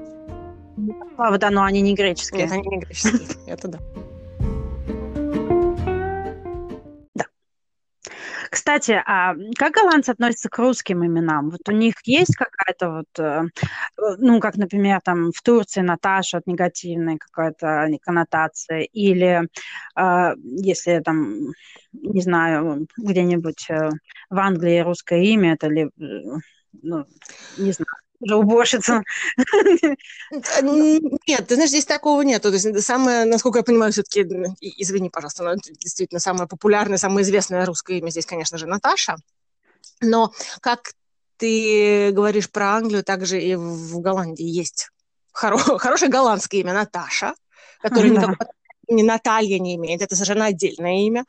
Мирославы, 0.77 1.37
да, 1.37 1.49
но 1.49 1.63
они 1.63 1.81
не 1.81 1.95
греческие. 1.95 2.43
Нет, 2.43 2.51
они 2.51 2.67
не 2.67 2.79
греческие, 2.79 3.21
это 3.47 3.67
да. 3.67 3.79
Кстати, 8.51 9.01
а 9.05 9.33
как 9.57 9.73
голландцы 9.73 10.09
относятся 10.09 10.49
к 10.49 10.57
русским 10.57 11.05
именам? 11.05 11.51
Вот 11.51 11.61
у 11.69 11.71
них 11.71 11.95
есть 12.03 12.35
какая-то 12.35 12.89
вот, 12.89 13.19
э, 13.19 13.43
ну, 14.17 14.41
как, 14.41 14.57
например, 14.57 14.99
там 15.01 15.31
в 15.31 15.41
Турции 15.41 15.79
Наташа, 15.79 16.37
вот 16.37 16.47
негативная 16.47 17.17
какая-то 17.17 17.87
коннотация, 18.01 18.81
или 18.81 19.47
э, 19.97 20.35
если 20.43 20.99
там, 20.99 21.53
не 21.93 22.21
знаю, 22.21 22.87
где-нибудь 22.97 23.69
э, 23.69 23.89
в 24.29 24.37
Англии 24.37 24.79
русское 24.79 25.23
имя, 25.23 25.53
это 25.53 25.67
ли, 25.69 25.89
ну, 25.95 27.05
не 27.57 27.71
знаю, 27.71 27.87
уже 28.21 28.35
уборщица. 28.35 29.03
Нет, 30.31 31.47
ты 31.47 31.55
знаешь, 31.55 31.69
здесь 31.69 31.85
такого 31.85 32.21
нет. 32.21 32.41
То 32.41 32.49
есть 32.49 32.81
самое, 32.81 33.25
насколько 33.25 33.59
я 33.59 33.63
понимаю, 33.63 33.91
все-таки, 33.91 34.21
извини, 34.61 35.09
пожалуйста, 35.09 35.43
но 35.43 35.55
действительно 35.55 36.19
самое 36.19 36.47
популярное, 36.47 36.97
самое 36.97 37.23
известное 37.23 37.65
русское 37.65 37.97
имя 37.97 38.09
здесь, 38.09 38.25
конечно 38.25 38.57
же, 38.57 38.67
Наташа. 38.67 39.15
Но 40.01 40.31
как 40.61 40.93
ты 41.37 42.11
говоришь 42.11 42.49
про 42.49 42.75
Англию, 42.75 43.03
также 43.03 43.41
и 43.41 43.55
в 43.55 43.99
Голландии 43.99 44.45
есть 44.45 44.89
хоро- 45.33 45.57
хорошее 45.79 46.11
голландское 46.11 46.61
имя 46.61 46.73
Наташа. 46.73 47.33
которое 47.81 48.09
никакого 48.09 48.37
имени 48.91 49.03
Наталья 49.03 49.59
не 49.59 49.75
имеет, 49.75 50.01
это 50.01 50.15
совершенно 50.15 50.45
отдельное 50.45 51.01
имя. 51.01 51.25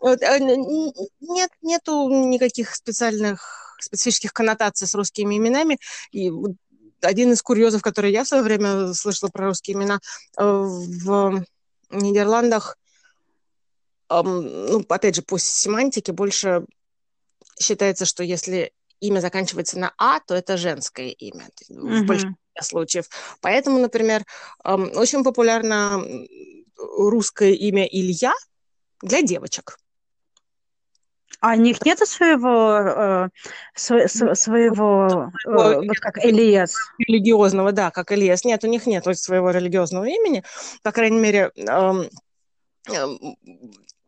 Вот, 0.00 0.22
э, 0.22 0.38
нет, 0.40 1.50
нету 1.62 2.08
никаких 2.08 2.74
специальных, 2.74 3.76
специфических 3.80 4.32
коннотаций 4.32 4.86
с 4.86 4.94
русскими 4.94 5.36
именами. 5.36 5.78
И 6.12 6.30
один 7.02 7.32
из 7.32 7.42
курьезов, 7.42 7.82
который 7.82 8.12
я 8.12 8.24
в 8.24 8.28
свое 8.28 8.42
время 8.42 8.94
слышала 8.94 9.30
про 9.30 9.46
русские 9.46 9.76
имена, 9.76 9.98
э, 10.38 10.42
в 10.44 11.44
Нидерландах, 11.90 12.76
ну, 14.08 14.84
опять 14.88 15.14
же, 15.14 15.22
по 15.22 15.38
семантике 15.38 16.12
больше 16.12 16.64
считается, 17.60 18.04
что 18.06 18.24
если 18.24 18.72
имя 19.00 19.20
заканчивается 19.20 19.78
на 19.78 19.92
А, 19.98 20.20
то 20.20 20.34
это 20.34 20.56
женское 20.56 21.10
имя 21.10 21.48
mm-hmm. 21.70 22.02
в 22.02 22.06
большинстве 22.06 22.36
случаев. 22.60 23.06
Поэтому, 23.40 23.78
например, 23.78 24.24
очень 24.64 25.24
популярно 25.24 26.04
русское 26.80 27.52
имя 27.52 27.84
Илья 27.84 28.32
для 29.02 29.22
девочек. 29.22 29.78
А 31.40 31.52
у 31.52 31.56
них 31.56 31.84
нет 31.86 31.98
своего, 32.06 32.72
э, 32.72 33.28
св- 33.74 34.38
своего, 34.38 35.32
э, 35.46 35.86
вот 35.86 35.98
как 35.98 36.18
Элиас? 36.22 36.74
Религиозного, 36.98 37.72
да, 37.72 37.90
как 37.90 38.12
Элиас. 38.12 38.44
Нет, 38.44 38.62
у 38.62 38.66
них 38.66 38.86
нет 38.86 39.04
своего 39.18 39.50
религиозного 39.50 40.04
имени. 40.04 40.44
По 40.82 40.92
крайней 40.92 41.18
мере, 41.18 41.50
э, 41.56 42.08
э, 42.90 43.06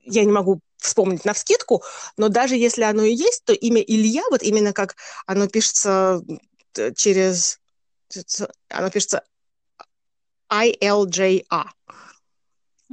я 0.04 0.24
не 0.24 0.32
могу 0.32 0.60
вспомнить 0.76 1.24
на 1.24 1.32
вскидку, 1.32 1.82
но 2.18 2.28
даже 2.28 2.56
если 2.56 2.82
оно 2.82 3.02
и 3.02 3.14
есть, 3.14 3.44
то 3.44 3.54
имя 3.54 3.80
Илья, 3.80 4.22
вот 4.30 4.42
именно 4.42 4.74
как 4.74 4.96
оно 5.26 5.48
пишется 5.48 6.20
э, 6.76 6.92
через... 6.92 7.60
Оно 8.68 8.90
пишется 8.90 9.22
I-L-J-A. 10.50 11.64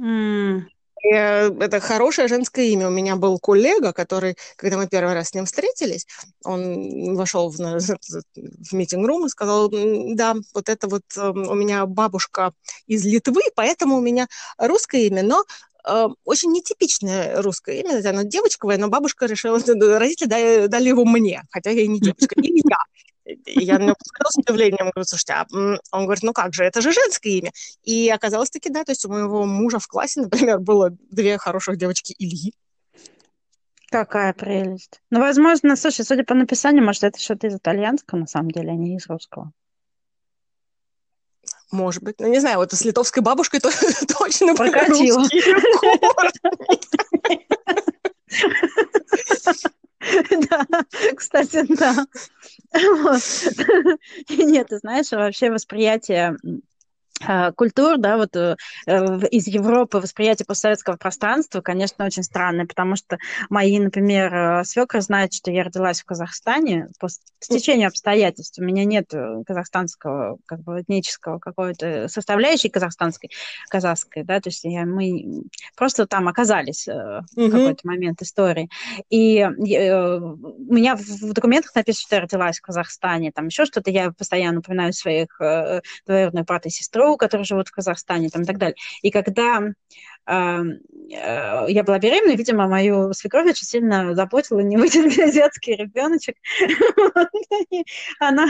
Mm. 0.00 0.62
Это 1.02 1.80
хорошее 1.80 2.28
женское 2.28 2.66
имя. 2.66 2.88
У 2.88 2.90
меня 2.90 3.16
был 3.16 3.38
коллега, 3.38 3.92
который, 3.92 4.36
когда 4.56 4.76
мы 4.76 4.86
первый 4.86 5.14
раз 5.14 5.28
с 5.28 5.34
ним 5.34 5.46
встретились, 5.46 6.06
он 6.44 7.14
вошел 7.16 7.50
в, 7.50 7.56
в 7.56 8.72
митинг-рум 8.72 9.24
и 9.24 9.30
сказал, 9.30 9.70
да, 9.70 10.36
вот 10.52 10.68
это 10.68 10.88
вот 10.88 11.02
эм, 11.16 11.48
у 11.48 11.54
меня 11.54 11.86
бабушка 11.86 12.52
из 12.86 13.04
Литвы, 13.06 13.40
поэтому 13.54 13.96
у 13.96 14.02
меня 14.02 14.28
русское 14.58 15.06
имя, 15.06 15.22
но 15.22 15.44
э, 15.88 16.08
очень 16.24 16.52
нетипичное 16.52 17.40
русское 17.40 17.80
имя, 17.80 18.06
оно 18.06 18.22
девочковое, 18.22 18.76
но 18.76 18.88
бабушка 18.88 19.24
решила, 19.24 19.58
родители 19.58 20.66
дали, 20.66 20.88
его 20.88 21.06
мне, 21.06 21.44
хотя 21.50 21.70
я 21.70 21.82
и 21.82 21.88
не 21.88 21.98
девочка, 21.98 22.34
или 22.36 22.60
я. 22.68 22.76
Я 23.46 23.78
на 23.78 23.84
него 23.84 23.96
посмотрела 23.98 24.30
с 24.30 24.36
удивлением, 24.36 24.90
говорю, 24.90 25.04
слушайте, 25.04 25.32
а 25.34 25.46
он 25.92 26.04
говорит, 26.04 26.22
ну 26.22 26.32
как 26.32 26.54
же, 26.54 26.64
это 26.64 26.80
же 26.80 26.92
женское 26.92 27.30
имя. 27.30 27.52
И 27.82 28.08
оказалось 28.10 28.50
таки, 28.50 28.70
да, 28.70 28.84
то 28.84 28.92
есть 28.92 29.04
у 29.04 29.10
моего 29.10 29.44
мужа 29.44 29.78
в 29.78 29.86
классе, 29.86 30.20
например, 30.20 30.58
было 30.58 30.90
две 31.10 31.38
хороших 31.38 31.76
девочки 31.76 32.14
Ильи. 32.18 32.54
Какая 33.90 34.32
прелесть. 34.32 35.00
Ну, 35.10 35.20
возможно, 35.20 35.74
слушай, 35.74 36.04
судя 36.04 36.22
по 36.24 36.34
написанию, 36.34 36.84
может, 36.84 37.02
это 37.02 37.18
что-то 37.18 37.48
из 37.48 37.56
итальянского, 37.56 38.20
на 38.20 38.26
самом 38.26 38.50
деле, 38.52 38.70
а 38.70 38.74
не 38.74 38.96
из 38.96 39.06
русского. 39.08 39.52
Может 41.72 42.02
быть. 42.02 42.16
Ну, 42.20 42.28
не 42.28 42.40
знаю, 42.40 42.58
вот 42.58 42.72
с 42.72 42.84
литовской 42.84 43.22
бабушкой 43.22 43.60
то, 43.60 43.70
точно 44.18 44.54
прокатило. 44.54 45.24
Да, 50.48 50.66
кстати, 51.14 51.64
да. 51.76 52.06
Нет, 54.30 54.68
ты 54.68 54.78
знаешь, 54.78 55.10
вообще 55.10 55.50
восприятие 55.50 56.36
культур, 57.56 57.98
да, 57.98 58.16
вот 58.16 58.34
э, 58.36 58.56
из 58.86 59.46
Европы 59.46 59.98
восприятие 59.98 60.46
постсоветского 60.46 60.96
пространства, 60.96 61.60
конечно, 61.60 62.06
очень 62.06 62.22
странное, 62.22 62.66
потому 62.66 62.96
что 62.96 63.18
мои, 63.50 63.78
например, 63.78 64.34
э, 64.34 64.64
свекры 64.64 65.02
знают, 65.02 65.34
что 65.34 65.50
я 65.50 65.64
родилась 65.64 66.00
в 66.00 66.06
Казахстане 66.06 66.88
по 66.98 67.08
стечению 67.38 67.88
обстоятельств. 67.88 68.58
У 68.58 68.62
меня 68.62 68.84
нет 68.84 69.12
э, 69.12 69.42
казахстанского, 69.46 70.38
как 70.46 70.60
бы, 70.60 70.80
этнического 70.80 71.38
какой-то 71.38 72.08
составляющей 72.08 72.70
казахстанской, 72.70 73.30
казахской, 73.68 74.22
да, 74.24 74.40
то 74.40 74.48
есть 74.48 74.64
я, 74.64 74.86
мы 74.86 75.42
просто 75.76 76.06
там 76.06 76.26
оказались 76.26 76.88
mm-hmm. 76.88 77.22
в 77.36 77.50
какой-то 77.50 77.86
момент 77.86 78.22
истории. 78.22 78.70
И 79.10 79.44
у 79.44 80.74
меня 80.74 80.96
в 80.96 81.32
документах 81.32 81.74
написано, 81.74 82.02
что 82.02 82.16
я 82.16 82.22
родилась 82.22 82.58
в 82.58 82.62
Казахстане, 82.62 83.30
там 83.32 83.46
еще 83.48 83.66
что-то, 83.66 83.90
я 83.90 84.10
постоянно 84.10 84.60
упоминаю 84.60 84.92
своих 84.92 85.38
двоюродных 86.06 86.46
брата 86.46 86.68
и 86.68 86.72
сестру, 86.72 87.09
которые 87.16 87.44
живут 87.44 87.68
в 87.68 87.72
Казахстане 87.72 88.28
там, 88.28 88.42
и 88.42 88.44
так 88.44 88.58
далее. 88.58 88.76
И 89.02 89.10
когда 89.10 89.62
э, 90.26 90.62
я 91.08 91.84
была 91.84 91.98
беременна, 91.98 92.36
видимо, 92.36 92.68
мою 92.68 93.12
свекровь 93.12 93.50
очень 93.50 93.66
сильно 93.66 94.14
заботила, 94.14 94.60
не 94.60 94.76
выйдет 94.76 95.16
ли 95.16 95.22
азиатский 95.22 95.76
ребеночек. 95.76 96.36
Она, 98.18 98.46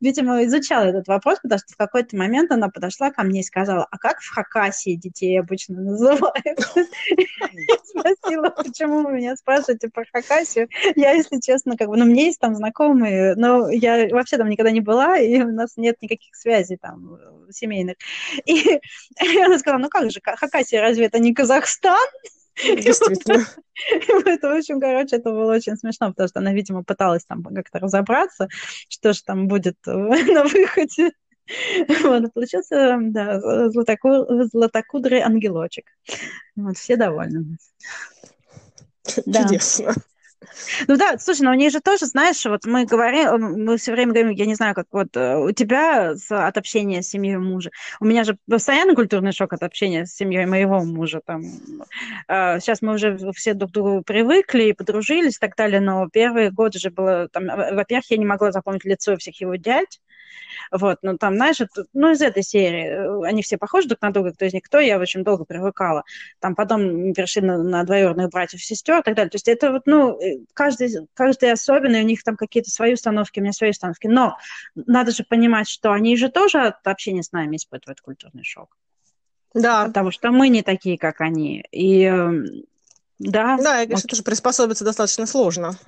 видимо, 0.00 0.44
изучала 0.44 0.84
этот 0.84 1.08
вопрос, 1.08 1.38
потому 1.42 1.58
что 1.58 1.72
в 1.72 1.76
какой-то 1.76 2.16
момент 2.16 2.50
она 2.52 2.68
подошла 2.68 3.10
ко 3.10 3.22
мне 3.22 3.40
и 3.40 3.44
сказала, 3.44 3.86
а 3.90 3.98
как 3.98 4.20
в 4.20 4.34
Хакасии 4.34 4.96
детей 4.96 5.38
обычно 5.38 5.80
называют? 5.80 6.58
Спросила, 7.96 8.50
почему 8.50 9.02
вы 9.04 9.12
меня 9.12 9.36
спрашиваете 9.36 9.88
про 9.88 10.04
Хакасию. 10.12 10.68
Я, 10.96 11.12
если 11.12 11.40
честно, 11.40 11.76
как 11.76 11.88
бы, 11.88 11.96
ну, 11.96 12.04
мне 12.04 12.26
есть 12.26 12.40
там 12.40 12.54
знакомые, 12.54 13.34
но 13.36 13.70
я 13.70 14.08
вообще 14.10 14.36
там 14.36 14.48
никогда 14.48 14.70
не 14.70 14.80
была, 14.80 15.18
и 15.18 15.40
у 15.42 15.52
нас 15.52 15.76
нет 15.76 15.96
никаких 16.02 16.34
связей 16.34 16.76
там 16.76 17.18
семейных. 17.50 17.96
И 18.46 18.80
она 19.44 19.58
сказала, 19.58 19.80
ну 19.80 19.88
как 19.88 20.10
же, 20.10 20.20
Хакасия 20.22 20.80
разве 20.80 21.06
это 21.06 21.18
не 21.18 21.34
Казахстан? 21.34 22.08
Действительно. 22.62 23.44
Это, 24.24 24.48
в 24.48 24.56
общем, 24.56 24.80
короче, 24.80 25.16
это 25.16 25.30
было 25.30 25.54
очень 25.54 25.76
смешно, 25.76 26.10
потому 26.10 26.28
что 26.28 26.38
она, 26.38 26.52
видимо, 26.52 26.84
пыталась 26.84 27.24
там 27.24 27.42
как-то 27.42 27.80
разобраться, 27.80 28.48
что 28.88 29.12
же 29.12 29.22
там 29.24 29.48
будет 29.48 29.76
на 29.86 30.44
выходе. 30.44 31.10
Вот, 32.02 32.32
получился, 32.32 32.98
да, 33.00 33.70
златоку... 33.70 34.26
златокудрый 34.52 35.20
ангелочек. 35.20 35.86
Вот, 36.56 36.76
все 36.76 36.96
довольны. 36.96 37.58
Чудесно. 39.06 39.92
Да. 39.94 40.02
Ну 40.88 40.96
да, 40.96 41.18
слушай, 41.18 41.42
но 41.42 41.50
у 41.50 41.54
них 41.54 41.72
же 41.72 41.80
тоже, 41.80 42.06
знаешь, 42.06 42.44
вот 42.44 42.64
мы 42.66 42.84
говорим, 42.84 43.64
мы 43.64 43.76
все 43.76 43.92
время 43.92 44.12
говорим, 44.12 44.30
я 44.30 44.46
не 44.46 44.54
знаю, 44.54 44.74
как 44.74 44.86
вот 44.92 45.16
э, 45.16 45.36
у 45.36 45.50
тебя 45.52 46.16
с, 46.16 46.30
от 46.30 46.56
общения 46.58 47.02
с 47.02 47.08
семьей 47.08 47.38
мужа, 47.38 47.70
у 48.00 48.04
меня 48.04 48.24
же 48.24 48.36
постоянно 48.48 48.94
культурный 48.94 49.32
шок 49.32 49.52
от 49.52 49.62
общения 49.62 50.06
с 50.06 50.14
семьей 50.14 50.46
моего 50.46 50.84
мужа. 50.84 51.20
Там. 51.24 51.42
Э, 52.28 52.60
сейчас 52.60 52.82
мы 52.82 52.94
уже 52.94 53.18
все 53.32 53.54
друг 53.54 53.70
к 53.70 53.74
другу 53.74 54.02
привыкли 54.02 54.64
и 54.64 54.72
подружились 54.72 55.36
и 55.36 55.40
так 55.40 55.56
далее, 55.56 55.80
но 55.80 56.08
первые 56.08 56.50
годы 56.50 56.78
же 56.78 56.90
было, 56.90 57.28
там, 57.28 57.46
во-первых, 57.46 58.10
я 58.10 58.16
не 58.16 58.26
могла 58.26 58.52
запомнить 58.52 58.84
лицо 58.84 59.16
всех 59.16 59.40
его 59.40 59.56
дядь, 59.56 60.00
вот, 60.70 60.98
ну 61.02 61.16
там, 61.18 61.36
знаешь, 61.36 61.60
это, 61.60 61.86
ну 61.92 62.10
из 62.10 62.22
этой 62.22 62.42
серии, 62.42 62.86
э, 62.86 63.28
они 63.28 63.42
все 63.42 63.58
похожи 63.58 63.88
друг 63.88 64.02
на 64.02 64.12
друга, 64.12 64.32
кто 64.32 64.44
из 64.44 64.52
них 64.52 64.62
кто, 64.64 64.78
я 64.78 64.98
очень 64.98 65.24
долго 65.24 65.44
привыкала. 65.44 66.04
Там 66.40 66.54
потом 66.54 67.12
перешли 67.12 67.42
на, 67.42 67.62
на 67.62 67.84
двоюродных 67.84 68.30
братьев, 68.30 68.62
сестер 68.62 69.00
и 69.00 69.02
так 69.02 69.14
далее. 69.14 69.30
То 69.30 69.36
есть 69.36 69.48
это 69.48 69.72
вот, 69.72 69.82
ну, 69.86 70.20
э, 70.20 70.44
каждый, 70.52 71.08
каждый 71.14 71.52
особенный, 71.52 72.02
у 72.02 72.06
них 72.06 72.22
там 72.22 72.36
какие-то 72.36 72.70
свои 72.70 72.94
установки, 72.94 73.38
у 73.38 73.42
меня 73.42 73.52
свои 73.52 73.70
установки. 73.70 74.06
Но 74.06 74.36
надо 74.74 75.12
же 75.12 75.24
понимать, 75.24 75.68
что 75.68 75.92
они 75.92 76.16
же 76.16 76.28
тоже 76.28 76.58
от 76.58 76.86
общения 76.86 77.22
с 77.22 77.32
нами 77.32 77.56
испытывают 77.56 78.00
культурный 78.00 78.44
шок. 78.44 78.76
Да. 79.54 79.86
Потому 79.86 80.10
что 80.10 80.30
мы 80.32 80.48
не 80.48 80.62
такие, 80.62 80.98
как 80.98 81.20
они. 81.20 81.64
И 81.70 82.02
эм, 82.02 82.64
да. 83.18 83.56
Да, 83.58 83.82
и, 83.82 83.86
конечно, 83.86 84.08
тоже 84.08 84.22
приспособиться 84.22 84.84
достаточно 84.84 85.26
сложно. 85.26 85.78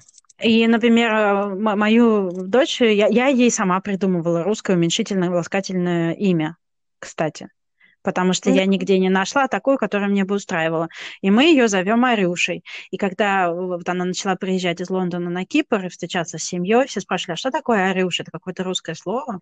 И, 0.40 0.66
например, 0.66 1.12
э, 1.12 1.76
мою 1.76 2.30
дочь, 2.30 2.80
я, 2.80 3.06
я 3.06 3.28
ей 3.28 3.50
сама 3.50 3.80
придумывала 3.80 4.44
русское 4.44 4.76
уменьшительное 4.76 5.30
ласкательное 5.30 6.12
имя, 6.12 6.56
кстати. 6.98 7.48
Потому 8.02 8.34
что 8.34 8.50
я 8.50 8.66
нигде 8.66 9.00
не 9.00 9.08
нашла 9.08 9.48
такую, 9.48 9.78
которая 9.78 10.08
мне 10.08 10.24
бы 10.24 10.36
устраивала. 10.36 10.88
И 11.22 11.30
мы 11.30 11.44
ее 11.44 11.66
зовем 11.66 12.04
Арюшей. 12.04 12.62
И 12.92 12.98
когда 12.98 13.50
вот 13.50 13.88
она 13.88 14.04
начала 14.04 14.36
приезжать 14.36 14.80
из 14.80 14.90
Лондона 14.90 15.28
на 15.28 15.44
Кипр 15.44 15.86
и 15.86 15.88
встречаться 15.88 16.38
с 16.38 16.44
семьей, 16.44 16.86
все 16.86 17.00
спрашивали, 17.00 17.32
а 17.32 17.36
что 17.36 17.50
такое 17.50 17.90
Арюша? 17.90 18.22
Это 18.22 18.30
какое-то 18.30 18.62
русское 18.62 18.94
слово? 18.94 19.40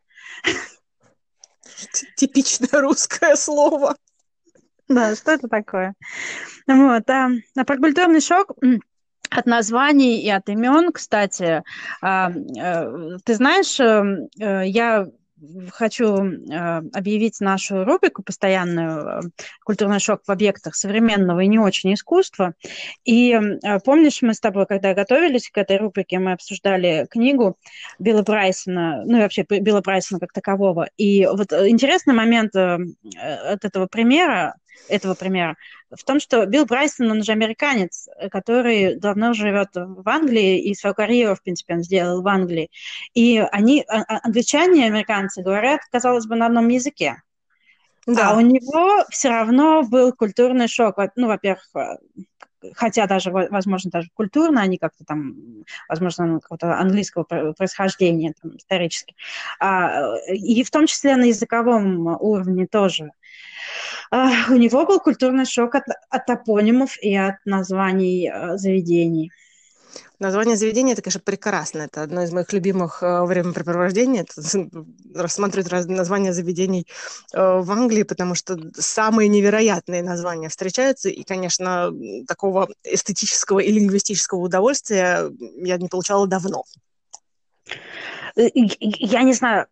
Типичное 2.16 2.80
русское 2.80 3.36
слово. 3.36 3.96
Да, 4.88 5.14
что 5.14 5.32
это 5.32 5.48
такое? 5.48 5.94
Вот, 6.66 7.10
а, 7.10 7.30
а 7.56 7.64
про 7.64 7.76
культурный 7.76 8.20
шок 8.20 8.52
от 9.36 9.46
названий 9.46 10.20
и 10.20 10.30
от 10.30 10.48
имен, 10.48 10.92
кстати, 10.92 11.62
а, 12.00 12.30
э, 12.30 13.18
ты 13.24 13.34
знаешь, 13.34 13.78
эм, 13.80 14.28
э, 14.40 14.66
я 14.66 15.06
хочу 15.72 16.06
э, 16.06 16.82
объявить 16.94 17.40
нашу 17.40 17.84
рубрику 17.84 18.22
постоянную 18.22 19.30
«Культурный 19.64 20.00
шок 20.00 20.22
в 20.26 20.30
объектах 20.30 20.74
современного 20.74 21.40
и 21.40 21.48
не 21.48 21.58
очень 21.58 21.92
искусства». 21.92 22.54
И 23.04 23.38
помнишь, 23.84 24.22
мы 24.22 24.32
с 24.32 24.40
тобой, 24.40 24.64
когда 24.64 24.94
готовились 24.94 25.50
к 25.50 25.58
этой 25.58 25.76
рубрике, 25.76 26.18
мы 26.18 26.32
обсуждали 26.32 27.06
книгу 27.10 27.58
Билла 27.98 28.22
Брайсона, 28.22 29.02
ну 29.04 29.18
и 29.18 29.20
вообще 29.20 29.44
Билла 29.46 29.82
Брайсона 29.82 30.18
как 30.18 30.32
такового. 30.32 30.88
И 30.96 31.26
вот 31.26 31.52
интересный 31.52 32.14
момент 32.14 32.56
от 32.56 33.64
этого 33.64 33.86
примера, 33.86 34.54
этого 34.88 35.14
примера 35.14 35.56
в 35.96 36.04
том, 36.04 36.20
что 36.20 36.46
Билл 36.46 36.66
Брайсон, 36.66 37.10
он 37.10 37.22
же 37.22 37.32
американец, 37.32 38.08
который 38.30 38.96
давно 38.96 39.32
живет 39.32 39.70
в 39.74 40.08
Англии, 40.08 40.60
и 40.60 40.74
свою 40.74 40.94
карьеру, 40.94 41.34
в 41.34 41.42
принципе, 41.42 41.74
он 41.74 41.82
сделал 41.82 42.22
в 42.22 42.28
Англии. 42.28 42.70
И 43.14 43.38
они, 43.38 43.84
а, 43.88 44.02
а, 44.02 44.20
англичане 44.24 44.82
и 44.82 44.86
американцы, 44.86 45.42
говорят, 45.42 45.80
казалось 45.90 46.26
бы, 46.26 46.36
на 46.36 46.46
одном 46.46 46.68
языке. 46.68 47.22
Да. 48.06 48.30
А 48.30 48.36
у 48.36 48.40
него 48.40 49.04
все 49.08 49.30
равно 49.30 49.82
был 49.82 50.12
культурный 50.12 50.68
шок. 50.68 50.96
Ну, 51.16 51.26
во-первых, 51.26 51.66
э, 51.74 51.96
хотя 52.74 53.06
даже, 53.06 53.30
возможно, 53.30 53.90
даже 53.90 54.08
культурно, 54.14 54.62
они 54.62 54.78
как-то 54.78 55.04
там, 55.04 55.64
возможно, 55.88 56.40
какого-то 56.40 56.78
английского 56.78 57.24
происхождения 57.24 58.34
там, 58.40 58.56
исторически. 58.56 59.14
А, 59.60 60.16
и 60.28 60.62
в 60.62 60.70
том 60.70 60.86
числе 60.86 61.16
на 61.16 61.24
языковом 61.24 62.06
уровне 62.06 62.66
тоже. 62.66 63.10
А, 64.10 64.30
у 64.50 64.56
него 64.56 64.86
был 64.86 65.00
культурный 65.00 65.46
шок 65.46 65.74
от, 65.74 65.84
от 66.10 66.26
топонимов 66.26 66.96
и 67.02 67.14
от 67.16 67.36
названий 67.44 68.28
а, 68.28 68.56
заведений. 68.56 69.30
Название 70.24 70.56
заведения 70.56 70.94
это, 70.94 71.02
конечно, 71.02 71.20
прекрасно. 71.20 71.82
Это 71.82 72.02
одно 72.02 72.22
из 72.22 72.32
моих 72.32 72.50
любимых 72.54 73.02
э, 73.02 73.24
времяпрепровождений. 73.24 74.20
Это 74.20 74.32
рассматривать 75.14 75.68
разные 75.68 75.98
названия 75.98 76.32
заведений 76.32 76.86
э, 77.34 77.60
в 77.60 77.70
Англии, 77.70 78.04
потому 78.04 78.34
что 78.34 78.58
самые 78.72 79.28
невероятные 79.28 80.02
названия 80.02 80.48
встречаются. 80.48 81.10
И, 81.10 81.24
конечно, 81.24 81.92
такого 82.26 82.70
эстетического 82.84 83.58
и 83.58 83.70
лингвистического 83.70 84.38
удовольствия 84.38 85.30
я 85.58 85.76
не 85.76 85.88
получала 85.88 86.26
давно. 86.26 86.64
Э, 88.34 88.48
я 88.54 89.24
не 89.24 89.34
знаю, 89.34 89.66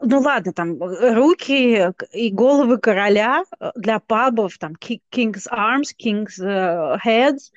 ну 0.00 0.20
ладно, 0.20 0.54
там 0.54 0.78
руки 0.80 1.92
и 2.12 2.30
головы 2.30 2.78
короля 2.78 3.44
для 3.74 3.98
пабов, 3.98 4.56
там 4.56 4.72
King's 4.80 5.46
Arms, 5.52 5.92
King's 6.02 6.40
Heads. 6.40 7.50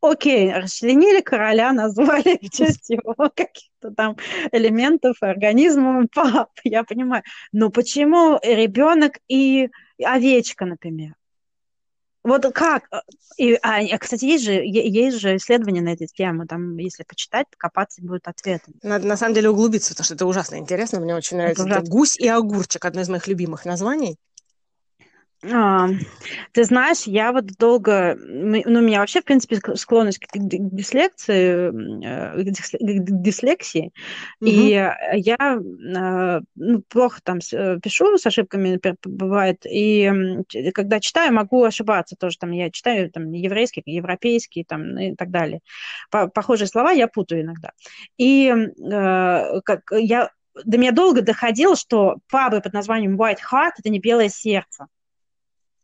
Окей, 0.00 0.52
расчленили 0.52 1.20
короля, 1.20 1.72
назвали 1.72 2.38
в 2.40 2.50
честь 2.50 2.90
его 2.90 3.14
каких-то 3.34 3.90
там 3.90 4.16
элементов 4.52 5.16
организма 5.20 6.06
пап, 6.14 6.50
я 6.64 6.84
понимаю. 6.84 7.22
Но 7.52 7.70
почему 7.70 8.38
ребенок 8.42 9.18
и 9.28 9.68
овечка, 10.02 10.64
например? 10.64 11.14
Вот 12.24 12.44
как? 12.52 12.90
И, 13.38 13.58
а, 13.62 13.96
кстати, 13.96 14.24
есть 14.24 14.44
же, 14.44 14.52
есть 14.52 15.18
же 15.18 15.36
исследования 15.36 15.80
на 15.80 15.90
эту 15.90 16.04
тему. 16.06 16.46
Там, 16.46 16.76
если 16.76 17.04
почитать, 17.04 17.46
копаться 17.56 18.02
будет 18.02 18.28
ответы. 18.28 18.72
Надо 18.82 19.06
на 19.06 19.16
самом 19.16 19.34
деле 19.34 19.48
углубиться, 19.48 19.92
потому 19.92 20.04
что 20.04 20.14
это 20.14 20.26
ужасно 20.26 20.56
интересно. 20.56 21.00
Мне 21.00 21.14
очень 21.14 21.38
нравится. 21.38 21.62
Это, 21.62 21.78
это 21.78 21.90
гусь 21.90 22.18
и 22.18 22.28
огурчик, 22.28 22.84
одно 22.84 23.00
из 23.00 23.08
моих 23.08 23.28
любимых 23.28 23.64
названий. 23.64 24.18
А, 25.44 25.88
ты 26.52 26.64
знаешь, 26.64 27.04
я 27.04 27.32
вот 27.32 27.46
долго, 27.58 28.16
ну, 28.18 28.58
у 28.66 28.82
меня 28.82 28.98
вообще, 28.98 29.20
в 29.20 29.24
принципе, 29.24 29.60
склонность 29.76 30.18
к 30.18 30.26
дислекции, 30.34 31.70
э, 32.04 32.42
к 32.42 33.22
дислексии, 33.22 33.92
угу. 34.40 34.50
и 34.50 34.70
я 35.12 35.36
а, 35.38 36.40
ну, 36.56 36.82
плохо 36.88 37.20
там 37.22 37.38
э, 37.52 37.78
пишу, 37.80 38.18
с 38.18 38.26
ошибками 38.26 38.80
бывает, 39.04 39.64
и 39.64 40.12
когда 40.74 40.98
читаю, 40.98 41.32
могу 41.32 41.62
ошибаться 41.62 42.16
тоже, 42.16 42.36
там, 42.38 42.50
я 42.50 42.70
читаю 42.72 43.08
там 43.08 43.30
еврейский, 43.30 43.82
европейский, 43.86 44.64
там, 44.64 44.98
и 44.98 45.14
так 45.14 45.30
далее. 45.30 45.60
Похожие 46.10 46.66
слова 46.66 46.90
я 46.90 47.06
путаю 47.06 47.42
иногда. 47.42 47.70
И 48.16 48.48
э, 48.48 49.60
как 49.64 49.82
я 49.92 50.30
до 50.64 50.78
меня 50.78 50.90
долго 50.90 51.22
доходило, 51.22 51.76
что 51.76 52.16
пабы 52.28 52.60
под 52.60 52.72
названием 52.72 53.20
White 53.20 53.38
Heart– 53.52 53.72
это 53.78 53.88
не 53.88 54.00
белое 54.00 54.28
сердце 54.28 54.88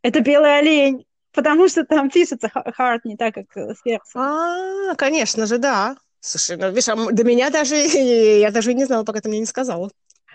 это 0.05 0.21
белый 0.21 0.59
олень, 0.59 1.07
потому 1.33 1.67
что 1.67 1.85
там 1.85 2.11
пишется 2.11 2.51
heart 2.55 3.01
не 3.05 3.17
так, 3.17 3.35
как 3.35 3.47
э, 3.57 3.75
сердце. 3.83 4.19
А, 4.19 4.95
конечно 4.97 5.47
же, 5.47 5.57
да. 5.57 5.97
Слушай, 6.21 6.59
ну, 6.59 6.69
видишь, 6.69 6.89
а 6.91 6.95
до 6.95 7.25
меня 7.25 7.49
даже, 7.49 7.75
я 8.39 8.51
даже 8.51 8.75
не 8.75 8.85
знала, 8.85 9.05
пока 9.05 9.21
ты 9.21 9.31
мне 9.31 9.39
не 9.41 9.47
сказала. 9.47 9.91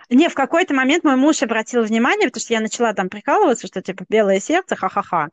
Не, 0.10 0.28
в 0.28 0.34
какой-то 0.34 0.74
момент 0.74 1.04
мой 1.04 1.16
муж 1.18 1.44
обратил 1.44 1.84
внимание, 1.84 2.30
потому 2.30 2.42
что 2.42 2.54
я 2.54 2.62
начала 2.62 2.96
там 2.96 3.10
прикалываться, 3.10 3.68
что 3.68 3.80
типа 3.84 4.06
белое 4.10 4.40
сердце, 4.40 4.76
ха-ха-ха, 4.76 5.30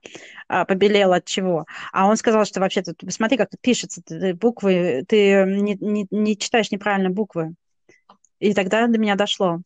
а, 0.48 0.66
побелело 0.66 1.16
от 1.16 1.24
чего. 1.24 1.64
А 1.92 2.06
он 2.06 2.18
сказал, 2.18 2.44
что 2.44 2.60
вообще-то, 2.60 2.92
посмотри, 2.94 3.38
как 3.38 3.48
тут 3.48 3.60
пишется, 3.62 4.02
ты, 4.04 4.34
буквы, 4.34 5.02
ты 5.08 5.44
не, 5.46 5.78
не, 5.80 6.06
не 6.10 6.36
читаешь 6.36 6.70
неправильно 6.70 7.08
буквы. 7.08 7.54
И 8.38 8.52
тогда 8.52 8.86
до 8.86 8.98
меня 8.98 9.14
дошло. 9.14 9.60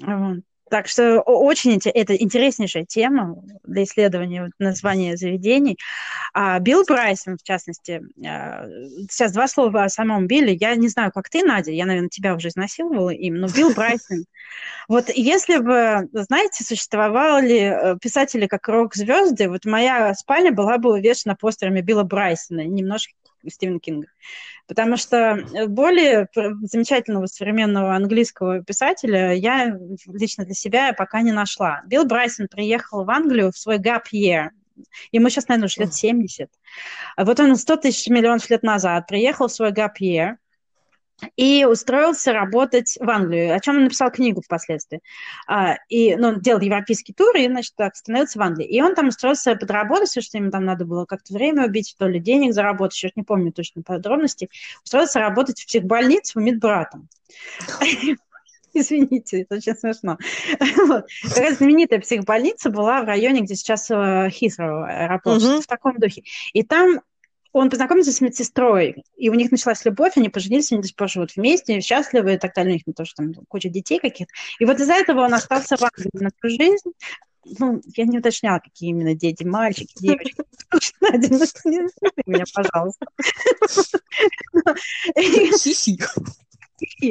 Вот. 0.00 0.38
Так 0.70 0.88
что 0.88 1.20
очень 1.20 1.78
это 1.92 2.16
интереснейшая 2.16 2.84
тема 2.86 3.36
для 3.64 3.84
исследования 3.84 4.50
названия 4.58 5.16
заведений. 5.16 5.78
А 6.32 6.58
Билл 6.58 6.84
Брайсон, 6.84 7.36
в 7.36 7.42
частности, 7.42 8.02
а, 8.26 8.66
сейчас 9.10 9.32
два 9.32 9.46
слова 9.46 9.84
о 9.84 9.88
самом 9.88 10.26
Билле. 10.26 10.54
Я 10.54 10.74
не 10.74 10.88
знаю, 10.88 11.12
как 11.12 11.28
ты, 11.28 11.44
Надя, 11.44 11.70
я, 11.70 11.84
наверное, 11.84 12.08
тебя 12.08 12.34
уже 12.34 12.48
изнасиловала 12.48 13.10
им, 13.10 13.36
но 13.36 13.48
Билл 13.48 13.72
Брайсон. 13.74 14.24
Вот 14.86 15.08
если 15.08 15.56
бы, 15.56 16.08
знаете, 16.12 16.62
существовали 16.62 17.94
э, 17.94 17.98
писатели 17.98 18.46
как 18.46 18.68
рок-звезды, 18.68 19.48
вот 19.48 19.64
моя 19.64 20.14
спальня 20.14 20.52
была 20.52 20.76
бы 20.76 20.92
увешана 20.92 21.34
постерами 21.34 21.80
Билла 21.80 22.02
Брайсона, 22.02 22.64
немножко 22.64 23.14
Стивена 23.50 23.78
Кинга. 23.78 24.08
Потому 24.66 24.96
что 24.96 25.16
э, 25.16 25.66
более 25.66 26.28
замечательного 26.62 27.26
современного 27.26 27.94
английского 27.94 28.62
писателя 28.62 29.32
я 29.34 29.76
лично 30.06 30.44
для 30.44 30.54
себя 30.54 30.92
пока 30.92 31.22
не 31.22 31.32
нашла. 31.32 31.82
Билл 31.86 32.04
Брайсон 32.04 32.48
приехал 32.48 33.04
в 33.04 33.10
Англию 33.10 33.52
в 33.52 33.58
свой 33.58 33.78
gap 33.78 34.04
year, 34.12 34.50
Ему 35.12 35.28
сейчас, 35.28 35.48
наверное, 35.48 35.66
уже 35.66 35.80
лет 35.80 35.94
70. 35.94 36.50
Вот 37.16 37.40
он 37.40 37.56
100 37.56 37.76
тысяч 37.76 38.08
миллионов 38.08 38.50
лет 38.50 38.62
назад 38.62 39.06
приехал 39.06 39.48
в 39.48 39.52
свой 39.52 39.70
year, 39.70 40.36
и 41.36 41.64
устроился 41.64 42.32
работать 42.32 42.96
в 43.00 43.08
Англию, 43.08 43.54
о 43.54 43.60
чем 43.60 43.76
он 43.76 43.84
написал 43.84 44.10
книгу 44.10 44.42
впоследствии. 44.42 45.00
А, 45.46 45.76
и, 45.88 46.16
ну, 46.16 46.28
он 46.28 46.40
делал 46.40 46.60
европейский 46.60 47.12
тур, 47.12 47.36
и, 47.36 47.46
значит, 47.46 47.74
так, 47.76 47.96
становится 47.96 48.38
в 48.38 48.42
Англии. 48.42 48.66
И 48.66 48.80
он 48.82 48.94
там 48.94 49.08
устроился 49.08 49.54
подработать, 49.54 50.08
все, 50.08 50.20
что 50.20 50.38
ему 50.38 50.50
там 50.50 50.64
надо 50.64 50.84
было 50.84 51.04
как-то 51.04 51.32
время 51.32 51.66
убить, 51.66 51.94
то 51.98 52.06
ли 52.08 52.20
денег 52.20 52.52
заработать, 52.52 52.94
сейчас 52.94 53.12
не 53.16 53.22
помню 53.22 53.52
точно 53.52 53.82
подробностей. 53.82 54.50
Устроился 54.82 55.20
работать 55.20 55.60
в 55.60 55.66
психбольнице 55.66 56.38
у 56.38 56.42
медбратом. 56.42 57.08
Извините, 58.74 59.42
это 59.42 59.56
очень 59.56 59.76
смешно. 59.76 60.18
Вот. 60.86 61.06
Такая 61.22 61.54
знаменитая 61.54 62.00
психбольница 62.00 62.70
была 62.70 63.02
в 63.02 63.06
районе, 63.06 63.42
где 63.42 63.54
сейчас 63.54 63.88
э, 63.90 64.28
Хисроу 64.30 64.84
аэропорт, 64.84 65.42
угу. 65.42 65.60
в 65.60 65.66
таком 65.66 65.96
духе. 65.96 66.22
И 66.52 66.64
там 66.64 67.00
он 67.54 67.70
познакомился 67.70 68.12
с 68.12 68.20
медсестрой, 68.20 69.04
и 69.16 69.30
у 69.30 69.34
них 69.34 69.52
началась 69.52 69.84
любовь, 69.84 70.16
они 70.16 70.28
поженились, 70.28 70.72
они 70.72 70.82
до 70.82 70.88
сих 70.88 70.96
пор 70.96 71.08
живут 71.08 71.36
вместе, 71.36 71.80
счастливы 71.80 72.34
и 72.34 72.36
так 72.36 72.52
далее, 72.52 72.72
у 72.72 72.74
них 72.74 72.96
тоже 72.96 73.14
там 73.14 73.32
куча 73.48 73.68
детей 73.68 74.00
каких-то. 74.00 74.32
И 74.58 74.64
вот 74.64 74.80
из-за 74.80 74.94
этого 74.94 75.20
он 75.20 75.34
остался 75.34 75.76
в 75.76 75.82
Англии 75.82 76.10
на 76.14 76.30
всю 76.30 76.48
жизнь. 76.48 76.92
Ну, 77.58 77.80
я 77.94 78.04
не 78.06 78.18
уточняла, 78.18 78.58
какие 78.58 78.90
именно 78.90 79.14
дети, 79.14 79.44
мальчики, 79.44 79.94
девочки. 80.00 80.42
Надя, 81.00 81.28
ну 81.30 81.70
не 81.70 81.88
меня, 82.26 82.44
пожалуйста. 82.52 83.06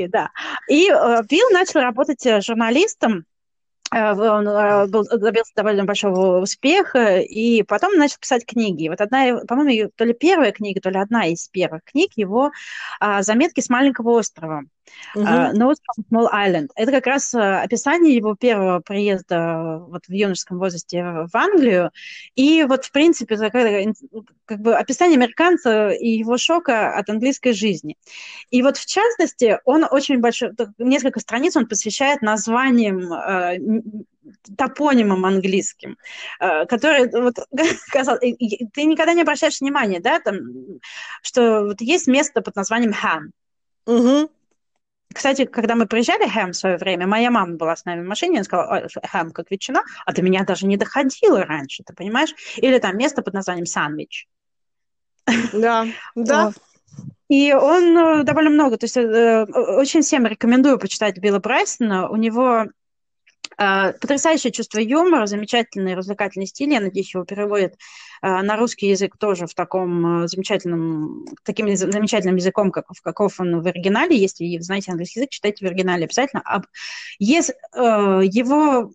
Да. 0.09 0.29
И 0.67 0.89
э, 0.89 1.23
Билл 1.29 1.49
начал 1.51 1.79
работать 1.79 2.25
э, 2.25 2.41
журналистом 2.41 3.25
он 3.93 4.47
э, 4.47 4.87
был, 4.87 5.03
добился 5.05 5.51
довольно 5.55 5.85
большого 5.85 6.41
успеха, 6.41 7.19
и 7.19 7.63
потом 7.63 7.95
начал 7.95 8.17
писать 8.19 8.45
книги. 8.45 8.89
Вот 8.89 9.01
одна, 9.01 9.39
по-моему, 9.47 9.91
то 9.95 10.03
ли 10.05 10.13
первая 10.13 10.51
книга, 10.51 10.81
то 10.81 10.89
ли 10.89 10.97
одна 10.97 11.27
из 11.27 11.47
первых 11.49 11.83
книг 11.83 12.11
его 12.15 12.51
а, 12.99 13.21
«Заметки 13.21 13.61
с 13.61 13.69
маленького 13.69 14.11
острова». 14.11 14.63
Uh-huh. 15.15 15.53
Notes 15.53 15.79
from 15.85 16.03
Small 16.09 16.29
Island. 16.33 16.69
Это 16.75 16.91
как 16.91 17.07
раз 17.07 17.33
описание 17.33 18.15
его 18.15 18.35
первого 18.35 18.79
приезда 18.79 19.83
вот 19.87 20.05
в 20.07 20.11
юношеском 20.11 20.59
возрасте 20.59 21.03
в 21.03 21.29
Англию. 21.33 21.91
И 22.35 22.63
вот, 22.63 22.85
в 22.85 22.91
принципе, 22.91 23.37
такое, 23.37 23.93
как 24.45 24.59
бы 24.59 24.75
описание 24.75 25.17
американца 25.17 25.89
и 25.89 26.09
его 26.09 26.37
шока 26.37 26.95
от 26.95 27.09
английской 27.09 27.53
жизни. 27.53 27.95
И 28.49 28.61
вот, 28.61 28.77
в 28.77 28.85
частности, 28.85 29.59
он 29.65 29.85
очень 29.89 30.19
большой, 30.19 30.51
несколько 30.77 31.19
страниц 31.19 31.55
он 31.55 31.67
посвящает 31.67 32.21
названиям 32.21 34.05
топонимом 34.57 35.25
английским, 35.25 35.97
который 36.39 37.09
вот 37.11 37.35
ты 37.51 38.83
никогда 38.83 39.13
не 39.13 39.21
обращаешь 39.21 39.59
внимания, 39.59 39.99
да, 39.99 40.19
там, 40.19 40.39
что 41.21 41.65
вот 41.65 41.81
есть 41.81 42.07
место 42.07 42.41
под 42.41 42.55
названием 42.55 42.93
Хан. 42.93 43.31
Угу. 43.85 44.29
Кстати, 45.13 45.45
когда 45.45 45.75
мы 45.75 45.85
приезжали 45.85 46.27
Хэм 46.27 46.51
в 46.51 46.55
свое 46.55 46.77
время, 46.77 47.07
моя 47.07 47.31
мама 47.31 47.55
была 47.55 47.75
с 47.75 47.85
нами 47.85 48.03
в 48.03 48.07
машине, 48.07 48.37
она 48.37 48.43
сказала, 48.43 48.87
Хэм 49.03 49.31
как 49.31 49.51
ветчина, 49.51 49.83
а 50.05 50.13
до 50.13 50.21
меня 50.21 50.43
даже 50.43 50.65
не 50.65 50.77
доходило 50.77 51.43
раньше, 51.43 51.83
ты 51.83 51.93
понимаешь? 51.93 52.33
Или 52.57 52.79
там 52.79 52.97
место 52.97 53.21
под 53.21 53.33
названием 53.33 53.65
Сандвич. 53.65 54.27
Да, 55.53 55.87
да. 56.15 56.53
И 57.29 57.53
он 57.53 57.97
э, 57.97 58.23
довольно 58.23 58.49
много, 58.49 58.77
то 58.77 58.85
есть 58.85 58.97
э, 58.97 59.45
очень 59.45 60.01
всем 60.01 60.27
рекомендую 60.27 60.77
почитать 60.77 61.17
Билла 61.17 61.39
Брайсона. 61.39 62.09
У 62.09 62.15
него 62.15 62.65
э, 63.57 63.93
потрясающее 63.93 64.51
чувство 64.51 64.79
юмора, 64.79 65.25
замечательный 65.25 65.95
развлекательный 65.95 66.45
стиль. 66.45 66.73
Я 66.73 66.81
надеюсь, 66.81 67.13
его 67.13 67.23
переводят 67.23 67.75
на 68.23 68.55
русский 68.55 68.87
язык 68.87 69.17
тоже 69.17 69.45
в 69.45 69.53
таком 69.53 70.27
замечательном, 70.27 71.25
таким 71.43 71.75
замечательным 71.75 72.37
языком, 72.37 72.71
как, 72.71 72.87
каков 73.03 73.39
он 73.39 73.61
в 73.61 73.67
оригинале. 73.67 74.17
Если 74.17 74.57
знаете 74.59 74.91
английский 74.91 75.19
язык, 75.19 75.29
читайте 75.29 75.65
в 75.65 75.67
оригинале 75.67 76.05
обязательно. 76.05 76.41
Если, 77.19 77.53
его 77.75 78.91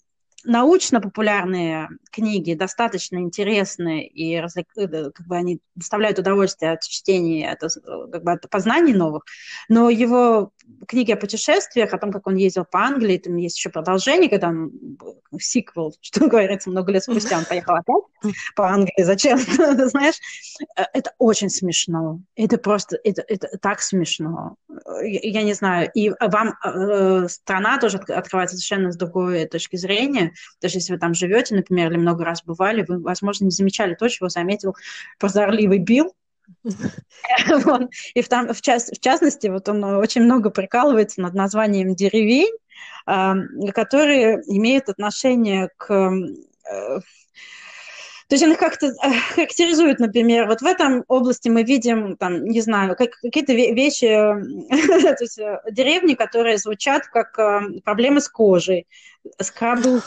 научно-популярные 0.48 1.88
книги 2.10 2.54
достаточно 2.54 3.18
интересные 3.18 4.08
и 4.08 4.40
развлек... 4.40 4.66
Э, 4.76 5.10
как 5.10 5.26
бы 5.26 5.36
они 5.36 5.60
доставляют 5.74 6.18
удовольствие 6.18 6.72
от 6.72 6.82
чтения, 6.82 7.52
от, 7.52 7.60
как 7.60 8.24
бы 8.24 8.32
от 8.32 8.48
познаний 8.50 8.94
новых, 8.94 9.24
но 9.68 9.90
его 9.90 10.52
книги 10.86 11.12
о 11.12 11.16
путешествиях, 11.16 11.92
о 11.92 11.98
том, 11.98 12.12
как 12.12 12.26
он 12.26 12.36
ездил 12.36 12.64
по 12.64 12.80
Англии, 12.80 13.18
там 13.18 13.36
есть 13.36 13.56
еще 13.56 13.70
продолжение, 13.70 14.30
когда 14.30 14.48
он 14.48 14.72
сиквел, 15.38 15.94
что 16.00 16.28
говорится, 16.28 16.70
много 16.70 16.92
лет 16.92 17.02
спустя 17.02 17.38
он 17.38 17.44
поехал 17.44 17.74
опять 17.74 18.34
по 18.56 18.68
Англии, 18.68 19.02
зачем, 19.02 19.38
знаешь, 19.88 20.16
э, 20.76 20.82
это 20.92 21.12
очень 21.18 21.50
смешно, 21.50 22.20
это 22.36 22.58
просто, 22.58 22.98
это, 23.04 23.22
это 23.26 23.48
так 23.58 23.80
смешно, 23.80 24.56
я, 25.02 25.20
я 25.22 25.42
не 25.42 25.54
знаю, 25.54 25.90
и 25.94 26.10
вам 26.20 26.54
э, 26.64 27.28
страна 27.28 27.78
тоже 27.78 27.98
открывается 27.98 28.56
совершенно 28.56 28.92
с 28.92 28.96
другой 28.96 29.46
точки 29.46 29.76
зрения, 29.76 30.32
даже 30.60 30.78
если 30.78 30.92
вы 30.92 30.98
там 30.98 31.14
живете, 31.14 31.54
например, 31.54 31.90
или 31.90 31.98
много 31.98 32.24
раз 32.24 32.42
бывали, 32.44 32.84
вы, 32.86 33.00
возможно, 33.00 33.44
не 33.44 33.50
замечали 33.50 33.94
то, 33.94 34.08
чего 34.08 34.28
заметил 34.28 34.74
прозорливый 35.18 35.78
Билл, 35.78 36.14
и 38.14 38.22
в, 38.22 38.28
там, 38.28 38.52
в, 38.52 38.60
част, 38.62 38.96
в 38.96 39.00
частности, 39.00 39.48
вот 39.48 39.68
он 39.68 39.84
очень 39.84 40.22
много 40.22 40.50
прикалывается 40.50 41.20
над 41.20 41.34
названием 41.34 41.94
деревень, 41.94 42.52
которые 43.04 44.42
имеют 44.46 44.88
отношение 44.88 45.70
к 45.76 45.92
э, 45.92 47.00
то 48.28 48.34
есть 48.34 48.44
он 48.44 48.56
как-то 48.56 48.88
э, 48.88 49.12
характеризует, 49.34 50.00
например, 50.00 50.46
вот 50.48 50.60
в 50.60 50.66
этом 50.66 51.02
области 51.08 51.48
мы 51.48 51.62
видим, 51.62 52.14
там, 52.18 52.44
не 52.44 52.60
знаю, 52.60 52.94
как, 52.94 53.12
какие-то 53.22 53.54
вещи, 53.54 54.06
то 54.06 55.16
есть 55.24 55.38
э, 55.38 55.62
деревни, 55.70 56.12
которые 56.12 56.58
звучат 56.58 57.06
как 57.06 57.38
э, 57.38 57.80
проблемы 57.82 58.20
с 58.20 58.28
кожей. 58.28 58.86
Scrabble, 59.40 60.02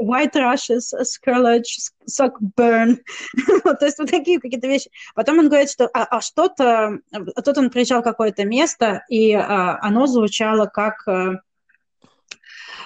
white 0.00 0.34
rashes, 0.34 0.92
scarlet, 1.02 1.62
sunburn. 2.08 2.98
то 3.62 3.84
есть 3.84 3.98
вот 3.98 4.10
такие 4.10 4.40
какие-то 4.40 4.66
вещи. 4.66 4.90
Потом 5.14 5.38
он 5.38 5.48
говорит, 5.48 5.70
что 5.70 5.86
а, 5.86 6.04
а 6.04 6.20
что-то... 6.20 6.98
Тут 7.44 7.58
он 7.58 7.70
приезжал 7.70 8.00
в 8.00 8.04
какое-то 8.04 8.44
место, 8.44 9.04
и 9.08 9.32
а, 9.32 9.78
оно 9.80 10.06
звучало 10.06 10.66
как... 10.66 11.06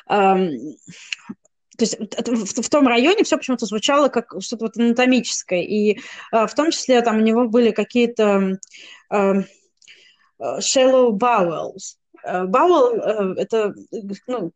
А, 0.06 0.38
то 1.78 1.84
есть 1.84 1.96
в, 1.96 2.62
в 2.62 2.68
том 2.68 2.88
районе 2.88 3.22
все 3.22 3.38
почему-то 3.38 3.64
звучало 3.64 4.08
как 4.08 4.34
что-то 4.40 4.64
вот 4.64 4.76
анатомическое. 4.76 5.62
И 5.62 6.00
а, 6.32 6.48
в 6.48 6.54
том 6.54 6.72
числе 6.72 7.00
там 7.02 7.18
у 7.18 7.20
него 7.20 7.48
были 7.48 7.70
какие-то 7.70 8.58
а, 9.08 9.34
shallow 10.40 11.12
bowels. 11.12 11.96
Bowel– 12.24 13.34
это 13.36 13.74
ну, 14.26 14.52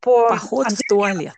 по... 0.00 0.28
Поход 0.28 0.68
в 0.68 0.88
туалет. 0.88 1.34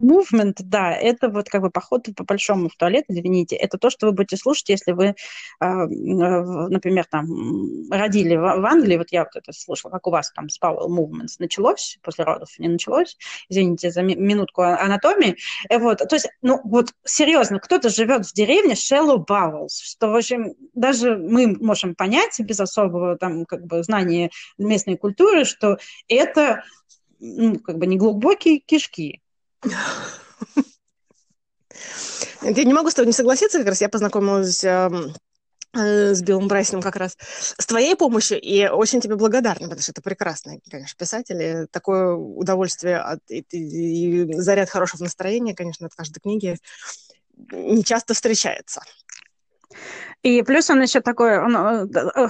Movement, 0.00 0.54
да, 0.58 0.92
это 0.92 1.28
вот 1.28 1.48
как 1.48 1.62
бы 1.62 1.70
поход 1.70 2.08
по 2.16 2.24
большому 2.24 2.68
в 2.68 2.76
туалет, 2.76 3.04
извините, 3.08 3.56
это 3.56 3.78
то, 3.78 3.90
что 3.90 4.06
вы 4.06 4.12
будете 4.12 4.36
слушать, 4.36 4.68
если 4.68 4.92
вы, 4.92 5.14
а, 5.60 5.86
например, 5.86 7.06
там, 7.10 7.90
родили 7.90 8.36
в 8.36 8.64
Англии, 8.66 8.96
вот 8.96 9.08
я 9.10 9.24
вот 9.24 9.36
это 9.36 9.52
слушала, 9.52 9.90
как 9.92 10.06
у 10.06 10.10
вас 10.10 10.30
там 10.32 10.48
с 10.48 10.60
Powell 10.60 10.88
Movements 10.88 11.36
началось, 11.38 11.98
после 12.02 12.24
родов 12.24 12.48
не 12.58 12.68
началось, 12.68 13.16
извините 13.48 13.90
за 13.90 14.02
минутку 14.02 14.62
анатомии, 14.62 15.36
э, 15.68 15.78
вот, 15.78 15.98
то 15.98 16.14
есть, 16.14 16.28
ну, 16.42 16.60
вот, 16.64 16.92
серьезно, 17.04 17.58
кто-то 17.58 17.88
живет 17.88 18.26
в 18.26 18.32
деревне 18.32 18.74
Shallow 18.74 19.24
Bowels, 19.24 19.80
что, 19.82 20.08
в 20.08 20.16
общем, 20.16 20.54
даже 20.74 21.16
мы 21.16 21.56
можем 21.60 21.94
понять 21.94 22.38
без 22.40 22.60
особого 22.60 23.16
там, 23.16 23.44
как 23.44 23.64
бы, 23.66 23.82
знания 23.82 24.30
местной 24.56 24.96
культуры, 24.96 25.44
что 25.44 25.78
это 26.08 26.62
ну, 27.18 27.58
как 27.58 27.78
бы 27.78 27.86
не 27.86 27.96
глубокие 27.96 28.58
кишки. 28.58 29.22
Я 32.42 32.64
не 32.64 32.72
могу 32.72 32.90
с 32.90 32.94
тобой 32.94 33.08
не 33.08 33.12
согласиться, 33.12 33.58
как 33.58 33.68
раз 33.68 33.80
я 33.80 33.88
познакомилась 33.88 34.62
эм, 34.64 35.12
э, 35.74 36.14
с 36.14 36.22
Биллом 36.22 36.48
Брайсоном 36.48 36.82
как 36.82 36.96
раз 36.96 37.16
с 37.20 37.66
твоей 37.66 37.96
помощью, 37.96 38.40
и 38.40 38.68
очень 38.68 39.00
тебе 39.00 39.16
благодарна, 39.16 39.66
потому 39.66 39.82
что 39.82 39.92
это 39.92 40.02
прекрасный, 40.02 40.60
конечно, 40.70 40.96
писатель, 40.96 41.42
и 41.42 41.66
такое 41.70 42.14
удовольствие 42.14 42.98
от, 42.98 43.20
и, 43.28 43.44
и, 43.50 44.22
и 44.22 44.32
заряд 44.34 44.70
хорошего 44.70 45.02
настроения, 45.02 45.54
конечно, 45.54 45.86
от 45.86 45.94
каждой 45.94 46.20
книги 46.20 46.56
не 47.52 47.84
часто 47.84 48.14
встречается. 48.14 48.82
И 50.22 50.42
плюс 50.42 50.68
он 50.68 50.82
еще 50.82 51.00
такой, 51.00 51.38
он, 51.38 51.56
э, 51.56 51.86
э, 52.16 52.28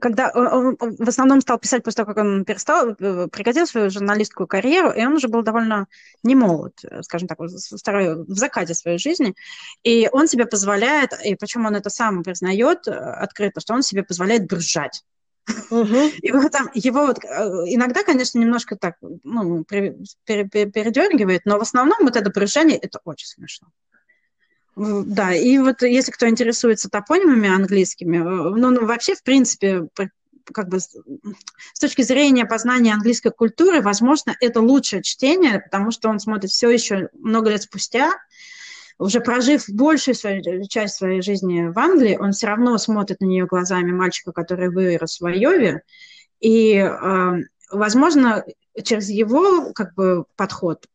когда 0.00 0.30
он, 0.34 0.76
он 0.80 0.96
в 0.96 1.08
основном 1.08 1.42
стал 1.42 1.58
писать 1.58 1.82
после 1.82 1.96
того, 1.96 2.14
как 2.14 2.24
он 2.24 2.44
перестал, 2.44 2.96
э, 2.98 3.28
прекратил 3.30 3.66
свою 3.66 3.90
журналистскую 3.90 4.46
карьеру, 4.46 4.90
и 4.90 5.04
он 5.04 5.12
уже 5.14 5.28
был 5.28 5.42
довольно 5.42 5.88
не 6.22 6.34
молод, 6.34 6.80
скажем 7.02 7.28
так, 7.28 7.38
второй, 7.76 8.24
в 8.24 8.34
закате 8.34 8.72
своей 8.74 8.98
жизни, 8.98 9.34
и 9.82 10.08
он 10.10 10.26
себе 10.26 10.46
позволяет, 10.46 11.12
и 11.22 11.34
причем 11.34 11.66
он 11.66 11.76
это 11.76 11.90
сам 11.90 12.22
признает 12.22 12.88
открыто, 12.88 13.60
что 13.60 13.74
он 13.74 13.82
себе 13.82 14.02
позволяет 14.02 14.46
брюзжать. 14.46 15.04
И 16.22 16.30
вот 16.30 16.52
там 16.52 16.68
его 16.74 17.06
вот 17.06 17.24
иногда, 17.24 18.02
конечно, 18.02 18.38
немножко 18.38 18.76
так 18.76 18.96
ну, 19.24 19.64
передергивает, 19.64 21.46
но 21.46 21.58
в 21.58 21.62
основном 21.62 21.98
вот 22.02 22.16
это 22.16 22.30
брюзжание 22.30 22.76
это 22.76 23.00
очень 23.04 23.26
смешно. 23.26 23.68
Да, 24.78 25.34
и 25.34 25.58
вот 25.58 25.82
если 25.82 26.12
кто 26.12 26.28
интересуется 26.28 26.88
топонимами 26.88 27.48
английскими, 27.48 28.18
э, 28.18 28.20
ну, 28.20 28.70
ну 28.70 28.86
вообще, 28.86 29.16
в 29.16 29.24
принципе, 29.24 29.88
как 30.52 30.68
бы 30.68 30.78
с 30.78 31.80
точки 31.80 32.02
зрения 32.02 32.46
познания 32.46 32.94
английской 32.94 33.30
культуры, 33.30 33.82
возможно, 33.82 34.36
это 34.40 34.60
лучшее 34.60 35.02
чтение, 35.02 35.58
потому 35.58 35.90
что 35.90 36.08
он 36.08 36.20
смотрит 36.20 36.52
все 36.52 36.70
еще 36.70 37.08
много 37.12 37.50
лет 37.50 37.62
спустя, 37.62 38.12
уже 38.98 39.20
прожив 39.20 39.64
большую 39.68 40.14
свою, 40.14 40.42
часть 40.68 40.94
своей 40.94 41.22
жизни 41.22 41.68
в 41.68 41.78
Англии, 41.78 42.16
он 42.16 42.30
все 42.30 42.46
равно 42.46 42.78
смотрит 42.78 43.20
на 43.20 43.26
нее 43.26 43.46
глазами 43.46 43.90
мальчика, 43.90 44.30
который 44.30 44.70
вырос 44.70 45.20
в 45.20 45.26
Айове, 45.26 45.82
и, 46.38 46.74
э, 46.74 47.32
возможно, 47.72 48.44
через 48.84 49.08
его 49.10 49.72
как 49.72 49.94
бы 49.94 50.24
подход 50.36 50.86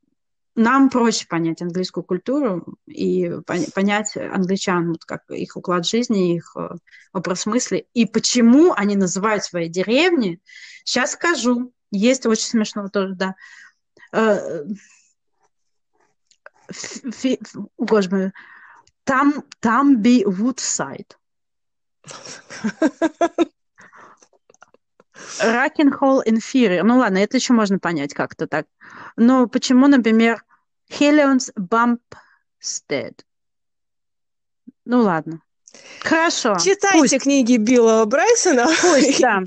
нам 0.56 0.90
проще 0.90 1.26
понять 1.28 1.62
английскую 1.62 2.04
культуру 2.04 2.78
и 2.86 3.32
понять 3.74 4.16
англичан, 4.16 4.90
вот 4.90 5.06
как 5.06 5.24
их 5.30 5.56
уклад 5.56 5.86
жизни, 5.86 6.36
их 6.36 6.56
э, 6.56 6.70
образ 7.12 7.46
мысли, 7.46 7.88
и 7.94 8.06
почему 8.06 8.74
они 8.74 8.96
называют 8.96 9.44
свои 9.44 9.68
деревни. 9.68 10.40
Сейчас 10.84 11.14
скажу. 11.14 11.74
Есть 11.92 12.26
очень 12.26 12.46
смешно 12.46 12.90
тоже, 12.90 13.14
да. 13.16 13.36
Э, 14.12 14.64
фи, 16.72 17.40
господи, 17.78 18.32
там, 19.04 19.44
там 19.60 20.02
би 20.02 20.24
Вудсайд. 20.26 21.18
Ракенхолл 25.40 26.24
Inferior. 26.24 26.84
Ну 26.84 26.98
ладно, 26.98 27.18
это 27.18 27.38
еще 27.38 27.54
можно 27.54 27.80
понять 27.80 28.14
как-то 28.14 28.48
так. 28.48 28.66
Но 29.16 29.48
почему, 29.48 29.88
например, 29.88 30.44
Хелионс 30.92 31.52
Бампстед? 31.56 33.26
Ну 34.86 35.02
ладно. 35.02 35.42
Хорошо. 36.02 36.56
Читайте 36.60 37.00
пусть. 37.00 37.24
книги 37.24 37.58
Билла 37.58 38.06
Брайсона. 38.06 38.68
Пусть, 38.82 39.20
да. 39.20 39.44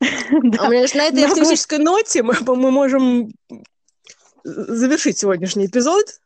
А 0.00 0.68
меня 0.68 0.86
на 0.94 1.04
этой 1.04 1.24
оптимистической 1.24 1.78
ноте 1.78 2.22
мы, 2.22 2.34
мы 2.40 2.70
можем 2.70 3.32
завершить 4.44 5.18
сегодняшний 5.18 5.66
эпизод. 5.66 6.20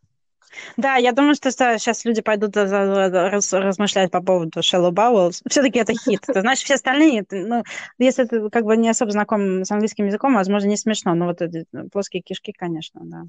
Да, 0.76 0.96
я 0.96 1.12
думаю, 1.12 1.34
что 1.34 1.50
сейчас 1.50 2.04
люди 2.04 2.22
пойдут 2.22 2.56
размышлять 2.56 4.10
по 4.10 4.20
поводу 4.20 4.60
Shallow 4.60 4.90
Bowels. 4.90 5.42
Все-таки 5.48 5.78
это 5.78 5.92
хит. 5.94 6.22
Ты 6.26 6.40
знаешь, 6.40 6.60
все 6.60 6.74
остальные, 6.74 7.24
ну, 7.30 7.62
если 7.98 8.24
ты 8.24 8.50
как 8.50 8.64
бы 8.64 8.76
не 8.76 8.88
особо 8.88 9.10
знаком 9.10 9.64
с 9.64 9.70
английским 9.70 10.06
языком, 10.06 10.34
возможно, 10.34 10.68
не 10.68 10.76
смешно, 10.76 11.14
но 11.14 11.26
вот 11.26 11.40
эти 11.42 11.66
плоские 11.92 12.22
кишки, 12.22 12.52
конечно, 12.52 13.00
да. 13.04 13.22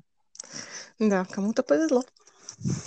Да, 0.99 1.25
кому-то 1.29 1.63
повезло. 1.63 2.03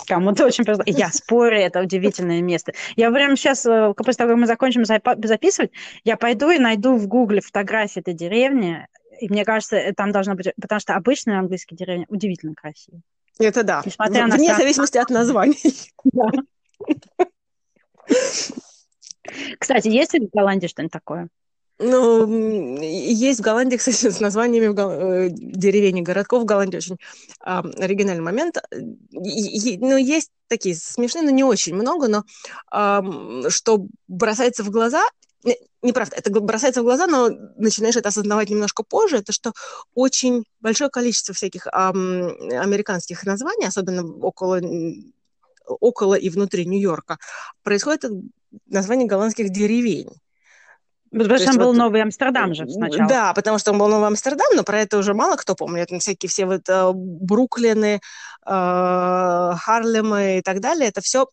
Кому-то 0.07 0.45
очень 0.45 0.63
повезло. 0.63 0.83
Я 0.85 1.09
спорю, 1.09 1.57
это 1.57 1.81
удивительное 1.81 2.41
место. 2.41 2.73
Я 2.95 3.11
прямо 3.11 3.35
сейчас, 3.35 3.65
э, 3.65 3.93
после 3.95 4.13
того, 4.13 4.31
как 4.31 4.39
мы 4.39 4.47
закончим 4.47 4.85
записывать, 4.85 5.71
я 6.03 6.17
пойду 6.17 6.49
и 6.49 6.59
найду 6.59 6.95
в 6.95 7.07
гугле 7.07 7.41
фотографии 7.41 7.99
этой 7.99 8.13
деревни, 8.13 8.87
и 9.19 9.29
мне 9.29 9.43
кажется, 9.43 9.75
э, 9.75 9.93
там 9.93 10.11
должно 10.11 10.35
быть... 10.35 10.53
Потому 10.61 10.79
что 10.79 10.95
обычная 10.95 11.39
английская 11.39 11.75
деревня 11.75 12.05
удивительно 12.09 12.53
красивая. 12.55 13.01
Это 13.39 13.63
да. 13.63 13.81
Несмотря 13.85 14.27
Вне 14.27 14.49
на... 14.49 14.57
зависимости 14.57 14.97
от 14.97 15.09
названий. 15.09 15.59
Да. 16.03 16.29
Кстати, 19.59 19.87
есть 19.87 20.13
ли 20.13 20.27
в 20.27 20.29
Голландии 20.29 20.67
что-нибудь 20.67 20.93
такое? 20.93 21.29
Ну, 21.77 22.79
есть 22.79 23.39
в 23.39 23.43
Голландии, 23.43 23.75
кстати, 23.75 24.09
с 24.09 24.19
названиями 24.21 24.67
Гол... 24.67 24.91
Э, 24.91 25.29
деревень 25.29 25.97
и 25.97 26.01
городков 26.01 26.43
в 26.43 26.45
Голландии 26.45 26.77
очень 26.77 26.97
а, 27.41 27.59
оригинальный 27.59 28.23
момент. 28.23 28.57
И, 28.71 29.77
ну, 29.79 29.97
есть 29.97 30.31
такие 30.47 30.75
смешные, 30.75 31.25
но 31.25 31.31
не 31.31 31.43
очень 31.43 31.75
много, 31.75 32.07
но 32.07 32.23
а, 32.71 33.03
что 33.49 33.87
бросается 34.07 34.63
в 34.63 34.69
глаза, 34.69 35.03
неправда, 35.81 36.15
это 36.15 36.29
бросается 36.39 36.81
в 36.81 36.85
глаза, 36.85 37.07
но 37.07 37.29
начинаешь 37.57 37.95
это 37.95 38.09
осознавать 38.09 38.49
немножко 38.49 38.83
позже, 38.83 39.17
это 39.17 39.31
что 39.31 39.53
очень 39.93 40.43
большое 40.59 40.89
количество 40.89 41.33
всяких 41.33 41.67
ам, 41.71 42.29
американских 42.51 43.23
названий, 43.25 43.67
особенно 43.67 44.03
около, 44.03 44.59
около 45.67 46.15
и 46.15 46.29
внутри 46.29 46.65
Нью-Йорка, 46.65 47.17
происходит 47.63 48.05
название 48.67 49.07
голландских 49.07 49.49
деревень. 49.49 50.09
Потому 51.11 51.37
что 51.37 51.45
там 51.45 51.57
был 51.57 51.67
вот, 51.67 51.77
Новый 51.77 52.01
Амстердам 52.01 52.53
же 52.53 52.67
сначала. 52.67 53.07
Да, 53.07 53.33
потому 53.33 53.57
что 53.57 53.71
он 53.71 53.77
был 53.77 53.87
Новый 53.87 54.07
Амстердам, 54.07 54.47
но 54.53 54.63
про 54.63 54.81
это 54.81 54.97
уже 54.97 55.13
мало 55.13 55.37
кто 55.37 55.55
помнит. 55.55 55.89
Всякие 56.01 56.29
все 56.29 56.45
вот 56.45 56.67
э, 56.67 56.91
Бруклины, 56.93 58.01
э, 58.45 59.53
Харлемы 59.55 60.39
и 60.39 60.41
так 60.41 60.59
далее, 60.59 60.89
это 60.89 60.99
все 60.99 61.29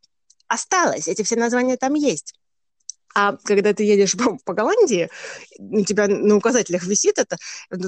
осталось, 0.46 1.08
эти 1.08 1.22
все 1.22 1.36
названия 1.36 1.76
там 1.76 1.94
есть. 1.94 2.34
А 3.14 3.36
когда 3.44 3.72
ты 3.72 3.84
едешь 3.84 4.12
по, 4.18 4.38
по 4.44 4.54
Голландии, 4.54 5.08
у 5.58 5.84
тебя 5.84 6.06
на 6.08 6.36
указателях 6.36 6.84
висит 6.84 7.18
это, 7.18 7.36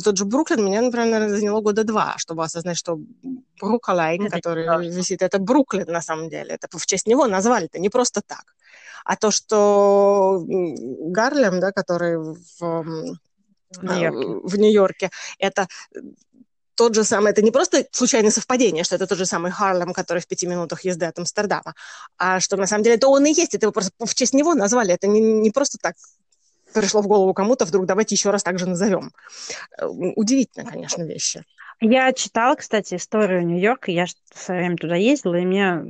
тот 0.03 0.17
же 0.17 0.25
Бруклин, 0.25 0.65
меня, 0.65 0.83
например, 0.83 1.07
наверное, 1.09 1.37
заняло 1.37 1.61
года 1.61 1.85
два, 1.85 2.15
чтобы 2.19 2.45
осознать, 2.45 2.77
что 2.77 2.99
Брукалайн, 3.61 4.29
который 4.29 4.67
висит, 4.91 5.23
это 5.23 5.39
Бруклин 5.39 5.87
на 5.87 6.03
самом 6.03 6.29
деле. 6.29 6.55
Это 6.55 6.79
в 6.79 6.87
честь 6.87 7.07
него 7.07 7.27
назвали, 7.27 7.67
это 7.67 7.79
не 7.79 7.89
просто 7.89 8.21
так. 8.21 8.55
А 9.05 9.17
то, 9.17 9.31
что 9.31 10.43
Гарлем, 10.47 11.61
да, 11.61 11.73
который 11.73 12.17
в, 12.19 13.19
Нью-Йорке. 13.83 14.49
в 14.49 14.59
Нью-Йорке, 14.59 15.11
это 15.39 15.69
тот 16.75 16.95
же 16.95 17.05
самый, 17.05 17.33
это 17.33 17.43
не 17.43 17.51
просто 17.51 17.87
случайное 17.93 18.31
совпадение, 18.31 18.85
что 18.85 18.97
это 18.97 19.07
тот 19.07 19.19
же 19.19 19.27
самый 19.27 19.51
Харлем, 19.51 19.93
который 19.93 20.21
в 20.21 20.27
пяти 20.27 20.47
минутах 20.47 20.85
езды 20.85 21.07
от 21.07 21.19
Амстердама, 21.19 21.75
а 22.19 22.41
что 22.41 22.57
на 22.57 22.67
самом 22.67 22.85
деле 22.85 22.97
это 22.97 23.09
он 23.09 23.25
и 23.27 23.33
есть, 23.33 23.55
это 23.55 23.67
его 23.67 23.73
просто 23.73 23.93
в 23.99 24.15
честь 24.15 24.35
него 24.35 24.55
назвали, 24.55 24.95
это 24.95 25.07
не, 25.07 25.21
не 25.21 25.51
просто 25.51 25.79
так 25.81 25.95
пришло 26.75 27.03
в 27.03 27.07
голову 27.07 27.33
кому-то, 27.33 27.65
вдруг 27.65 27.87
давайте 27.87 28.15
еще 28.15 28.31
раз 28.31 28.43
так 28.43 28.59
же 28.59 28.67
назовем. 28.67 29.13
Э, 29.79 29.87
удивительно, 29.87 30.69
конечно, 30.69 31.03
вещи. 31.05 31.45
Я 31.81 32.13
читала, 32.13 32.55
кстати, 32.55 32.95
историю 32.95 33.47
Нью-Йорка, 33.47 33.91
я 33.91 34.07
свое 34.33 34.61
время 34.61 34.77
туда 34.77 34.97
ездила, 34.97 35.35
и 35.35 35.45
мне 35.45 35.81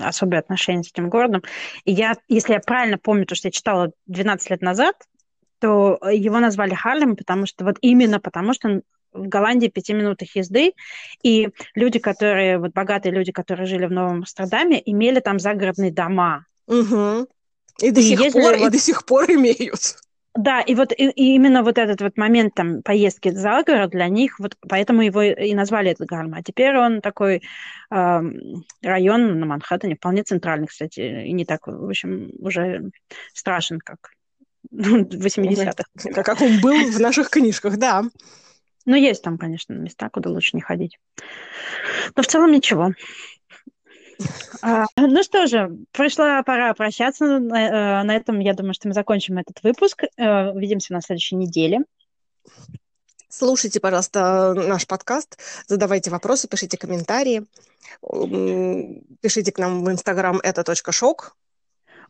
особое 0.00 0.40
отношение 0.40 0.84
с 0.84 0.90
этим 0.90 1.08
городом. 1.08 1.42
И 1.84 1.92
я, 1.92 2.16
если 2.28 2.54
я 2.54 2.60
правильно 2.60 2.98
помню, 2.98 3.24
то, 3.26 3.34
что 3.34 3.48
я 3.48 3.52
читала 3.52 3.92
12 4.06 4.50
лет 4.50 4.62
назад, 4.62 4.96
то 5.60 5.98
его 6.10 6.38
назвали 6.38 6.74
Харлем, 6.74 7.16
потому 7.16 7.46
что 7.46 7.64
вот 7.64 7.76
именно 7.80 8.20
потому, 8.20 8.52
что 8.52 8.82
в 9.12 9.28
Голландии 9.28 9.68
пяти 9.68 9.92
минутах 9.92 10.34
езды, 10.36 10.72
и 11.22 11.48
люди, 11.74 11.98
которые, 11.98 12.58
вот 12.58 12.72
богатые 12.72 13.12
люди, 13.12 13.32
которые 13.32 13.66
жили 13.66 13.86
в 13.86 13.92
Новом 13.92 14.18
Амстердаме, 14.18 14.80
имели 14.84 15.20
там 15.20 15.38
загородные 15.38 15.92
дома. 15.92 16.44
Угу. 16.66 17.26
И 17.80 17.90
до, 17.90 18.00
и 18.00 18.02
сих 18.02 18.32
пор, 18.32 18.56
вот... 18.56 18.66
и 18.66 18.70
до 18.70 18.78
сих 18.78 19.04
пор 19.04 19.30
имеют. 19.30 19.96
Да, 20.38 20.60
и 20.60 20.74
вот 20.74 20.92
и, 20.92 21.10
и 21.10 21.34
именно 21.34 21.64
вот 21.64 21.78
этот 21.78 22.00
вот 22.00 22.16
момент 22.16 22.54
там 22.54 22.82
поездки 22.82 23.30
за 23.30 23.62
город 23.64 23.90
для 23.90 24.08
них, 24.08 24.38
вот 24.38 24.54
поэтому 24.68 25.02
его 25.02 25.22
и 25.22 25.52
назвали 25.54 25.90
этот 25.90 26.06
Гарм. 26.06 26.34
А 26.34 26.42
теперь 26.42 26.76
он 26.76 27.00
такой 27.00 27.42
э, 27.90 28.20
район 28.82 29.40
на 29.40 29.46
Манхэттене, 29.46 29.96
вполне 29.96 30.22
центральный, 30.22 30.68
кстати, 30.68 31.24
и 31.26 31.32
не 31.32 31.44
так, 31.44 31.66
в 31.66 31.88
общем, 31.88 32.30
уже 32.38 32.90
страшен, 33.34 33.80
как 33.80 34.12
в 34.70 35.26
80-х. 35.26 36.22
Как 36.22 36.40
он 36.40 36.60
был 36.60 36.88
в 36.88 37.00
наших 37.00 37.30
книжках, 37.30 37.76
да. 37.76 38.04
Но 38.88 38.96
есть 38.96 39.22
там, 39.22 39.36
конечно, 39.36 39.74
места, 39.74 40.08
куда 40.08 40.30
лучше 40.30 40.56
не 40.56 40.62
ходить. 40.62 40.98
Но 42.16 42.22
в 42.22 42.26
целом 42.26 42.50
ничего. 42.50 42.94
А, 44.62 44.86
ну 44.96 45.22
что 45.22 45.46
же, 45.46 45.76
пришла 45.92 46.42
пора 46.42 46.72
прощаться. 46.72 47.26
Э, 47.26 48.02
на 48.02 48.16
этом, 48.16 48.40
я 48.40 48.54
думаю, 48.54 48.72
что 48.72 48.88
мы 48.88 48.94
закончим 48.94 49.36
этот 49.36 49.62
выпуск. 49.62 50.04
Э, 50.16 50.52
увидимся 50.52 50.94
на 50.94 51.02
следующей 51.02 51.36
неделе. 51.36 51.80
Слушайте, 53.28 53.78
пожалуйста, 53.78 54.54
наш 54.54 54.86
подкаст, 54.86 55.38
задавайте 55.66 56.10
вопросы, 56.10 56.48
пишите 56.48 56.78
комментарии, 56.78 57.44
пишите 59.20 59.52
к 59.52 59.58
нам 59.58 59.84
в 59.84 59.90
Инстаграм 59.90 60.40
это 60.42 60.64
точка 60.64 60.92
шок. 60.92 61.36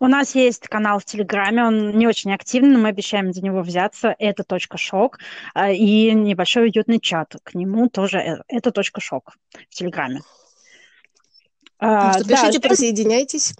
У 0.01 0.07
нас 0.07 0.35
есть 0.35 0.69
канал 0.69 0.99
в 0.99 1.05
Телеграме, 1.05 1.65
он 1.65 1.91
не 1.99 2.07
очень 2.07 2.33
активный, 2.33 2.71
но 2.71 2.79
мы 2.79 2.89
обещаем 2.89 3.33
за 3.33 3.43
него 3.43 3.63
взяться. 3.63 4.15
Это 4.19 4.45
точка 4.45 4.79
шок. 4.79 5.19
А, 5.55 5.71
и 5.71 6.13
небольшой 6.13 6.65
уютный 6.65 7.01
чат 7.01 7.37
к 7.43 7.55
нему 7.55 7.89
тоже 7.89 8.19
э, 8.19 8.43
это 8.49 8.71
точка 8.71 9.01
шок 9.01 9.37
в 9.71 9.75
Телеграме. 9.75 10.21
Так 11.79 12.15
что 12.15 12.29
пишите, 12.29 12.59
да, 12.59 12.69
присоединяйтесь. 12.69 13.55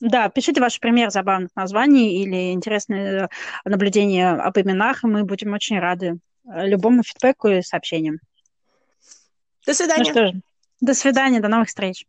Да, 0.00 0.28
пишите 0.28 0.60
ваш 0.60 0.78
пример 0.78 1.10
забавных 1.10 1.50
названий 1.56 2.22
или 2.22 2.52
интересные 2.52 3.28
наблюдения 3.64 4.30
об 4.30 4.56
именах, 4.58 5.02
и 5.02 5.08
мы 5.08 5.24
будем 5.24 5.52
очень 5.52 5.78
рады 5.78 6.18
любому 6.44 7.02
фидбэку 7.02 7.48
и 7.48 7.62
сообщениям. 7.62 8.18
До 9.66 9.74
свидания. 9.74 10.04
Ну 10.04 10.10
что 10.10 10.40
до 10.80 10.94
свидания, 10.94 11.40
до 11.40 11.48
новых 11.48 11.68
встреч. 11.68 12.06